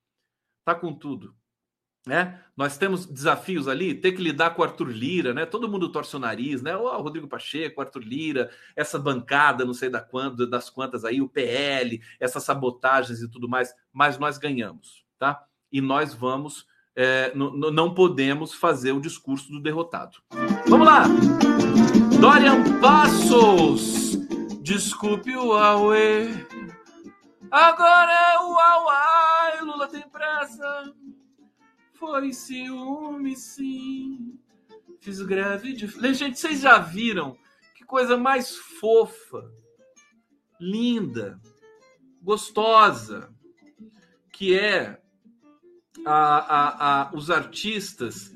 Está 0.59 0.75
com 0.75 0.93
tudo. 0.93 1.35
Né? 2.07 2.39
Nós 2.55 2.77
temos 2.77 3.05
desafios 3.05 3.67
ali, 3.67 3.93
ter 3.93 4.13
que 4.13 4.21
lidar 4.21 4.51
com 4.51 4.61
o 4.61 4.65
Arthur 4.65 4.89
Lira, 4.89 5.33
né? 5.33 5.45
Todo 5.45 5.69
mundo 5.69 5.91
torce 5.91 6.15
o 6.15 6.19
nariz, 6.19 6.61
né? 6.61 6.75
O 6.75 7.01
Rodrigo 7.01 7.27
Pacheco, 7.27 7.81
Arthur 7.81 8.03
Lira, 8.03 8.49
essa 8.75 8.97
bancada, 8.97 9.65
não 9.65 9.73
sei 9.73 9.89
da 9.89 10.01
quando, 10.01 10.49
das 10.49 10.69
quantas 10.69 11.03
aí, 11.03 11.21
o 11.21 11.27
PL, 11.27 12.01
essas 12.19 12.43
sabotagens 12.43 13.21
e 13.21 13.29
tudo 13.29 13.49
mais, 13.49 13.75
mas 13.91 14.17
nós 14.17 14.37
ganhamos, 14.37 15.05
tá? 15.19 15.45
E 15.71 15.81
nós 15.81 16.13
vamos, 16.13 16.65
é, 16.95 17.33
não 17.35 17.93
podemos 17.93 18.53
fazer 18.53 18.93
o 18.93 19.01
discurso 19.01 19.51
do 19.51 19.61
derrotado. 19.61 20.17
Vamos 20.67 20.87
lá! 20.87 21.03
Dorian 22.19 22.79
Passos 22.79 24.18
Desculpe 24.69 25.35
o 25.35 25.53
Aue. 25.53 26.45
Agora 27.49 28.11
é 28.11 28.37
o 28.37 28.53
Auai. 28.55 29.61
Lula 29.61 29.87
tem 29.87 30.07
pressa. 30.07 30.93
Foi 31.93 32.31
ciúme, 32.31 33.35
sim. 33.35 34.39
Fiz 34.99 35.23
greve 35.23 35.73
de. 35.73 35.87
Gente, 36.13 36.37
vocês 36.37 36.61
já 36.61 36.77
viram 36.77 37.35
que 37.73 37.83
coisa 37.83 38.15
mais 38.15 38.57
fofa, 38.57 39.51
linda, 40.61 41.41
gostosa, 42.21 43.33
que 44.31 44.55
é 44.55 45.01
a, 46.05 46.11
a, 46.13 47.09
a, 47.09 47.15
os 47.15 47.31
artistas 47.31 48.31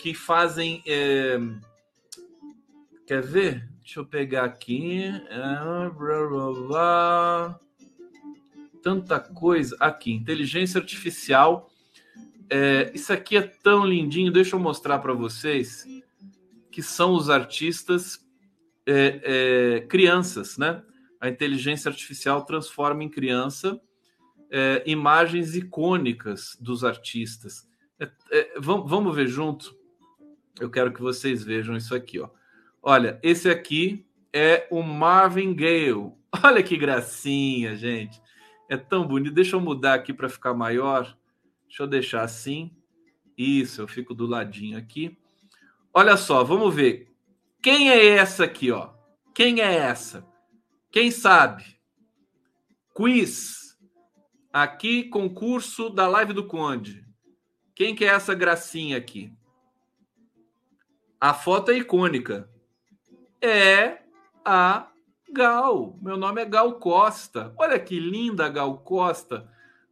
que 0.00 0.14
fazem. 0.14 0.82
É... 0.86 1.38
Quer 3.06 3.22
ver? 3.22 3.73
Deixa 3.84 4.00
eu 4.00 4.06
pegar 4.06 4.44
aqui. 4.44 5.12
Ah, 5.30 5.90
blá, 5.94 6.26
blá, 6.26 6.52
blá. 6.52 7.60
Tanta 8.82 9.20
coisa. 9.20 9.76
Aqui, 9.78 10.10
inteligência 10.10 10.80
artificial. 10.80 11.70
É, 12.48 12.90
isso 12.94 13.12
aqui 13.12 13.36
é 13.36 13.42
tão 13.42 13.84
lindinho. 13.84 14.32
Deixa 14.32 14.56
eu 14.56 14.60
mostrar 14.60 15.00
para 15.00 15.12
vocês 15.12 15.84
que 16.70 16.82
são 16.82 17.12
os 17.12 17.28
artistas 17.28 18.26
é, 18.86 19.20
é, 19.22 19.80
crianças, 19.82 20.56
né? 20.56 20.82
A 21.20 21.28
inteligência 21.28 21.90
artificial 21.90 22.42
transforma 22.46 23.04
em 23.04 23.08
criança 23.10 23.78
é, 24.50 24.82
imagens 24.86 25.54
icônicas 25.54 26.56
dos 26.58 26.84
artistas. 26.84 27.68
É, 28.00 28.10
é, 28.30 28.58
vamos, 28.58 28.88
vamos 28.88 29.14
ver 29.14 29.28
junto? 29.28 29.76
Eu 30.58 30.70
quero 30.70 30.90
que 30.90 31.02
vocês 31.02 31.44
vejam 31.44 31.76
isso 31.76 31.94
aqui, 31.94 32.18
ó. 32.18 32.30
Olha, 32.86 33.18
esse 33.22 33.48
aqui 33.48 34.06
é 34.30 34.68
o 34.70 34.82
Marvin 34.82 35.54
Gaye. 35.54 35.90
Olha 36.44 36.62
que 36.62 36.76
gracinha, 36.76 37.74
gente. 37.74 38.20
É 38.68 38.76
tão 38.76 39.08
bonito. 39.08 39.32
Deixa 39.32 39.56
eu 39.56 39.60
mudar 39.60 39.94
aqui 39.94 40.12
para 40.12 40.28
ficar 40.28 40.52
maior. 40.52 41.16
Deixa 41.66 41.82
eu 41.82 41.86
deixar 41.86 42.24
assim. 42.24 42.76
Isso, 43.38 43.80
eu 43.80 43.88
fico 43.88 44.12
do 44.12 44.26
ladinho 44.26 44.76
aqui. 44.76 45.16
Olha 45.94 46.14
só, 46.18 46.44
vamos 46.44 46.74
ver. 46.74 47.10
Quem 47.62 47.90
é 47.90 48.06
essa 48.06 48.44
aqui, 48.44 48.70
ó? 48.70 48.92
Quem 49.34 49.62
é 49.62 49.74
essa? 49.76 50.22
Quem 50.92 51.10
sabe? 51.10 51.64
Quiz. 52.94 53.78
Aqui, 54.52 55.04
concurso 55.04 55.88
da 55.88 56.06
Live 56.06 56.34
do 56.34 56.46
Conde. 56.46 57.02
Quem 57.74 57.94
que 57.94 58.04
é 58.04 58.08
essa 58.08 58.34
gracinha 58.34 58.98
aqui? 58.98 59.32
A 61.18 61.32
foto 61.32 61.70
é 61.70 61.78
icônica 61.78 62.52
é 63.44 64.02
a 64.44 64.88
Gal. 65.30 65.98
Meu 66.00 66.16
nome 66.16 66.40
é 66.40 66.44
Gal 66.44 66.74
Costa. 66.74 67.52
Olha 67.58 67.78
que 67.78 67.98
linda 67.98 68.48
Gal 68.48 68.78
Costa. 68.78 69.48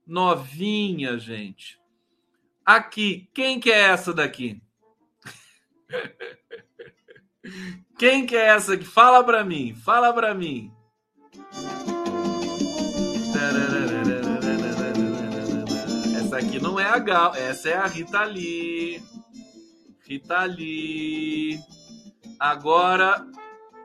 Novinha, 0.07 1.18
gente. 1.18 1.80
Aqui, 2.64 3.28
quem 3.34 3.59
que 3.59 3.70
é 3.70 3.80
essa 3.80 4.14
daqui? 4.14 4.62
Quem 7.98 8.24
que 8.24 8.36
é 8.36 8.46
essa 8.46 8.74
aqui? 8.74 8.84
Fala 8.84 9.22
para 9.22 9.44
mim, 9.44 9.74
fala 9.74 10.12
para 10.12 10.32
mim. 10.32 10.72
Essa 16.16 16.38
aqui 16.38 16.61
não 16.61 16.78
é 16.80 16.84
a 16.84 16.98
Gal, 16.98 17.34
essa 17.34 17.68
é 17.68 17.74
a 17.74 17.86
Rita 17.86 18.24
Lee. 18.24 19.03
Rita 20.05 20.44
Lee. 20.44 21.61
Agora 22.38 23.26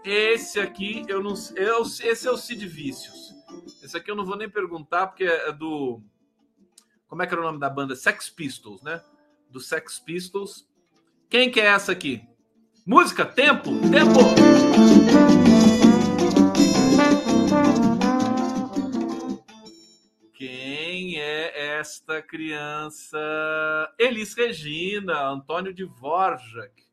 esse 0.09 0.59
aqui, 0.59 1.03
eu 1.07 1.21
não 1.21 1.33
eu, 1.55 1.81
Esse 1.81 2.27
é 2.27 2.31
o 2.31 2.37
Cid 2.37 2.65
Vícios. 2.65 3.35
Esse 3.83 3.97
aqui 3.97 4.09
eu 4.09 4.15
não 4.15 4.25
vou 4.25 4.37
nem 4.37 4.49
perguntar, 4.49 5.07
porque 5.07 5.25
é 5.25 5.51
do. 5.51 6.01
Como 7.07 7.21
é 7.21 7.27
que 7.27 7.33
era 7.33 7.41
o 7.41 7.45
nome 7.45 7.59
da 7.59 7.69
banda? 7.69 7.95
Sex 7.95 8.29
Pistols, 8.29 8.81
né? 8.81 9.01
Do 9.49 9.59
Sex 9.59 9.99
Pistols. 9.99 10.67
Quem 11.29 11.51
que 11.51 11.59
é 11.59 11.65
essa 11.65 11.91
aqui? 11.91 12.23
Música, 12.85 13.25
tempo, 13.25 13.69
tempo! 13.91 14.19
Quem 20.33 21.19
é 21.19 21.79
esta 21.79 22.21
criança? 22.21 23.19
Elis 23.99 24.33
Regina, 24.33 25.29
Antônio 25.29 25.73
de 25.73 25.83
Vorjak 25.83 26.86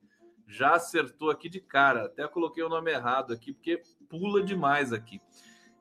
já 0.46 0.74
acertou 0.74 1.30
aqui 1.30 1.48
de 1.48 1.60
cara. 1.60 2.06
Até 2.06 2.26
coloquei 2.28 2.62
o 2.62 2.68
nome 2.68 2.90
errado 2.90 3.32
aqui, 3.32 3.52
porque 3.52 3.82
pula 4.08 4.42
demais 4.42 4.92
aqui. 4.92 5.20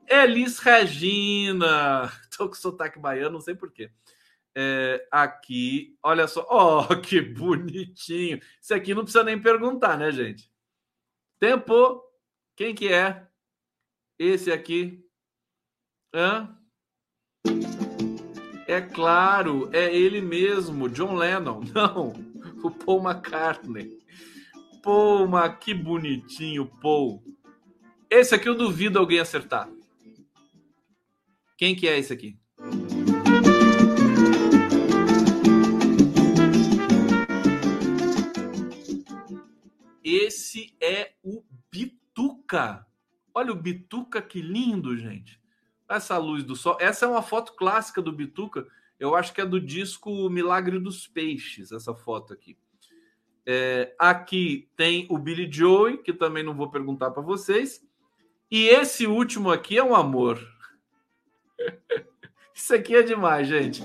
Elis 0.08 0.60
Regina. 0.60 2.12
Tô 2.36 2.48
com 2.48 2.56
sotaque 2.56 3.00
baiano, 3.00 3.34
não 3.34 3.42
sei 3.42 3.56
porquê. 3.56 3.92
É, 4.56 5.08
aqui, 5.12 5.98
olha 6.04 6.28
só. 6.28 6.46
Oh, 6.50 6.96
que 7.02 7.22
bonitinho. 7.22 8.40
Isso 8.62 8.74
aqui 8.74 8.94
não 8.94 9.04
precisa 9.04 9.24
nem 9.24 9.42
perguntar, 9.42 9.98
né, 9.98 10.12
gente? 10.12 10.52
Tempo. 11.40 12.02
Quem 12.56 12.76
que 12.76 12.92
é? 12.92 13.28
Esse 14.20 14.52
aqui. 14.52 15.04
Hã? 16.14 16.56
É 18.68 18.80
claro, 18.80 19.70
é 19.74 19.94
ele 19.94 20.22
mesmo, 20.22 20.88
John 20.88 21.16
Lennon. 21.16 21.62
Não, 21.74 22.14
o 22.64 22.72
Paul 22.72 23.04
McCartney. 23.04 24.03
Pô, 24.84 25.26
mas 25.26 25.58
que 25.60 25.74
bonitinho, 25.74 26.66
Pô. 26.82 27.24
Esse 28.10 28.36
aqui 28.36 28.50
eu 28.50 28.54
duvido 28.54 29.00
alguém 29.00 29.18
acertar. 29.18 29.70
Quem 31.58 31.74
que 31.74 31.88
é 31.88 31.98
esse 31.98 32.12
aqui? 32.12 32.38
Esse 40.04 40.76
é 40.82 41.14
o 41.24 41.42
Bituca. 41.72 42.86
Olha 43.34 43.54
o 43.54 43.56
Bituca, 43.56 44.22
que 44.22 44.42
lindo, 44.42 44.98
gente. 44.98 45.40
Essa 45.88 46.18
luz 46.18 46.44
do 46.44 46.58
sol. 46.58 46.78
Essa 46.82 47.06
é 47.06 47.08
uma 47.08 47.24
foto 47.24 47.56
clássica 47.56 48.02
do 48.02 48.12
Bituca. 48.12 48.68
Eu 49.00 49.16
acho 49.16 49.34
que 49.34 49.40
é 49.40 49.46
do 49.46 49.62
disco 49.62 50.30
Milagre 50.30 50.78
dos 50.78 51.08
Peixes, 51.08 51.72
essa 51.72 51.96
foto 51.96 52.34
aqui. 52.34 52.58
É, 53.46 53.94
aqui 54.00 54.70
tem 54.78 55.06
o 55.10 55.18
Billy 55.18 55.52
Joey, 55.52 55.98
que 55.98 56.14
também 56.14 56.44
não 56.44 56.56
vou 56.56 56.70
perguntar 56.70 57.12
para 57.12 57.22
vocês. 57.22 57.82
E 58.50 58.68
esse 58.68 59.06
último 59.06 59.52
aqui 59.52 59.78
é 59.78 59.84
um 59.84 59.96
amor. 59.96 60.40
Isso 62.56 62.74
aqui 62.74 62.96
é 62.96 63.02
demais, 63.02 63.48
gente. 63.48 63.84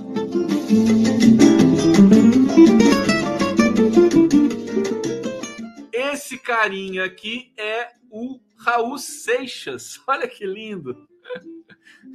Esse 5.92 6.38
carinha 6.38 7.04
aqui 7.04 7.52
é 7.56 7.88
o 8.10 8.38
Raul 8.58 8.98
Seixas. 8.98 10.00
Olha 10.06 10.28
que 10.28 10.46
lindo. 10.46 11.08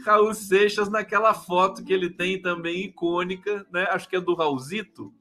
Raul 0.05 0.33
Seixas 0.33 0.89
naquela 0.89 1.33
foto 1.33 1.83
que 1.83 1.91
ele 1.91 2.09
tem 2.09 2.41
também 2.41 2.85
icônica, 2.85 3.65
né? 3.71 3.87
Acho 3.89 4.07
que 4.07 4.15
é 4.15 4.21
do 4.21 4.35
Raulzito. 4.35 5.13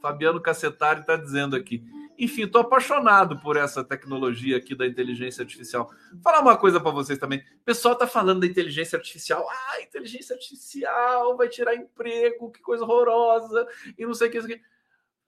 Fabiano 0.00 0.40
Cacetari 0.40 1.00
está 1.00 1.16
dizendo 1.16 1.56
aqui. 1.56 1.82
Enfim, 2.18 2.42
estou 2.42 2.62
apaixonado 2.62 3.38
por 3.38 3.56
essa 3.56 3.84
tecnologia 3.84 4.56
aqui 4.56 4.74
da 4.74 4.86
inteligência 4.86 5.42
artificial. 5.42 5.88
Vou 6.12 6.22
falar 6.22 6.40
uma 6.40 6.56
coisa 6.56 6.80
para 6.80 6.90
vocês 6.90 7.18
também. 7.18 7.38
O 7.38 7.64
pessoal 7.64 7.94
está 7.94 8.08
falando 8.08 8.40
da 8.40 8.46
inteligência 8.46 8.96
artificial. 8.96 9.46
Ah, 9.48 9.80
inteligência 9.80 10.34
artificial 10.34 11.36
vai 11.36 11.48
tirar 11.48 11.76
emprego, 11.76 12.50
que 12.50 12.60
coisa 12.60 12.82
horrorosa, 12.82 13.68
e 13.96 14.04
não 14.04 14.14
sei 14.14 14.28
o 14.28 14.30
que. 14.32 14.38
Não 14.38 14.46
sei 14.46 14.56
o 14.56 14.58
que 14.58 14.64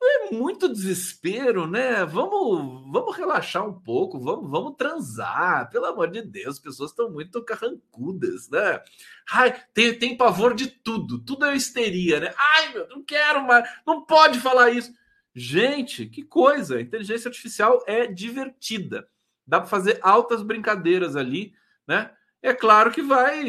é 0.03 0.31
muito 0.33 0.69
desespero, 0.69 1.67
né? 1.67 2.05
Vamos, 2.05 2.91
vamos 2.91 3.17
relaxar 3.17 3.67
um 3.69 3.73
pouco, 3.73 4.19
vamos, 4.19 4.51
vamos 4.51 4.77
transar. 4.77 5.69
Pelo 5.71 5.87
amor 5.87 6.11
de 6.11 6.23
Deus, 6.23 6.57
as 6.57 6.59
pessoas 6.59 6.91
estão 6.91 7.11
muito 7.11 7.43
carrancudas, 7.45 8.49
né? 8.49 8.83
Ai, 9.31 9.63
tem, 9.75 9.99
tem 9.99 10.17
pavor 10.17 10.55
de 10.55 10.69
tudo, 10.69 11.19
tudo 11.19 11.45
é 11.45 11.55
histeria, 11.55 12.21
né? 12.21 12.35
Ai, 12.37 12.73
meu, 12.73 12.89
não 12.89 13.03
quero 13.03 13.47
mais, 13.47 13.69
não 13.87 14.05
pode 14.05 14.41
falar 14.41 14.71
isso. 14.71 14.93
Gente, 15.35 16.07
que 16.07 16.23
coisa! 16.23 16.77
A 16.77 16.81
inteligência 16.81 17.29
artificial 17.29 17.85
é 17.87 18.07
divertida. 18.07 19.07
Dá 19.47 19.61
para 19.61 19.69
fazer 19.69 19.99
altas 20.03 20.43
brincadeiras 20.43 21.15
ali, 21.15 21.53
né? 21.87 22.11
É 22.43 22.55
claro 22.55 22.91
que 22.91 23.03
vai, 23.03 23.45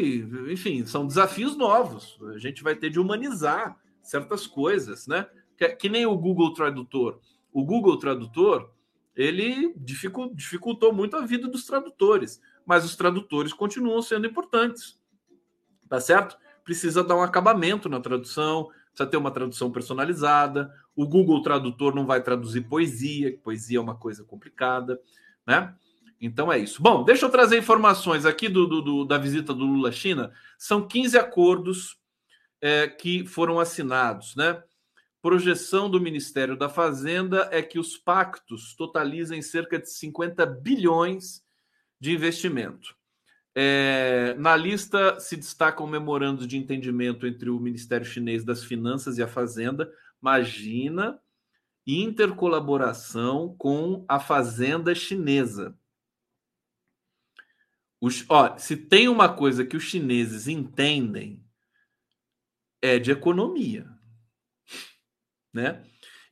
enfim, 0.50 0.84
são 0.84 1.06
desafios 1.06 1.56
novos. 1.56 2.18
A 2.34 2.38
gente 2.38 2.62
vai 2.62 2.76
ter 2.76 2.90
de 2.90 3.00
humanizar 3.00 3.76
certas 4.02 4.46
coisas, 4.46 5.06
né? 5.06 5.26
Que, 5.62 5.76
que 5.76 5.88
nem 5.88 6.06
o 6.06 6.16
Google 6.16 6.52
Tradutor. 6.52 7.20
O 7.52 7.64
Google 7.64 7.98
Tradutor 7.98 8.70
ele 9.14 9.74
dificultou 9.76 10.92
muito 10.92 11.16
a 11.16 11.20
vida 11.20 11.46
dos 11.46 11.64
tradutores, 11.66 12.40
mas 12.64 12.84
os 12.84 12.96
tradutores 12.96 13.52
continuam 13.52 14.00
sendo 14.00 14.26
importantes, 14.26 14.98
tá 15.88 16.00
certo? 16.00 16.36
Precisa 16.64 17.04
dar 17.04 17.16
um 17.16 17.22
acabamento 17.22 17.88
na 17.88 18.00
tradução, 18.00 18.70
precisa 18.88 19.10
ter 19.10 19.16
uma 19.18 19.30
tradução 19.30 19.70
personalizada. 19.70 20.72
O 20.96 21.06
Google 21.06 21.42
Tradutor 21.42 21.94
não 21.94 22.06
vai 22.06 22.22
traduzir 22.22 22.62
poesia, 22.62 23.38
poesia 23.42 23.78
é 23.78 23.80
uma 23.80 23.96
coisa 23.96 24.24
complicada, 24.24 24.98
né? 25.46 25.74
Então 26.18 26.50
é 26.50 26.58
isso. 26.58 26.80
Bom, 26.80 27.04
deixa 27.04 27.26
eu 27.26 27.30
trazer 27.30 27.58
informações 27.58 28.24
aqui 28.24 28.48
do, 28.48 28.66
do, 28.66 28.80
do 28.80 29.04
da 29.04 29.18
visita 29.18 29.52
do 29.52 29.66
Lula 29.66 29.88
à 29.88 29.92
China. 29.92 30.32
São 30.56 30.86
15 30.86 31.18
acordos 31.18 31.98
é, 32.60 32.86
que 32.86 33.26
foram 33.26 33.58
assinados, 33.58 34.36
né? 34.36 34.62
Projeção 35.22 35.88
do 35.88 36.00
Ministério 36.00 36.56
da 36.56 36.68
Fazenda 36.68 37.48
é 37.52 37.62
que 37.62 37.78
os 37.78 37.96
pactos 37.96 38.74
totalizem 38.74 39.40
cerca 39.40 39.78
de 39.78 39.88
50 39.88 40.44
bilhões 40.44 41.44
de 42.00 42.12
investimento. 42.12 42.96
É, 43.54 44.34
na 44.36 44.56
lista 44.56 45.20
se 45.20 45.36
destacam 45.36 45.86
memorandos 45.86 46.44
de 46.44 46.56
entendimento 46.56 47.24
entre 47.24 47.50
o 47.50 47.60
Ministério 47.60 48.04
Chinês 48.04 48.44
das 48.44 48.64
Finanças 48.64 49.16
e 49.16 49.22
a 49.22 49.28
Fazenda. 49.28 49.92
Imagina 50.20 51.20
intercolaboração 51.86 53.54
com 53.56 54.04
a 54.08 54.18
Fazenda 54.18 54.92
Chinesa. 54.92 55.78
Os, 58.00 58.24
ó, 58.28 58.58
se 58.58 58.76
tem 58.76 59.06
uma 59.06 59.32
coisa 59.32 59.64
que 59.64 59.76
os 59.76 59.84
chineses 59.84 60.48
entendem, 60.48 61.40
é 62.80 62.98
de 62.98 63.12
economia 63.12 63.91
né? 65.52 65.82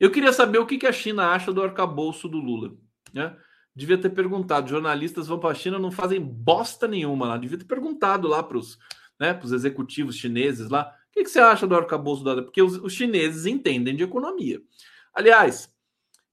Eu 0.01 0.11
queria 0.11 0.33
saber 0.33 0.59
o 0.59 0.67
que 0.67 0.87
a 0.87 0.93
China 0.93 1.29
acha 1.29 1.53
do 1.53 1.63
arcabouço 1.63 2.27
do 2.27 2.39
Lula. 2.39 2.73
Né? 3.13 3.37
Devia 3.77 3.99
ter 3.99 4.09
perguntado. 4.11 4.71
Jornalistas 4.71 5.27
vão 5.27 5.39
para 5.39 5.51
a 5.51 5.55
China, 5.55 5.79
não 5.79 5.91
fazem 5.91 6.21
bosta 6.21 6.89
nenhuma 6.89 7.27
lá. 7.27 7.37
Devia 7.37 7.59
ter 7.59 7.67
perguntado 7.67 8.27
lá 8.27 8.43
para 8.43 8.57
os 8.57 8.79
né, 9.19 9.39
executivos 9.45 10.17
chineses 10.17 10.71
lá. 10.71 10.91
O 11.11 11.13
que, 11.13 11.25
que, 11.25 11.31
você 11.31 11.39
acha 11.39 11.67
do 11.67 11.75
arcabouço 11.75 12.25
da. 12.25 12.43
Porque 12.43 12.63
os, 12.63 12.79
os 12.79 12.95
chineses 12.95 13.45
entendem 13.45 13.95
de 13.95 14.03
economia. 14.03 14.63
Aliás, 15.13 15.71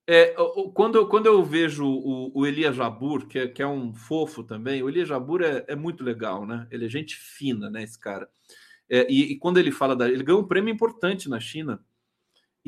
é, 0.07 0.33
quando, 0.73 0.95
eu, 0.95 1.07
quando 1.07 1.25
eu 1.25 1.43
vejo 1.43 1.85
o, 1.85 2.31
o 2.33 2.45
Elia 2.45 2.71
Jabur, 2.71 3.27
que 3.27 3.39
é, 3.39 3.47
que 3.47 3.61
é 3.61 3.67
um 3.67 3.93
fofo 3.93 4.43
também, 4.43 4.81
o 4.81 4.87
Elia 4.87 5.05
Jabur 5.05 5.41
é, 5.41 5.65
é 5.67 5.75
muito 5.75 6.05
legal, 6.05 6.45
né? 6.45 6.65
Ele 6.71 6.85
é 6.85 6.89
gente 6.89 7.15
fina, 7.17 7.69
né? 7.69 7.83
Esse 7.83 7.99
cara. 7.99 8.29
É, 8.89 9.05
e, 9.11 9.33
e, 9.33 9.37
quando 9.37 9.57
ele 9.57 9.71
fala 9.71 9.93
da. 9.93 10.07
Ele 10.07 10.23
ganhou 10.23 10.41
um 10.41 10.47
prêmio 10.47 10.73
importante 10.73 11.27
na 11.27 11.41
China 11.41 11.83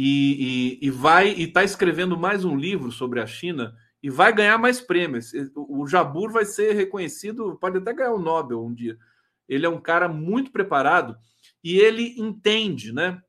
e, 0.02 0.78
e, 0.82 0.88
e 0.88 0.89
vai 0.89 1.34
e 1.34 1.43
está 1.43 1.62
escrevendo 1.62 2.18
mais 2.18 2.45
um 2.45 2.56
livro 2.56 2.89
sobre 2.89 3.20
a 3.20 3.26
China 3.26 3.76
e 4.02 4.10
vai 4.10 4.32
ganhar 4.32 4.58
mais 4.58 4.80
prêmios. 4.80 5.34
O 5.54 5.86
Jabur 5.86 6.32
vai 6.32 6.45
ser 6.45 6.72
reconhecido, 6.74 7.58
pode 7.60 7.80
até 7.80 7.91
ganhar 7.91 8.14
o 8.14 8.18
Nobel 8.18 8.64
um 8.64 8.74
dia. 8.74 8.97
Ele 9.45 9.66
é 9.66 9.70
um 9.70 9.82
cara 9.82 10.08
muito 10.08 10.54
preparado 10.54 11.18
e 11.62 11.78
ele 11.80 12.16
entende, 12.18 12.93
né? 12.93 13.22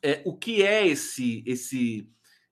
É, 0.00 0.22
o 0.24 0.36
que 0.36 0.62
é 0.62 0.86
esse 0.86 1.42
esse 1.44 2.08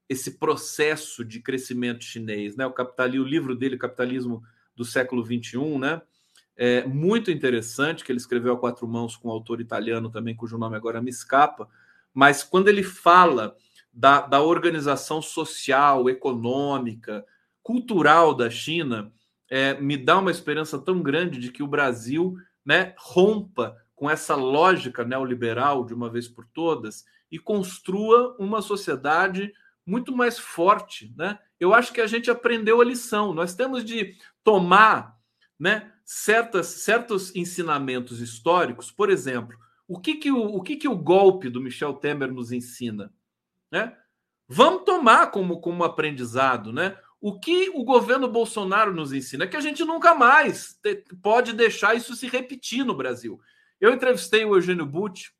esse 0.08 0.32
processo 0.32 1.24
de 1.24 1.38
crescimento 1.38 2.02
chinês, 2.02 2.56
né? 2.56 2.66
O 2.66 2.72
capitalismo, 2.72 3.24
o 3.24 3.28
livro 3.28 3.54
dele, 3.54 3.78
Capitalismo 3.78 4.42
do 4.74 4.84
século 4.84 5.22
21, 5.22 5.78
né? 5.78 6.02
É 6.56 6.84
muito 6.88 7.30
interessante 7.30 8.04
que 8.04 8.10
ele 8.10 8.18
escreveu 8.18 8.54
a 8.54 8.58
quatro 8.58 8.88
mãos 8.88 9.16
com 9.16 9.28
um 9.28 9.30
autor 9.30 9.60
italiano 9.60 10.10
também, 10.10 10.34
cujo 10.34 10.58
nome 10.58 10.74
agora 10.74 11.00
me 11.00 11.10
escapa 11.10 11.68
mas 12.14 12.44
quando 12.44 12.68
ele 12.68 12.82
fala 12.82 13.56
da, 13.92 14.20
da 14.20 14.40
organização 14.40 15.20
social, 15.20 16.08
econômica, 16.08 17.24
cultural 17.62 18.34
da 18.34 18.48
China, 18.48 19.12
é, 19.50 19.74
me 19.80 19.96
dá 19.96 20.18
uma 20.18 20.30
esperança 20.30 20.78
tão 20.78 21.02
grande 21.02 21.38
de 21.38 21.50
que 21.50 21.62
o 21.62 21.68
Brasil 21.68 22.36
né, 22.64 22.94
rompa 22.96 23.76
com 23.94 24.08
essa 24.08 24.34
lógica 24.34 25.04
neoliberal 25.04 25.84
de 25.84 25.94
uma 25.94 26.10
vez 26.10 26.28
por 26.28 26.46
todas 26.46 27.04
e 27.30 27.38
construa 27.38 28.36
uma 28.38 28.62
sociedade 28.62 29.52
muito 29.86 30.16
mais 30.16 30.38
forte, 30.38 31.12
né? 31.16 31.38
Eu 31.60 31.74
acho 31.74 31.92
que 31.92 32.00
a 32.00 32.06
gente 32.06 32.30
aprendeu 32.30 32.80
a 32.80 32.84
lição. 32.84 33.32
Nós 33.34 33.54
temos 33.54 33.84
de 33.84 34.16
tomar, 34.42 35.16
né, 35.58 35.92
certas, 36.04 36.66
certos 36.66 37.34
ensinamentos 37.36 38.20
históricos. 38.20 38.90
Por 38.90 39.10
exemplo, 39.10 39.56
o 39.94 40.00
que, 40.00 40.16
que, 40.16 40.32
o, 40.32 40.56
o, 40.56 40.60
que, 40.60 40.74
que 40.74 40.88
o 40.88 40.96
golpe 40.96 41.48
do 41.48 41.60
Michel 41.60 41.94
Temer 41.94 42.32
nos 42.32 42.50
ensina? 42.50 43.14
Né? 43.70 43.96
Vamos 44.48 44.84
tomar 44.84 45.30
como, 45.30 45.60
como 45.60 45.84
aprendizado, 45.84 46.72
né? 46.72 46.98
O 47.20 47.38
que 47.38 47.70
o 47.70 47.84
governo 47.84 48.28
Bolsonaro 48.28 48.92
nos 48.92 49.12
ensina 49.12 49.44
é 49.44 49.46
que 49.46 49.56
a 49.56 49.60
gente 49.60 49.84
nunca 49.84 50.12
mais 50.12 50.74
te, 50.82 50.96
pode 51.22 51.52
deixar 51.52 51.94
isso 51.94 52.16
se 52.16 52.26
repetir 52.26 52.84
no 52.84 52.94
Brasil. 52.94 53.40
Eu 53.80 53.92
entrevistei 53.92 54.44
o 54.44 54.56
Eugênio 54.56 54.84
Butti 54.84 55.32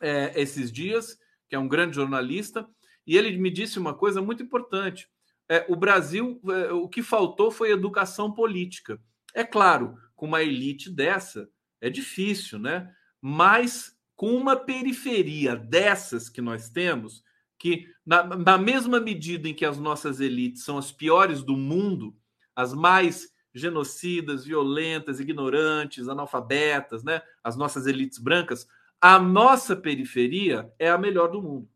é, 0.00 0.32
esses 0.40 0.70
dias, 0.70 1.18
que 1.48 1.56
é 1.56 1.58
um 1.58 1.68
grande 1.68 1.96
jornalista, 1.96 2.66
e 3.04 3.16
ele 3.16 3.36
me 3.36 3.50
disse 3.50 3.80
uma 3.80 3.92
coisa 3.92 4.22
muito 4.22 4.44
importante. 4.44 5.08
É, 5.48 5.66
o 5.68 5.74
Brasil, 5.74 6.40
é, 6.48 6.72
o 6.72 6.88
que 6.88 7.02
faltou 7.02 7.50
foi 7.50 7.72
educação 7.72 8.32
política. 8.32 8.98
É 9.34 9.42
claro, 9.42 9.98
com 10.14 10.26
uma 10.26 10.42
elite 10.42 10.88
dessa, 10.88 11.48
é 11.80 11.90
difícil, 11.90 12.60
né? 12.60 12.94
Mas 13.22 13.96
com 14.16 14.34
uma 14.34 14.56
periferia 14.56 15.54
dessas 15.54 16.28
que 16.28 16.42
nós 16.42 16.68
temos, 16.68 17.22
que 17.56 17.88
na, 18.04 18.24
na 18.24 18.58
mesma 18.58 18.98
medida 18.98 19.48
em 19.48 19.54
que 19.54 19.64
as 19.64 19.78
nossas 19.78 20.18
elites 20.18 20.64
são 20.64 20.76
as 20.76 20.90
piores 20.90 21.44
do 21.44 21.56
mundo, 21.56 22.16
as 22.54 22.74
mais 22.74 23.32
genocidas, 23.54 24.44
violentas, 24.44 25.20
ignorantes, 25.20 26.08
analfabetas, 26.08 27.04
né? 27.04 27.22
As 27.44 27.56
nossas 27.56 27.86
elites 27.86 28.18
brancas, 28.18 28.66
a 29.00 29.18
nossa 29.18 29.76
periferia 29.76 30.72
é 30.78 30.90
a 30.90 30.98
melhor 30.98 31.28
do 31.28 31.40
mundo, 31.40 31.68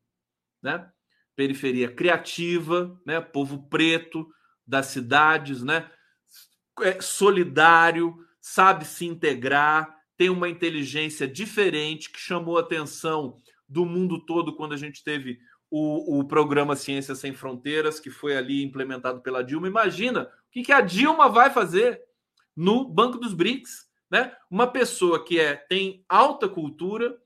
né? 0.62 0.90
Periferia 1.36 1.88
criativa, 1.88 2.98
né? 3.06 3.20
Povo 3.20 3.68
preto 3.68 4.28
das 4.66 4.86
cidades, 4.86 5.62
né? 5.62 5.90
É 6.80 7.00
solidário, 7.00 8.16
sabe 8.40 8.84
se 8.84 9.06
integrar, 9.06 9.95
tem 10.16 10.30
uma 10.30 10.48
inteligência 10.48 11.28
diferente 11.28 12.10
que 12.10 12.18
chamou 12.18 12.56
a 12.56 12.60
atenção 12.60 13.36
do 13.68 13.84
mundo 13.84 14.24
todo 14.24 14.54
quando 14.54 14.72
a 14.72 14.76
gente 14.76 15.02
teve 15.02 15.38
o, 15.70 16.20
o 16.20 16.24
programa 16.24 16.76
Ciência 16.76 17.14
Sem 17.14 17.34
Fronteiras, 17.34 18.00
que 18.00 18.10
foi 18.10 18.36
ali 18.36 18.62
implementado 18.62 19.20
pela 19.20 19.42
Dilma. 19.42 19.66
Imagina 19.66 20.22
o 20.22 20.50
que, 20.50 20.62
que 20.62 20.72
a 20.72 20.80
Dilma 20.80 21.28
vai 21.28 21.50
fazer 21.50 22.00
no 22.54 22.88
Banco 22.88 23.18
dos 23.18 23.34
BRICS. 23.34 23.86
Né? 24.10 24.34
Uma 24.50 24.66
pessoa 24.66 25.24
que 25.24 25.38
é, 25.38 25.56
tem 25.56 26.04
alta 26.08 26.48
cultura, 26.48 27.16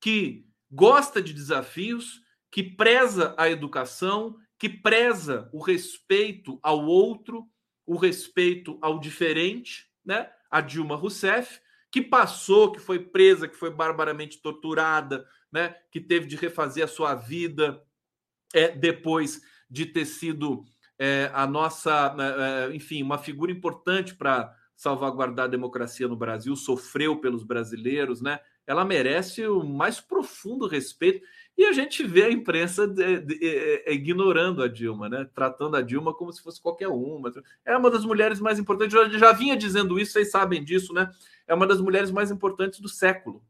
que 0.00 0.44
gosta 0.70 1.22
de 1.22 1.32
desafios, 1.32 2.20
que 2.50 2.62
preza 2.62 3.34
a 3.38 3.48
educação, 3.48 4.36
que 4.58 4.68
preza 4.68 5.48
o 5.52 5.62
respeito 5.62 6.58
ao 6.62 6.84
outro, 6.84 7.46
o 7.86 7.96
respeito 7.96 8.78
ao 8.82 8.98
diferente, 8.98 9.86
né? 10.04 10.30
A 10.50 10.60
Dilma 10.60 10.96
Rousseff, 10.96 11.60
que 11.96 12.02
passou, 12.02 12.72
que 12.72 12.78
foi 12.78 12.98
presa, 12.98 13.48
que 13.48 13.56
foi 13.56 13.70
barbaramente 13.70 14.42
torturada, 14.42 15.26
né? 15.50 15.74
Que 15.90 15.98
teve 15.98 16.26
de 16.26 16.36
refazer 16.36 16.84
a 16.84 16.86
sua 16.86 17.14
vida 17.14 17.82
é, 18.52 18.68
depois 18.68 19.40
de 19.70 19.86
ter 19.86 20.04
sido 20.04 20.62
é, 20.98 21.30
a 21.32 21.46
nossa, 21.46 22.14
é, 22.18 22.70
é 22.70 22.76
enfim, 22.76 23.02
uma 23.02 23.16
figura 23.16 23.50
importante 23.50 24.14
para 24.14 24.54
salvaguardar 24.76 25.46
a 25.46 25.48
democracia 25.48 26.06
no 26.06 26.18
Brasil, 26.18 26.54
sofreu 26.54 27.18
pelos 27.18 27.42
brasileiros, 27.42 28.20
né? 28.20 28.40
Ela 28.66 28.84
merece 28.84 29.46
o 29.46 29.64
mais 29.64 29.98
profundo 29.98 30.66
respeito. 30.66 31.26
E 31.56 31.64
a 31.64 31.72
gente 31.72 32.06
vê 32.06 32.24
a 32.24 32.30
imprensa 32.30 32.86
de, 32.86 33.20
de, 33.20 33.38
de, 33.38 33.46
é, 33.86 33.92
ignorando 33.94 34.62
a 34.62 34.68
Dilma, 34.68 35.08
né? 35.08 35.26
Tratando 35.34 35.76
a 35.76 35.82
Dilma 35.82 36.12
como 36.12 36.32
se 36.32 36.42
fosse 36.42 36.60
qualquer 36.60 36.88
uma. 36.88 37.32
É 37.64 37.76
uma 37.76 37.90
das 37.90 38.04
mulheres 38.04 38.40
mais 38.40 38.58
importantes. 38.58 38.94
Eu 38.94 39.18
já 39.18 39.32
vinha 39.32 39.56
dizendo 39.56 39.98
isso, 39.98 40.12
vocês 40.12 40.30
sabem 40.30 40.62
disso, 40.62 40.92
né? 40.92 41.10
É 41.46 41.54
uma 41.54 41.66
das 41.66 41.80
mulheres 41.80 42.10
mais 42.10 42.30
importantes 42.30 42.78
do 42.80 42.88
século, 42.88 43.42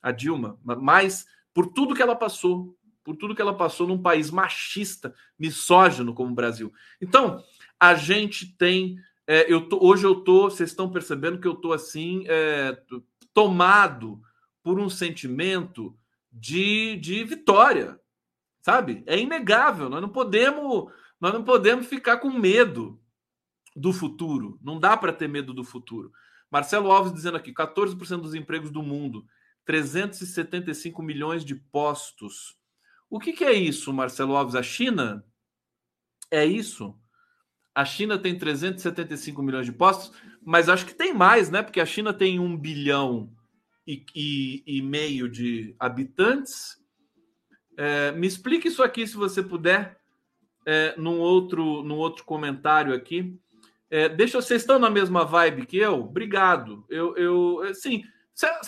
a 0.00 0.12
Dilma. 0.12 0.58
Mas 0.62 1.26
por 1.52 1.66
tudo 1.66 1.94
que 1.94 2.02
ela 2.02 2.14
passou, 2.14 2.76
por 3.02 3.16
tudo 3.16 3.34
que 3.34 3.42
ela 3.42 3.56
passou 3.56 3.86
num 3.86 4.00
país 4.00 4.30
machista, 4.30 5.12
misógino 5.38 6.14
como 6.14 6.30
o 6.30 6.34
Brasil. 6.34 6.72
Então, 7.00 7.42
a 7.80 7.94
gente 7.94 8.56
tem 8.56 8.96
é, 9.32 9.46
eu 9.48 9.68
tô, 9.68 9.78
hoje 9.80 10.04
eu 10.04 10.16
tô, 10.16 10.50
vocês 10.50 10.70
estão 10.70 10.90
percebendo 10.90 11.38
que 11.38 11.46
eu 11.46 11.54
tô 11.54 11.72
assim, 11.72 12.24
é, 12.26 12.76
tomado 13.32 14.20
por 14.60 14.80
um 14.80 14.90
sentimento 14.90 15.96
de, 16.32 16.96
de 16.96 17.24
vitória, 17.24 17.98
sabe? 18.62 19.02
É 19.06 19.18
inegável. 19.18 19.88
Nós 19.88 20.00
não 20.00 20.08
podemos, 20.08 20.92
nós 21.20 21.32
não 21.32 21.42
podemos 21.42 21.86
ficar 21.86 22.18
com 22.18 22.30
medo 22.30 23.00
do 23.74 23.92
futuro. 23.92 24.58
Não 24.62 24.78
dá 24.78 24.96
para 24.96 25.12
ter 25.12 25.28
medo 25.28 25.52
do 25.52 25.64
futuro. 25.64 26.12
Marcelo 26.50 26.90
Alves 26.90 27.12
dizendo 27.12 27.36
aqui: 27.36 27.52
14% 27.52 28.20
dos 28.20 28.34
empregos 28.34 28.70
do 28.70 28.82
mundo, 28.82 29.24
375 29.64 31.02
milhões 31.02 31.44
de 31.44 31.54
postos. 31.54 32.56
O 33.08 33.18
que, 33.18 33.32
que 33.32 33.44
é 33.44 33.52
isso, 33.52 33.92
Marcelo 33.92 34.36
Alves? 34.36 34.54
A 34.54 34.62
China? 34.62 35.24
É 36.30 36.44
isso? 36.44 36.96
A 37.74 37.84
China 37.84 38.18
tem 38.18 38.36
375 38.36 39.42
milhões 39.42 39.66
de 39.66 39.72
postos, 39.72 40.12
mas 40.44 40.68
acho 40.68 40.86
que 40.86 40.94
tem 40.94 41.14
mais, 41.14 41.50
né? 41.50 41.62
Porque 41.62 41.80
a 41.80 41.86
China 41.86 42.12
tem 42.12 42.38
um 42.38 42.56
bilhão 42.56 43.32
e, 43.90 44.04
e, 44.14 44.78
e 44.78 44.82
meio 44.82 45.28
de 45.28 45.74
habitantes. 45.78 46.78
É, 47.76 48.12
me 48.12 48.26
explique 48.26 48.68
isso 48.68 48.82
aqui, 48.82 49.06
se 49.06 49.16
você 49.16 49.42
puder, 49.42 49.98
é, 50.64 50.94
num, 50.96 51.18
outro, 51.18 51.82
num 51.82 51.96
outro 51.96 52.24
comentário 52.24 52.94
aqui. 52.94 53.36
É, 53.90 54.08
deixa 54.08 54.40
vocês 54.40 54.62
estão 54.62 54.78
na 54.78 54.88
mesma 54.88 55.24
vibe 55.24 55.66
que 55.66 55.76
eu? 55.76 56.00
Obrigado. 56.00 56.86
Eu, 56.88 57.16
eu 57.16 57.62
assim, 57.62 58.04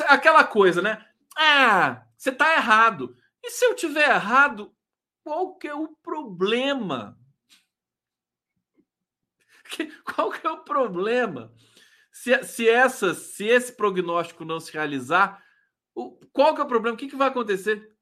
aquela 0.09 0.43
coisa, 0.43 0.83
né? 0.83 1.05
Ah, 1.37 2.05
você 2.17 2.31
está 2.31 2.55
errado. 2.55 3.15
E 3.41 3.51
se 3.51 3.65
eu 3.65 3.77
tiver 3.77 4.11
errado, 4.11 4.75
qual 5.23 5.55
que 5.55 5.69
é 5.69 5.75
o 5.75 5.89
problema? 6.03 7.17
Qual 10.05 10.31
que 10.31 10.47
é 10.47 10.51
o 10.51 10.59
problema? 10.59 11.51
Se, 12.13 12.45
se, 12.45 12.69
essa, 12.69 13.15
se 13.15 13.47
esse 13.47 13.73
prognóstico 13.73 14.45
não 14.45 14.61
se 14.61 14.71
realizar, 14.71 15.43
o, 15.95 16.13
qual 16.33 16.55
que 16.55 16.61
é 16.61 16.65
o 16.65 16.69
problema? 16.69 16.95
O 16.95 16.99
que, 16.99 17.09
que 17.09 17.17
vai 17.17 17.29
acontecer? 17.29 17.97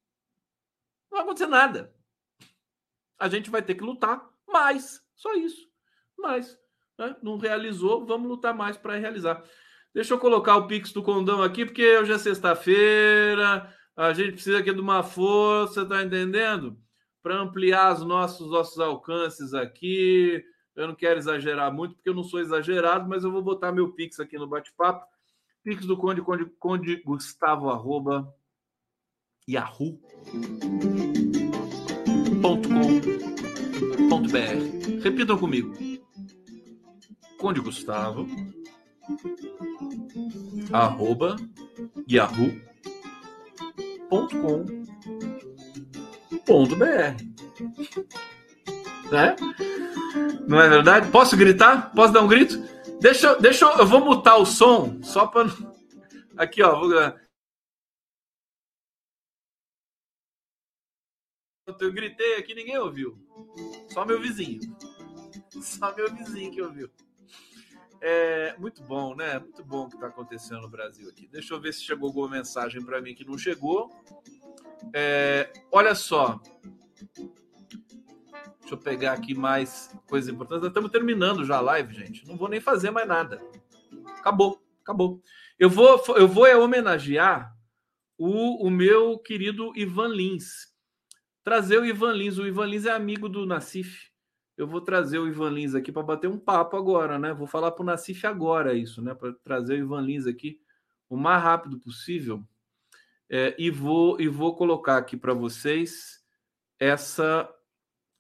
Não 1.11 1.19
vai 1.19 1.23
acontecer 1.23 1.47
nada. 1.47 1.95
A 3.19 3.29
gente 3.29 3.51
vai 3.51 3.63
ter 3.63 3.77
que 3.77 3.85
lutar 3.85 4.29
mais. 4.49 5.01
Só 5.15 5.35
isso. 5.35 5.69
Mais. 6.19 6.59
Né? 6.99 7.17
Não 7.23 7.39
realizou, 7.39 8.05
vamos 8.05 8.29
lutar 8.29 8.53
mais 8.53 8.77
para 8.77 8.97
realizar. 8.97 9.43
Deixa 9.95 10.15
eu 10.15 10.19
colocar 10.19 10.57
o 10.57 10.67
Pix 10.67 10.93
do 10.93 11.03
Condão 11.03 11.43
aqui, 11.43 11.65
porque 11.65 11.99
hoje 11.99 12.13
é 12.13 12.19
sexta-feira. 12.19 13.73
A 13.97 14.13
gente 14.13 14.33
precisa 14.33 14.59
aqui 14.59 14.73
de 14.73 14.81
uma 14.81 15.03
força, 15.03 15.85
tá 15.85 16.03
entendendo? 16.03 16.79
Para 17.23 17.37
ampliar 17.37 17.95
os 17.95 18.05
nossos, 18.05 18.51
nossos 18.51 18.79
alcances 18.79 19.53
aqui. 19.55 20.45
Eu 20.81 20.89
não 20.89 20.95
quero 20.95 21.19
exagerar 21.19 21.71
muito, 21.71 21.95
porque 21.95 22.09
eu 22.09 22.15
não 22.15 22.25
sou 22.25 22.41
exagerado, 22.41 23.07
mas 23.07 23.23
eu 23.23 23.31
vou 23.31 23.43
botar 23.43 23.71
meu 23.71 23.93
Pix 23.93 24.19
aqui 24.19 24.39
no 24.39 24.47
bate-papo. 24.47 25.07
Pix 25.63 25.85
do 25.85 25.95
Conde, 25.95 26.23
Conde, 26.23 26.47
Conde 26.59 26.97
Gustavo, 27.03 27.69
arroba, 27.69 28.35
yahoo.com.br. 29.47 30.01
Repitam 35.03 35.37
comigo. 35.37 35.75
Conde 37.39 37.61
Gustavo, 37.61 38.27
arroba, 40.73 41.37
yahoo.com.br. 42.09 42.61
Né? 49.11 49.37
Não 50.47 50.61
é 50.61 50.69
verdade? 50.69 51.11
Posso 51.11 51.37
gritar? 51.37 51.93
Posso 51.93 52.13
dar 52.13 52.23
um 52.23 52.29
grito? 52.29 52.59
Deixa, 53.01 53.35
deixa 53.37 53.65
eu, 53.65 53.79
eu 53.79 53.87
vou 53.87 54.05
mutar 54.05 54.37
o 54.37 54.47
som 54.47 55.03
só 55.03 55.27
para. 55.27 55.49
Aqui, 56.37 56.63
ó. 56.63 56.79
Vou... 56.79 56.91
Eu 61.79 61.93
gritei 61.93 62.37
aqui, 62.37 62.55
ninguém 62.55 62.79
ouviu. 62.79 63.17
Só 63.93 64.05
meu 64.05 64.21
vizinho. 64.21 64.61
Só 65.63 65.95
meu 65.95 66.13
vizinho 66.15 66.53
que 66.53 66.63
ouviu. 66.63 66.91
É 68.01 68.57
muito 68.59 68.83
bom, 68.83 69.15
né? 69.15 69.39
Muito 69.39 69.63
bom 69.63 69.85
o 69.85 69.89
que 69.89 69.97
está 69.97 70.07
acontecendo 70.07 70.63
no 70.63 70.71
Brasil 70.71 71.09
aqui. 71.09 71.29
Deixa 71.29 71.53
eu 71.53 71.61
ver 71.61 71.75
se 71.75 71.83
chegou 71.83 72.07
alguma 72.09 72.29
mensagem 72.29 72.83
para 72.83 73.01
mim 73.01 73.15
que 73.15 73.27
não 73.27 73.37
chegou. 73.37 73.91
É, 74.95 75.53
olha 75.71 75.95
só. 75.95 76.41
Deixa 78.71 78.75
eu 78.75 78.85
pegar 78.85 79.15
aqui 79.15 79.35
mais 79.35 79.93
coisas 80.07 80.33
importantes. 80.33 80.69
estamos 80.69 80.93
terminando 80.93 81.45
já 81.45 81.57
a 81.57 81.61
live, 81.61 81.93
gente. 81.93 82.25
Não 82.25 82.37
vou 82.37 82.49
nem 82.49 82.61
fazer 82.61 82.93
mais 82.93 83.09
nada. 83.09 83.43
Acabou, 84.17 84.63
acabou. 84.81 85.21
Eu 85.59 85.69
vou, 85.69 86.01
eu 86.17 86.29
vou 86.29 86.47
é 86.47 86.57
homenagear 86.57 87.53
o, 88.17 88.65
o 88.65 88.71
meu 88.71 89.19
querido 89.19 89.73
Ivan 89.75 90.07
Lins. 90.07 90.73
Trazer 91.43 91.81
o 91.81 91.85
Ivan 91.85 92.13
Lins. 92.13 92.39
O 92.39 92.47
Ivan 92.47 92.67
Lins 92.67 92.87
é 92.87 92.93
amigo 92.93 93.29
do 93.29 93.45
Nassif. 93.45 94.09
Eu 94.57 94.69
vou 94.69 94.81
trazer 94.81 95.19
o 95.19 95.27
Ivan 95.27 95.51
Lins 95.51 95.75
aqui 95.75 95.91
para 95.91 96.05
bater 96.05 96.29
um 96.29 96.39
papo 96.39 96.77
agora, 96.77 97.19
né? 97.19 97.35
Vou 97.35 97.49
falar 97.49 97.73
para 97.73 97.83
o 97.83 97.87
Nassif 97.87 98.25
agora 98.25 98.73
isso, 98.73 99.03
né? 99.03 99.15
Para 99.15 99.33
trazer 99.43 99.75
o 99.75 99.79
Ivan 99.79 100.03
Lins 100.03 100.29
aqui 100.29 100.61
o 101.09 101.17
mais 101.17 101.43
rápido 101.43 101.77
possível. 101.81 102.41
É, 103.29 103.53
e 103.59 103.69
vou 103.69 104.21
e 104.21 104.29
vou 104.29 104.55
colocar 104.55 104.97
aqui 104.97 105.17
para 105.17 105.35
vocês 105.35 106.21
essa 106.79 107.53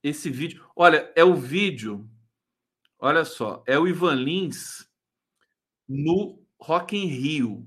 esse 0.03 0.31
vídeo. 0.31 0.65
Olha, 0.75 1.11
é 1.15 1.25
o 1.25 1.35
vídeo. 1.35 2.09
Olha 2.99 3.25
só, 3.25 3.63
é 3.67 3.79
o 3.79 3.89
Ivan 3.89 4.15
Lins 4.15 4.87
no 5.89 6.43
Rock 6.61 6.97
in 6.97 7.07
Rio. 7.07 7.67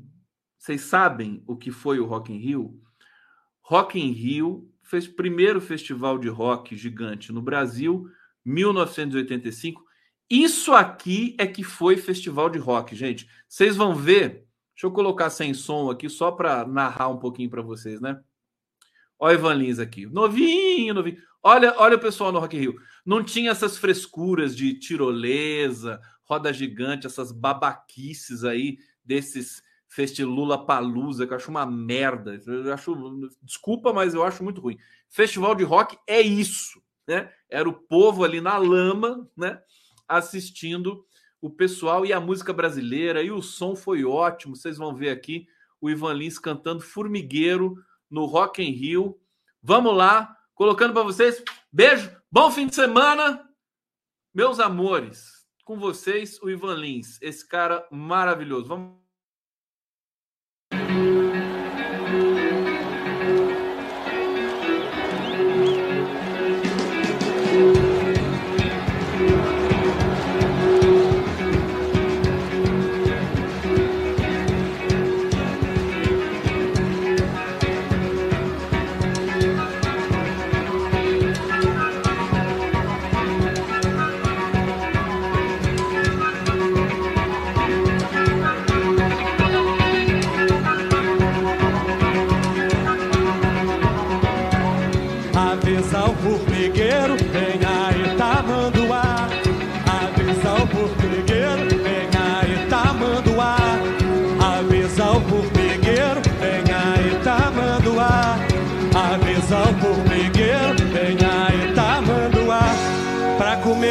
Vocês 0.57 0.81
sabem 0.81 1.43
o 1.47 1.57
que 1.57 1.71
foi 1.71 1.99
o 1.99 2.05
Rock 2.05 2.31
in 2.31 2.37
Rio? 2.37 2.79
Rock 3.61 3.99
in 3.99 4.11
Rio 4.11 4.71
fez 4.81 5.07
o 5.07 5.13
primeiro 5.15 5.59
festival 5.59 6.19
de 6.19 6.27
rock 6.27 6.75
gigante 6.75 7.31
no 7.31 7.41
Brasil, 7.41 8.07
1985. 8.45 9.83
Isso 10.29 10.73
aqui 10.73 11.35
é 11.39 11.47
que 11.47 11.63
foi 11.63 11.97
festival 11.97 12.49
de 12.49 12.59
rock, 12.59 12.95
gente. 12.95 13.27
Vocês 13.47 13.75
vão 13.75 13.95
ver. 13.95 14.45
Deixa 14.73 14.87
eu 14.87 14.91
colocar 14.91 15.29
sem 15.29 15.53
som 15.53 15.89
aqui 15.89 16.09
só 16.09 16.31
para 16.31 16.65
narrar 16.65 17.09
um 17.09 17.17
pouquinho 17.17 17.49
para 17.49 17.61
vocês, 17.61 18.01
né? 18.01 18.19
O 19.23 19.31
Ivan 19.31 19.53
Lins 19.53 19.79
aqui, 19.79 20.05
novinho, 20.05 20.93
novinho. 20.93 21.15
Olha, 21.41 21.73
olha 21.77 21.95
o 21.95 21.99
pessoal 21.99 22.29
no 22.29 22.39
Rock 22.39 22.57
Rio. 22.57 22.75
Não 23.05 23.23
tinha 23.23 23.51
essas 23.51 23.77
frescuras 23.77 24.53
de 24.53 24.73
tirolesa, 24.73 26.01
roda 26.25 26.51
gigante, 26.51 27.07
essas 27.07 27.31
babaquices 27.31 28.43
aí 28.43 28.79
desses 29.01 29.63
Festilula 29.87 30.65
Palusa, 30.65 31.25
que 31.25 31.31
eu 31.31 31.37
acho 31.37 31.49
uma 31.49 31.65
merda. 31.65 32.37
Eu 32.45 32.73
acho, 32.73 32.93
desculpa, 33.41 33.93
mas 33.93 34.13
eu 34.13 34.25
acho 34.25 34.43
muito 34.43 34.59
ruim. 34.59 34.77
Festival 35.07 35.55
de 35.55 35.63
rock 35.63 35.97
é 36.05 36.19
isso, 36.19 36.83
né? 37.07 37.31
Era 37.49 37.69
o 37.69 37.73
povo 37.73 38.25
ali 38.25 38.41
na 38.41 38.57
lama, 38.57 39.25
né? 39.37 39.57
Assistindo 40.05 41.05
o 41.39 41.49
pessoal 41.49 42.05
e 42.05 42.11
a 42.11 42.19
música 42.19 42.51
brasileira 42.51 43.23
e 43.23 43.31
o 43.31 43.41
som 43.41 43.73
foi 43.73 44.03
ótimo. 44.03 44.53
Vocês 44.53 44.77
vão 44.77 44.93
ver 44.93 45.11
aqui 45.11 45.47
o 45.79 45.89
Ivan 45.89 46.11
Lins 46.11 46.37
cantando 46.37 46.81
Formigueiro 46.81 47.77
no 48.13 48.25
Rock 48.25 48.61
in 48.61 48.71
Rio. 48.71 49.19
Vamos 49.61 49.97
lá, 49.97 50.37
colocando 50.53 50.93
para 50.93 51.01
vocês. 51.01 51.43
Beijo, 51.71 52.15
bom 52.31 52.51
fim 52.51 52.67
de 52.67 52.75
semana, 52.75 53.43
meus 54.31 54.59
amores. 54.59 55.47
Com 55.65 55.79
vocês, 55.79 56.39
o 56.41 56.49
Ivan 56.49 56.75
Lins, 56.75 57.17
esse 57.21 57.47
cara 57.47 57.87
maravilhoso. 57.89 58.67
Vamos 58.67 59.02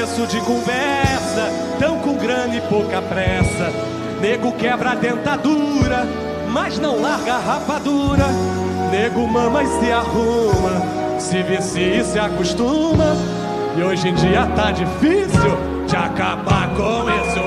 começo 0.03 0.27
de 0.27 0.41
conversa, 0.41 1.49
tão 1.79 2.01
com 2.01 2.15
grana 2.15 2.57
e 2.57 2.61
pouca 2.63 3.01
pressa. 3.01 3.73
Nego 4.21 4.51
quebra 4.53 4.91
a 4.91 4.95
dentadura, 4.97 6.05
mas 6.51 6.77
não 6.77 7.01
larga 7.01 7.35
a 7.35 7.39
rapadura. 7.39 8.27
Nego 8.91 9.25
mama 9.29 9.63
e 9.63 9.67
se 9.79 9.93
arruma, 9.93 11.21
se 11.21 11.41
vicia 11.45 12.01
e 12.01 12.05
se 12.05 12.19
acostuma. 12.19 13.15
E 13.77 13.83
hoje 13.83 14.09
em 14.09 14.15
dia 14.15 14.45
tá 14.57 14.73
difícil 14.73 15.57
de 15.87 15.95
acabar 15.97 16.69
com 16.75 17.09
esse 17.09 17.39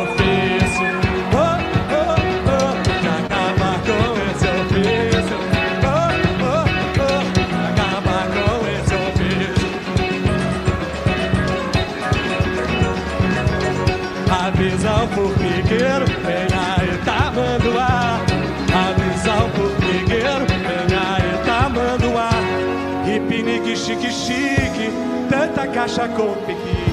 chique, 23.95 24.11
chique, 24.11 24.91
tanta 25.29 25.67
caixa 25.67 26.07
com 26.09 26.33
pique. 26.45 26.85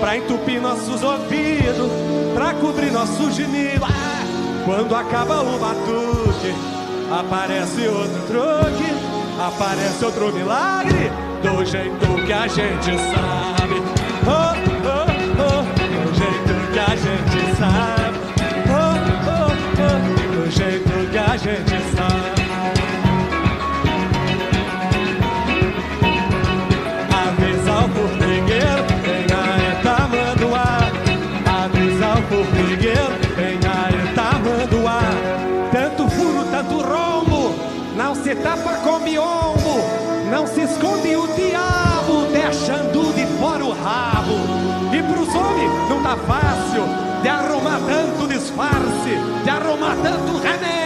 Pra 0.00 0.16
entupir 0.16 0.60
nossos 0.60 1.02
ouvidos, 1.02 1.90
pra 2.34 2.52
cobrir 2.54 2.90
nosso 2.90 3.30
gemido. 3.30 3.84
Ah, 3.84 4.24
quando 4.64 4.94
acaba 4.94 5.42
o 5.42 5.58
batuque, 5.58 6.54
aparece 7.10 7.86
outro 7.88 8.20
truque, 8.26 8.92
aparece 9.40 10.04
outro 10.04 10.32
milagre, 10.32 11.10
do 11.42 11.64
jeito 11.64 12.26
que 12.26 12.32
a 12.32 12.46
gente 12.46 12.98
sabe. 12.98 13.82
Oh, 14.26 14.54
oh, 14.86 15.06
oh, 15.40 15.62
do 16.02 16.14
jeito 16.14 16.72
que 16.72 16.78
a 16.78 16.96
gente 16.96 17.56
sabe. 17.56 18.18
Oh, 18.68 18.94
oh, 19.30 19.52
oh, 19.80 20.44
do 20.44 20.50
jeito 20.50 21.10
que 21.10 21.18
a 21.18 21.36
gente 21.36 21.70
sabe. 21.70 21.93
Se 38.34 38.42
tapa 38.42 38.74
com 38.78 38.94
não 40.30 40.46
se 40.46 40.62
esconde 40.62 41.14
o 41.14 41.26
diabo, 41.28 42.26
deixando 42.32 43.14
de 43.14 43.26
fora 43.38 43.64
o 43.64 43.72
rabo. 43.72 44.34
E 44.92 45.02
pros 45.02 45.34
homens 45.34 45.70
não 45.88 46.02
tá 46.02 46.16
fácil 46.16 46.82
de 47.22 47.28
arrumar 47.28 47.78
tanto 47.86 48.26
disfarce, 48.26 49.42
de 49.44 49.50
arrumar 49.50 49.96
tanto 50.02 50.38
remendo, 50.38 50.83